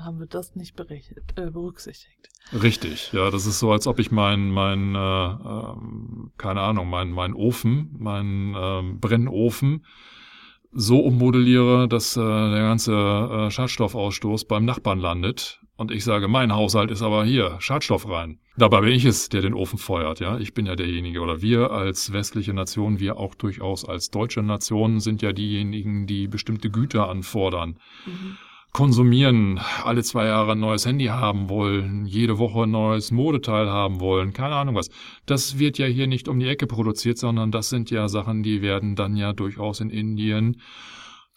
Haben 0.00 0.18
wir 0.18 0.26
das 0.26 0.56
nicht 0.56 0.78
äh, 0.78 1.50
berücksichtigt. 1.50 2.28
Richtig, 2.52 3.12
ja, 3.12 3.30
das 3.30 3.46
ist 3.46 3.60
so, 3.60 3.70
als 3.72 3.86
ob 3.86 3.98
ich 4.00 4.10
mein, 4.10 4.50
mein, 4.50 4.94
äh, 4.94 5.26
äh, 5.26 5.74
keine 6.38 6.60
Ahnung, 6.60 6.88
mein, 6.88 7.10
mein 7.10 7.34
Ofen, 7.34 7.94
mein 7.98 8.54
äh, 8.54 8.82
Brennofen 8.98 9.84
so 10.72 11.00
ummodelliere, 11.00 11.88
dass 11.88 12.16
äh, 12.16 12.20
der 12.20 12.62
ganze 12.62 12.92
äh, 12.92 13.50
Schadstoffausstoß 13.50 14.46
beim 14.46 14.64
Nachbarn 14.64 14.98
landet 14.98 15.60
und 15.76 15.90
ich 15.90 16.04
sage, 16.04 16.28
mein 16.28 16.54
Haushalt 16.54 16.90
ist 16.90 17.02
aber 17.02 17.24
hier, 17.24 17.56
Schadstoff 17.58 18.08
rein. 18.08 18.38
Dabei 18.56 18.82
bin 18.82 18.92
ich 18.92 19.04
es, 19.04 19.28
der 19.28 19.40
den 19.40 19.54
Ofen 19.54 19.78
feuert, 19.78 20.20
ja. 20.20 20.38
Ich 20.38 20.54
bin 20.54 20.66
ja 20.66 20.76
derjenige 20.76 21.20
oder 21.20 21.42
wir 21.42 21.72
als 21.72 22.12
westliche 22.12 22.52
Nation, 22.52 23.00
wir 23.00 23.16
auch 23.16 23.34
durchaus 23.34 23.84
als 23.84 24.10
deutsche 24.10 24.42
Nation 24.42 25.00
sind 25.00 25.22
ja 25.22 25.32
diejenigen, 25.32 26.06
die 26.06 26.28
bestimmte 26.28 26.70
Güter 26.70 27.08
anfordern. 27.08 27.78
Mhm 28.06 28.36
konsumieren, 28.72 29.60
alle 29.84 30.02
zwei 30.02 30.26
Jahre 30.26 30.52
ein 30.52 30.60
neues 30.60 30.86
Handy 30.86 31.06
haben 31.06 31.50
wollen, 31.50 32.06
jede 32.06 32.38
Woche 32.38 32.62
ein 32.62 32.70
neues 32.70 33.10
Modeteil 33.10 33.68
haben 33.68 34.00
wollen, 34.00 34.32
keine 34.32 34.54
Ahnung 34.54 34.74
was. 34.74 34.88
Das 35.26 35.58
wird 35.58 35.78
ja 35.78 35.86
hier 35.86 36.06
nicht 36.06 36.26
um 36.26 36.40
die 36.40 36.48
Ecke 36.48 36.66
produziert, 36.66 37.18
sondern 37.18 37.50
das 37.50 37.68
sind 37.68 37.90
ja 37.90 38.08
Sachen, 38.08 38.42
die 38.42 38.62
werden 38.62 38.96
dann 38.96 39.16
ja 39.16 39.34
durchaus 39.34 39.80
in 39.80 39.90
Indien, 39.90 40.60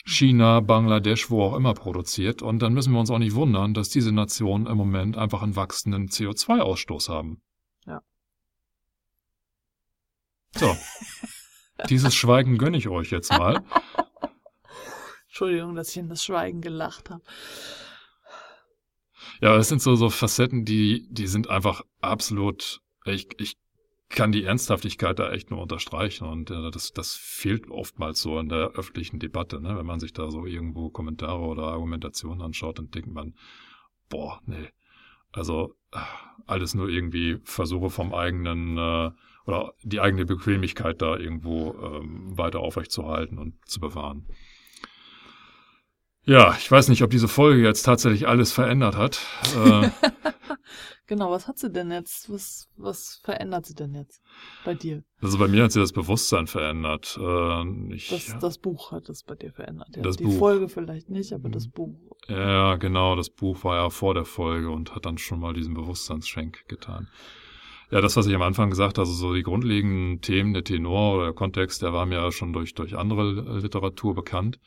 China, 0.06 0.62
Bangladesch, 0.62 1.30
wo 1.30 1.44
auch 1.44 1.56
immer 1.56 1.74
produziert. 1.74 2.42
Und 2.42 2.62
dann 2.62 2.74
müssen 2.74 2.94
wir 2.94 3.00
uns 3.00 3.10
auch 3.10 3.20
nicht 3.20 3.36
wundern, 3.36 3.74
dass 3.74 3.90
diese 3.90 4.12
Nationen 4.12 4.68
im 4.68 4.78
Moment 4.78 5.18
einfach 5.18 5.42
einen 5.42 5.56
wachsenden 5.56 6.08
CO2-Ausstoß 6.08 7.10
haben. 7.10 7.42
Ja. 7.86 8.02
So. 10.56 10.76
Dieses 11.90 12.16
Schweigen 12.16 12.58
gönne 12.58 12.78
ich 12.78 12.88
euch 12.88 13.12
jetzt 13.12 13.32
mal. 13.32 13.64
Entschuldigung, 15.36 15.76
dass 15.76 15.90
ich 15.90 15.98
in 15.98 16.08
das 16.08 16.24
Schweigen 16.24 16.62
gelacht 16.62 17.10
habe. 17.10 17.22
Ja, 19.42 19.58
das 19.58 19.68
sind 19.68 19.82
so, 19.82 19.96
so 19.96 20.10
Facetten, 20.10 20.64
die, 20.64 21.08
die 21.10 21.28
sind 21.28 21.50
einfach 21.50 21.82
absolut, 22.00 22.80
ich, 23.04 23.28
ich 23.38 23.58
kann 24.08 24.32
die 24.32 24.46
Ernsthaftigkeit 24.46 25.20
da 25.20 25.34
echt 25.34 25.52
nur 25.52 25.62
unterstreichen 25.62 26.26
und 26.26 26.52
äh, 26.52 26.72
das, 26.72 26.94
das 26.94 27.18
fehlt 27.18 27.70
oftmals 27.70 28.22
so 28.22 28.40
in 28.40 28.48
der 28.48 28.70
öffentlichen 28.76 29.20
Debatte, 29.20 29.60
ne? 29.60 29.76
Wenn 29.78 29.86
man 29.86 30.00
sich 30.00 30.14
da 30.14 30.32
so 30.32 30.46
irgendwo 30.46 30.90
Kommentare 30.90 31.42
oder 31.42 31.64
Argumentationen 31.64 32.42
anschaut, 32.42 32.80
dann 32.80 32.92
denkt 32.92 33.12
man, 33.12 33.34
boah, 34.08 34.40
nee. 34.46 34.70
Also 35.34 35.76
alles 36.46 36.76
nur 36.76 36.88
irgendwie 36.88 37.42
Versuche 37.44 37.90
vom 37.90 38.14
eigenen 38.14 38.78
äh, 38.78 39.12
oder 39.46 39.74
die 39.84 40.00
eigene 40.00 40.26
Bequemlichkeit 40.26 41.02
da 41.02 41.18
irgendwo 41.18 41.74
ähm, 41.74 42.38
weiter 42.38 42.62
aufrechtzuerhalten 42.62 43.38
und 43.38 43.54
zu 43.66 43.82
bewahren. 43.82 44.26
Ja, 46.26 46.56
ich 46.58 46.70
weiß 46.72 46.90
nicht, 46.90 47.04
ob 47.04 47.12
diese 47.12 47.28
Folge 47.28 47.62
jetzt 47.62 47.84
tatsächlich 47.84 48.28
alles 48.28 48.52
verändert 48.52 48.98
hat. 48.98 49.20
Äh, 49.56 49.90
Genau, 51.08 51.30
was 51.30 51.48
hat 51.48 51.60
sie 51.60 51.72
denn 51.72 51.92
jetzt? 51.92 52.32
Was, 52.32 52.68
was 52.78 53.22
verändert 53.24 53.68
sie 53.68 53.76
denn 53.76 53.94
jetzt 53.94 54.24
bei 54.64 54.74
dir? 54.74 55.04
Also 55.22 55.38
bei 55.38 55.48
mir 55.48 55.64
hat 55.64 55.72
sie 55.72 55.80
das 55.80 55.92
Bewusstsein 55.92 56.48
verändert. 56.48 57.18
Äh, 57.22 57.94
ich, 57.94 58.10
Das, 58.10 58.40
das 58.40 58.58
Buch 58.58 58.92
hat 58.92 59.08
es 59.10 59.24
bei 59.24 59.36
dir 59.36 59.52
verändert. 59.52 59.90
Ja. 59.96 60.02
Das 60.02 60.18
Die 60.18 60.24
Buch. 60.24 60.40
Folge 60.40 60.68
vielleicht 60.68 61.10
nicht, 61.10 61.32
aber 61.34 61.50
das 61.50 61.68
Buch. 61.68 61.96
Ja, 62.28 62.78
genau, 62.78 63.16
das 63.16 63.30
Buch 63.30 63.64
war 63.64 63.76
ja 63.76 63.90
vor 63.92 64.16
der 64.16 64.26
Folge 64.26 64.72
und 64.72 64.96
hat 64.96 65.06
dann 65.06 65.20
schon 65.20 65.40
mal 65.40 65.54
diesen 65.54 65.76
Bewusstseinsschenk 65.76 66.68
getan. 66.68 67.08
Ja, 67.92 68.02
das, 68.02 68.16
was 68.16 68.26
ich 68.26 68.34
am 68.34 68.42
Anfang 68.42 68.72
gesagt 68.72 68.98
habe, 68.98 69.08
also 69.08 69.14
so 69.14 69.36
die 69.36 69.44
grundlegenden 69.44 70.22
Themen, 70.22 70.54
der 70.54 70.64
Tenor 70.64 71.18
oder 71.18 71.26
der 71.26 71.34
Kontext, 71.34 71.84
der 71.84 71.94
war 71.94 72.08
mir 72.08 72.16
ja 72.16 72.32
schon 72.32 72.52
durch, 72.52 72.74
durch 72.74 72.98
andere 72.98 73.60
Literatur 73.60 74.16
bekannt. 74.16 74.60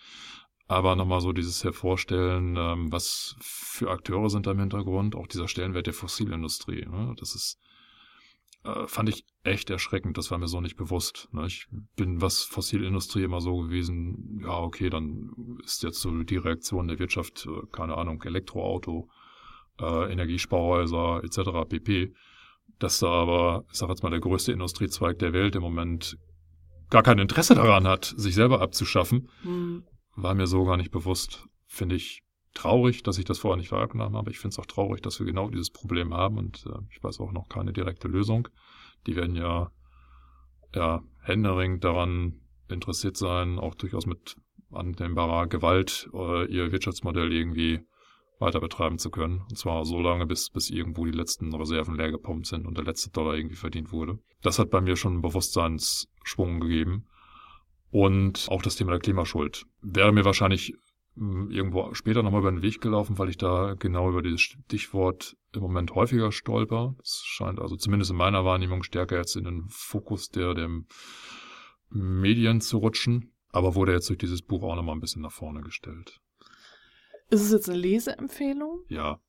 Aber 0.71 0.97
nochmal 0.97 1.23
so 1.23 1.33
dieses 1.33 1.65
Hervorstellen, 1.65 2.57
ähm, 2.59 2.93
was 2.93 3.37
für 3.41 3.91
Akteure 3.91 4.29
sind 4.29 4.47
da 4.47 4.51
im 4.51 4.61
Hintergrund, 4.61 5.17
auch 5.17 5.27
dieser 5.27 5.49
Stellenwert 5.49 5.87
der 5.87 5.95
Fossilindustrie. 5.95 6.85
Ne? 6.85 7.15
Das 7.19 7.35
ist, 7.35 7.59
äh, 8.65 8.87
fand 8.87 9.09
ich 9.09 9.25
echt 9.45 9.71
erschreckend, 9.71 10.19
das 10.19 10.31
war 10.31 10.37
mir 10.37 10.47
so 10.47 10.61
nicht 10.61 10.77
bewusst. 10.77 11.31
Ne? 11.33 11.47
Ich 11.47 11.69
bin, 11.97 12.21
was 12.21 12.43
Fossilindustrie 12.43 13.23
immer 13.23 13.41
so 13.41 13.57
gewesen, 13.57 14.41
ja, 14.43 14.59
okay, 14.59 14.91
dann 14.91 15.31
ist 15.65 15.83
jetzt 15.83 16.03
so 16.03 16.11
die 16.23 16.37
Reaktion 16.37 16.87
der 16.87 16.99
Wirtschaft, 16.99 17.47
äh, 17.47 17.67
keine 17.73 17.97
Ahnung, 17.97 18.23
Elektroauto, 18.23 19.09
äh, 19.81 20.13
Energiesparhäuser 20.13 21.25
etc. 21.25 21.67
pp. 21.67 22.13
Dass 22.79 22.99
da 22.99 23.09
aber, 23.09 23.65
ich 23.73 23.79
sag 23.79 23.89
jetzt 23.89 24.03
mal, 24.03 24.11
der 24.11 24.21
größte 24.21 24.53
Industriezweig 24.53 25.19
der 25.19 25.33
Welt 25.33 25.57
im 25.57 25.63
Moment 25.63 26.19
gar 26.91 27.03
kein 27.03 27.19
Interesse 27.19 27.55
daran 27.55 27.89
hat, 27.89 28.13
sich 28.17 28.35
selber 28.35 28.61
abzuschaffen, 28.61 29.31
Hm. 29.43 29.83
War 30.23 30.35
mir 30.35 30.47
so 30.47 30.65
gar 30.65 30.77
nicht 30.77 30.91
bewusst. 30.91 31.47
Finde 31.67 31.97
ich 31.97 32.23
traurig, 32.55 33.03
dass 33.03 33.19
ich 33.19 33.25
das 33.25 33.39
vorher 33.39 33.57
nicht 33.57 33.73
wahrgenommen 33.73 34.17
habe. 34.17 34.31
Ich 34.31 34.39
finde 34.39 34.55
es 34.55 34.59
auch 34.59 34.67
traurig, 34.67 35.01
dass 35.03 35.19
wir 35.19 35.27
genau 35.27 35.49
dieses 35.49 35.71
Problem 35.71 36.15
haben 36.15 36.39
und 36.39 36.67
äh, 36.67 36.79
ich 36.91 37.03
weiß 37.03 37.21
auch 37.21 37.33
noch 37.33 37.49
keine 37.49 37.73
direkte 37.73 38.09
Lösung. 38.09 38.49
Die 39.07 39.17
werden 39.17 39.37
ja, 39.37 39.71
ja 40.75 41.03
händeringend 41.23 41.85
daran 41.85 42.41
interessiert 42.69 43.17
sein, 43.17 43.59
auch 43.59 43.75
durchaus 43.75 44.07
mit 44.07 44.37
annehmbarer 44.71 45.47
Gewalt 45.47 46.11
äh, 46.13 46.47
ihr 46.47 46.73
Wirtschaftsmodell 46.73 47.33
irgendwie 47.33 47.81
weiter 48.39 48.61
betreiben 48.61 48.99
zu 48.99 49.11
können. 49.11 49.43
Und 49.49 49.57
zwar 49.57 49.85
so 49.85 50.01
lange, 50.01 50.27
bis, 50.27 50.51
bis 50.51 50.71
irgendwo 50.71 51.05
die 51.05 51.17
letzten 51.17 51.55
Reserven 51.55 51.97
leer 51.97 52.11
gepumpt 52.11 52.47
sind 52.47 52.67
und 52.67 52.77
der 52.77 52.85
letzte 52.85 53.11
Dollar 53.11 53.35
irgendwie 53.35 53.57
verdient 53.57 53.93
wurde. 53.93 54.19
Das 54.43 54.59
hat 54.59 54.71
bei 54.71 54.81
mir 54.81 54.97
schon 54.97 55.15
einen 55.15 55.23
Bewusstseinsschwung 55.23 56.61
gegeben. 56.61 57.07
Und 57.91 58.47
auch 58.51 58.63
das 58.63 58.77
Thema 58.77 58.91
der 58.93 59.01
Klimaschuld 59.01 59.65
wäre 59.81 60.13
mir 60.13 60.25
wahrscheinlich 60.25 60.75
mh, 61.15 61.51
irgendwo 61.53 61.95
später 61.95 62.23
nochmal 62.23 62.41
über 62.41 62.51
den 62.51 62.63
Weg 62.63 62.81
gelaufen, 62.81 63.19
weil 63.19 63.31
ich 63.31 63.39
da 63.39 63.75
genau 63.79 64.09
über 64.11 64.23
dieses 64.23 64.41
Stichwort 64.41 65.37
im 65.55 65.63
Moment 65.63 65.95
häufiger 65.95 66.31
stolper. 66.33 66.95
Es 67.03 67.23
scheint 67.25 67.61
also 67.61 67.77
zumindest 67.77 68.11
in 68.11 68.17
meiner 68.17 68.45
Wahrnehmung 68.45 68.83
stärker 68.83 69.17
jetzt 69.17 69.37
in 69.37 69.45
den 69.45 69.65
Fokus 69.69 70.29
der, 70.29 70.55
der 70.55 70.69
Medien 71.91 72.61
zu 72.61 72.79
rutschen. 72.79 73.33
Aber 73.51 73.75
wurde 73.75 73.93
jetzt 73.93 74.09
durch 74.11 74.19
dieses 74.19 74.43
Buch 74.43 74.63
auch 74.63 74.77
nochmal 74.77 74.95
ein 74.95 75.01
bisschen 75.01 75.23
nach 75.23 75.33
vorne 75.33 75.63
gestellt. 75.63 76.21
Ist 77.31 77.43
es 77.43 77.51
jetzt 77.51 77.69
eine 77.71 77.79
Leseempfehlung? 77.79 78.85
Ja. 78.89 79.21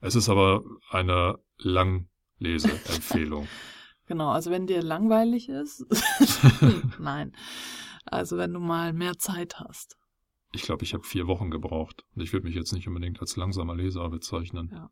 Es 0.00 0.14
ist 0.14 0.30
aber 0.30 0.64
eine 0.90 1.38
Langleseempfehlung. 1.58 3.46
Genau, 4.06 4.30
also 4.30 4.50
wenn 4.50 4.66
dir 4.66 4.82
langweilig 4.82 5.48
ist. 5.48 5.86
Nein. 6.98 7.30
Also 8.04 8.36
wenn 8.38 8.52
du 8.52 8.60
mal 8.60 8.92
mehr 8.92 9.18
Zeit 9.18 9.58
hast. 9.60 9.96
ich 10.52 10.62
glaube, 10.62 10.84
ich 10.84 10.94
habe 10.94 11.04
vier 11.04 11.26
Wochen 11.26 11.50
gebraucht. 11.50 12.04
Und 12.14 12.22
ich 12.22 12.32
würde 12.32 12.46
mich 12.46 12.56
jetzt 12.56 12.72
nicht 12.72 12.88
unbedingt 12.88 13.20
als 13.20 13.36
langsamer 13.36 13.74
Leser 13.76 14.08
bezeichnen. 14.10 14.70
Ja, 14.72 14.90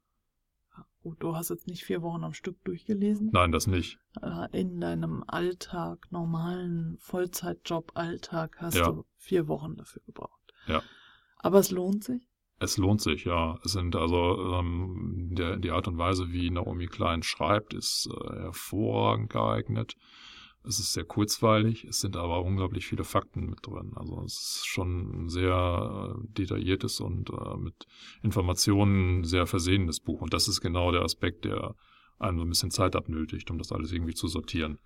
Gut, 1.03 1.23
du 1.23 1.35
hast 1.35 1.49
jetzt 1.49 1.67
nicht 1.69 1.85
vier 1.85 2.03
Wochen 2.03 2.23
am 2.25 2.35
Stück 2.35 2.63
durchgelesen. 2.65 3.31
Nein, 3.33 3.51
das 3.53 3.67
nicht. 3.67 3.99
Äh, 4.21 4.61
In 4.61 4.81
deinem 4.81 5.25
Alltag, 5.27 6.07
normalen 6.11 6.97
Vollzeitjob-Alltag 6.99 8.57
hast 8.61 8.77
Ja. 8.77 8.91
du 8.91 9.05
vier 9.17 9.49
Wochen 9.49 9.77
dafür 9.77 10.03
gebraucht. 10.07 10.53
Ja. 10.67 10.83
Aber 11.39 11.59
es 11.61 11.71
lohnt 11.71 12.05
sich. 12.05 12.23
Es 12.61 12.77
lohnt 12.77 13.01
sich, 13.01 13.25
ja. 13.25 13.59
Es 13.65 13.73
sind 13.73 13.95
also 13.95 14.53
ähm, 14.55 15.29
der, 15.33 15.57
die 15.57 15.71
Art 15.71 15.87
und 15.89 15.99
Weise, 15.99 16.33
wie 16.33 16.51
Naomi 16.51 16.87
Klein 16.87 17.23
schreibt, 17.23 17.75
ist 17.75 18.09
äh, 18.13 18.35
hervorragend 18.41 19.31
geeignet. 19.31 19.97
Es 20.69 20.79
ist 20.79 20.93
sehr 20.93 21.05
kurzweilig, 21.05 21.85
es 21.85 22.01
sind 22.01 22.15
aber 22.15 22.45
unglaublich 22.45 22.87
viele 22.87 23.03
Fakten 23.03 23.47
mit 23.49 23.67
drin. 23.67 23.93
Also 23.97 24.23
es 24.25 24.35
ist 24.35 24.67
schon 24.67 25.25
ein 25.25 25.29
sehr 25.31 26.15
äh, 26.15 26.27
detailliertes 26.35 27.01
und 27.01 27.31
äh, 27.31 27.57
mit 27.57 27.87
Informationen 28.23 29.25
sehr 29.25 29.47
versehenes 29.47 29.99
Buch. 29.99 30.21
Und 30.21 30.35
das 30.35 30.47
ist 30.47 30.61
genau 30.61 30.93
der 30.93 31.03
Aspekt, 31.03 31.47
der 31.47 31.75
einem 32.19 32.39
so 32.39 32.45
ein 32.45 32.51
bisschen 32.51 32.71
Zeit 32.71 32.97
abnötigt, 32.97 33.51
um 33.51 33.57
das 33.57 33.73
alles 33.73 33.93
irgendwie 33.93 34.13
zu 34.13 34.29
sortieren. 34.29 34.79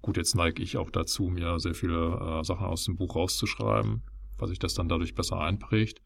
Gut, 0.00 0.16
jetzt 0.16 0.36
neige 0.36 0.62
ich 0.62 0.78
auch 0.78 0.88
dazu, 0.90 1.24
mir 1.24 1.58
sehr 1.58 1.74
viele 1.74 2.14
äh, 2.40 2.42
Sachen 2.42 2.64
aus 2.64 2.84
dem 2.84 2.96
Buch 2.96 3.14
rauszuschreiben, 3.14 4.04
weil 4.38 4.48
sich 4.48 4.58
das 4.58 4.72
dann 4.72 4.88
dadurch 4.88 5.14
besser 5.14 5.38
einprägt. 5.38 6.00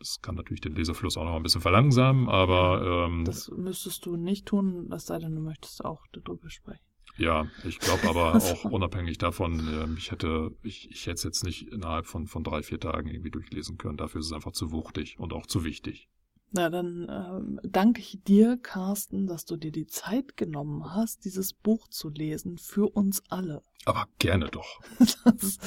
Das 0.00 0.20
kann 0.22 0.34
natürlich 0.34 0.60
den 0.60 0.74
Lesefluss 0.74 1.16
auch 1.16 1.24
noch 1.24 1.36
ein 1.36 1.42
bisschen 1.44 1.60
verlangsamen, 1.60 2.28
aber 2.28 3.06
ähm, 3.06 3.24
Das 3.24 3.48
müsstest 3.48 4.06
du 4.06 4.16
nicht 4.16 4.46
tun, 4.46 4.90
es 4.92 5.06
sei 5.06 5.20
denn, 5.20 5.36
du 5.36 5.40
möchtest 5.40 5.84
auch 5.84 6.04
darüber 6.10 6.50
sprechen. 6.50 6.84
Ja, 7.18 7.46
ich 7.64 7.78
glaube 7.78 8.08
aber 8.08 8.34
auch 8.36 8.64
unabhängig 8.64 9.18
davon, 9.18 9.60
ähm, 9.60 9.96
ich 9.98 10.10
hätte, 10.10 10.52
ich, 10.62 10.90
ich 10.90 11.06
hätte 11.06 11.14
es 11.14 11.22
jetzt 11.24 11.44
nicht 11.44 11.72
innerhalb 11.72 12.06
von, 12.06 12.26
von 12.26 12.44
drei, 12.44 12.62
vier 12.62 12.80
Tagen 12.80 13.08
irgendwie 13.08 13.30
durchlesen 13.30 13.78
können. 13.78 13.96
Dafür 13.96 14.20
ist 14.20 14.26
es 14.26 14.32
einfach 14.32 14.52
zu 14.52 14.70
wuchtig 14.70 15.18
und 15.18 15.32
auch 15.32 15.46
zu 15.46 15.64
wichtig. 15.64 16.08
Na, 16.52 16.70
dann 16.70 17.06
ähm, 17.10 17.60
danke 17.64 18.00
ich 18.00 18.20
dir, 18.22 18.56
Carsten, 18.56 19.26
dass 19.26 19.44
du 19.44 19.56
dir 19.56 19.72
die 19.72 19.86
Zeit 19.86 20.36
genommen 20.36 20.94
hast, 20.94 21.24
dieses 21.24 21.52
Buch 21.52 21.88
zu 21.88 22.08
lesen 22.08 22.56
für 22.56 22.88
uns 22.88 23.22
alle. 23.28 23.62
Aber 23.84 24.06
gerne 24.18 24.46
doch. 24.46 24.80
Das, 25.24 25.58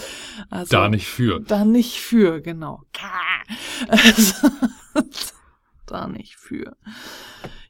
also, 0.50 0.72
Da 0.72 0.90
nicht 0.90 1.08
für. 1.08 1.42
Da 1.42 1.66
nicht 1.66 2.00
für, 2.00 2.42
genau. 2.42 2.84
Also, 3.88 4.50
da 5.86 6.08
nicht 6.08 6.36
für. 6.36 6.76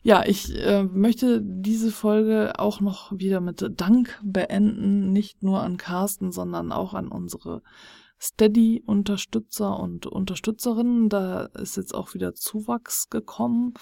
Ja, 0.02 0.24
ich 0.26 0.56
äh, 0.56 0.84
möchte 0.84 1.42
diese 1.44 1.92
Folge 1.92 2.54
auch 2.58 2.80
noch 2.80 3.12
wieder 3.18 3.42
mit 3.42 3.66
Dank 3.80 4.20
beenden, 4.24 5.12
nicht 5.12 5.44
nur 5.44 5.62
an 5.62 5.78
Carsten, 5.78 6.32
sondern 6.32 6.72
auch 6.72 6.94
an 6.94 7.10
unsere 7.10 7.62
Steady-Unterstützer 8.20 9.80
und 9.80 10.06
Unterstützerinnen. 10.06 11.10
Da 11.10 11.46
ist 11.46 11.78
jetzt 11.78 11.94
auch 11.94 12.14
wieder 12.14 12.34
Zuwachs 12.34 13.10
gekommen 13.10 13.74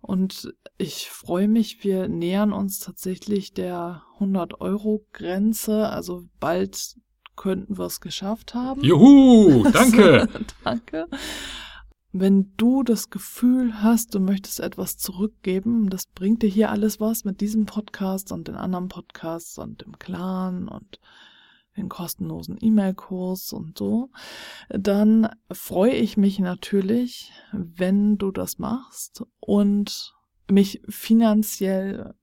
und 0.00 0.52
ich 0.78 1.08
freue 1.10 1.46
mich, 1.46 1.84
wir 1.84 2.08
nähern 2.08 2.52
uns 2.52 2.80
tatsächlich 2.80 3.54
der 3.54 4.02
100-Euro-Grenze, 4.18 5.88
also 5.88 6.24
bald 6.40 6.96
könnten 7.36 7.78
wir 7.78 7.86
es 7.86 8.00
geschafft 8.00 8.54
haben. 8.54 8.82
Juhu, 8.82 9.62
danke. 9.72 10.28
Danke. 10.64 11.06
Wenn 12.14 12.52
du 12.58 12.82
das 12.82 13.08
Gefühl 13.08 13.82
hast, 13.82 14.14
du 14.14 14.20
möchtest 14.20 14.60
etwas 14.60 14.98
zurückgeben, 14.98 15.88
das 15.88 16.06
bringt 16.06 16.42
dir 16.42 16.48
hier 16.48 16.70
alles 16.70 17.00
was 17.00 17.24
mit 17.24 17.40
diesem 17.40 17.64
Podcast 17.64 18.32
und 18.32 18.48
den 18.48 18.54
anderen 18.54 18.88
Podcasts 18.88 19.56
und 19.56 19.80
dem 19.80 19.98
Clan 19.98 20.68
und 20.68 21.00
den 21.76 21.88
kostenlosen 21.88 22.58
E-Mail-Kurs 22.60 23.54
und 23.54 23.78
so, 23.78 24.10
dann 24.68 25.28
freue 25.50 25.94
ich 25.94 26.18
mich 26.18 26.38
natürlich, 26.38 27.32
wenn 27.50 28.18
du 28.18 28.30
das 28.30 28.58
machst 28.58 29.24
und 29.40 30.14
mich 30.50 30.82
finanziell 30.88 32.14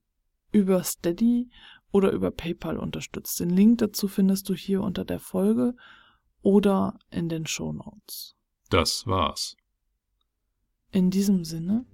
über 0.51 0.83
Steady 0.83 1.49
oder 1.91 2.11
über 2.11 2.29
PayPal 2.29 2.77
unterstützt. 2.77 3.39
Den 3.39 3.49
Link 3.49 3.79
dazu 3.79 4.07
findest 4.07 4.49
du 4.49 4.53
hier 4.53 4.81
unter 4.81 5.03
der 5.03 5.19
Folge 5.19 5.75
oder 6.43 6.99
in 7.09 7.27
den 7.27 7.47
Show 7.47 7.73
Notes. 7.73 8.35
Das 8.69 9.07
war's. 9.07 9.57
In 10.91 11.11
diesem 11.11 11.45
Sinne, 11.45 11.85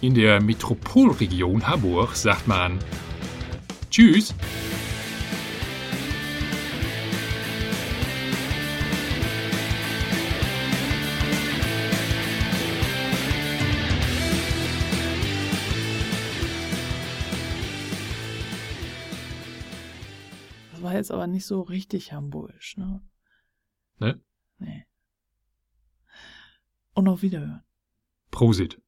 In 0.00 0.14
der 0.14 0.40
Metropolregion 0.40 1.66
Hamburg 1.66 2.16
sagt 2.16 2.48
man 2.48 2.78
Tschüss. 3.90 4.34
das 20.72 20.82
war 20.82 20.94
jetzt 20.94 21.12
aber 21.12 21.26
nicht 21.26 21.46
so 21.46 21.60
richtig 21.60 22.12
hamburgisch, 22.12 22.76
ne? 22.76 23.02
Ne? 23.98 24.20
Nee. 24.58 24.84
Und 26.94 27.08
auf 27.08 27.22
Wiederhören. 27.22 27.62
Prosit. 28.30 28.81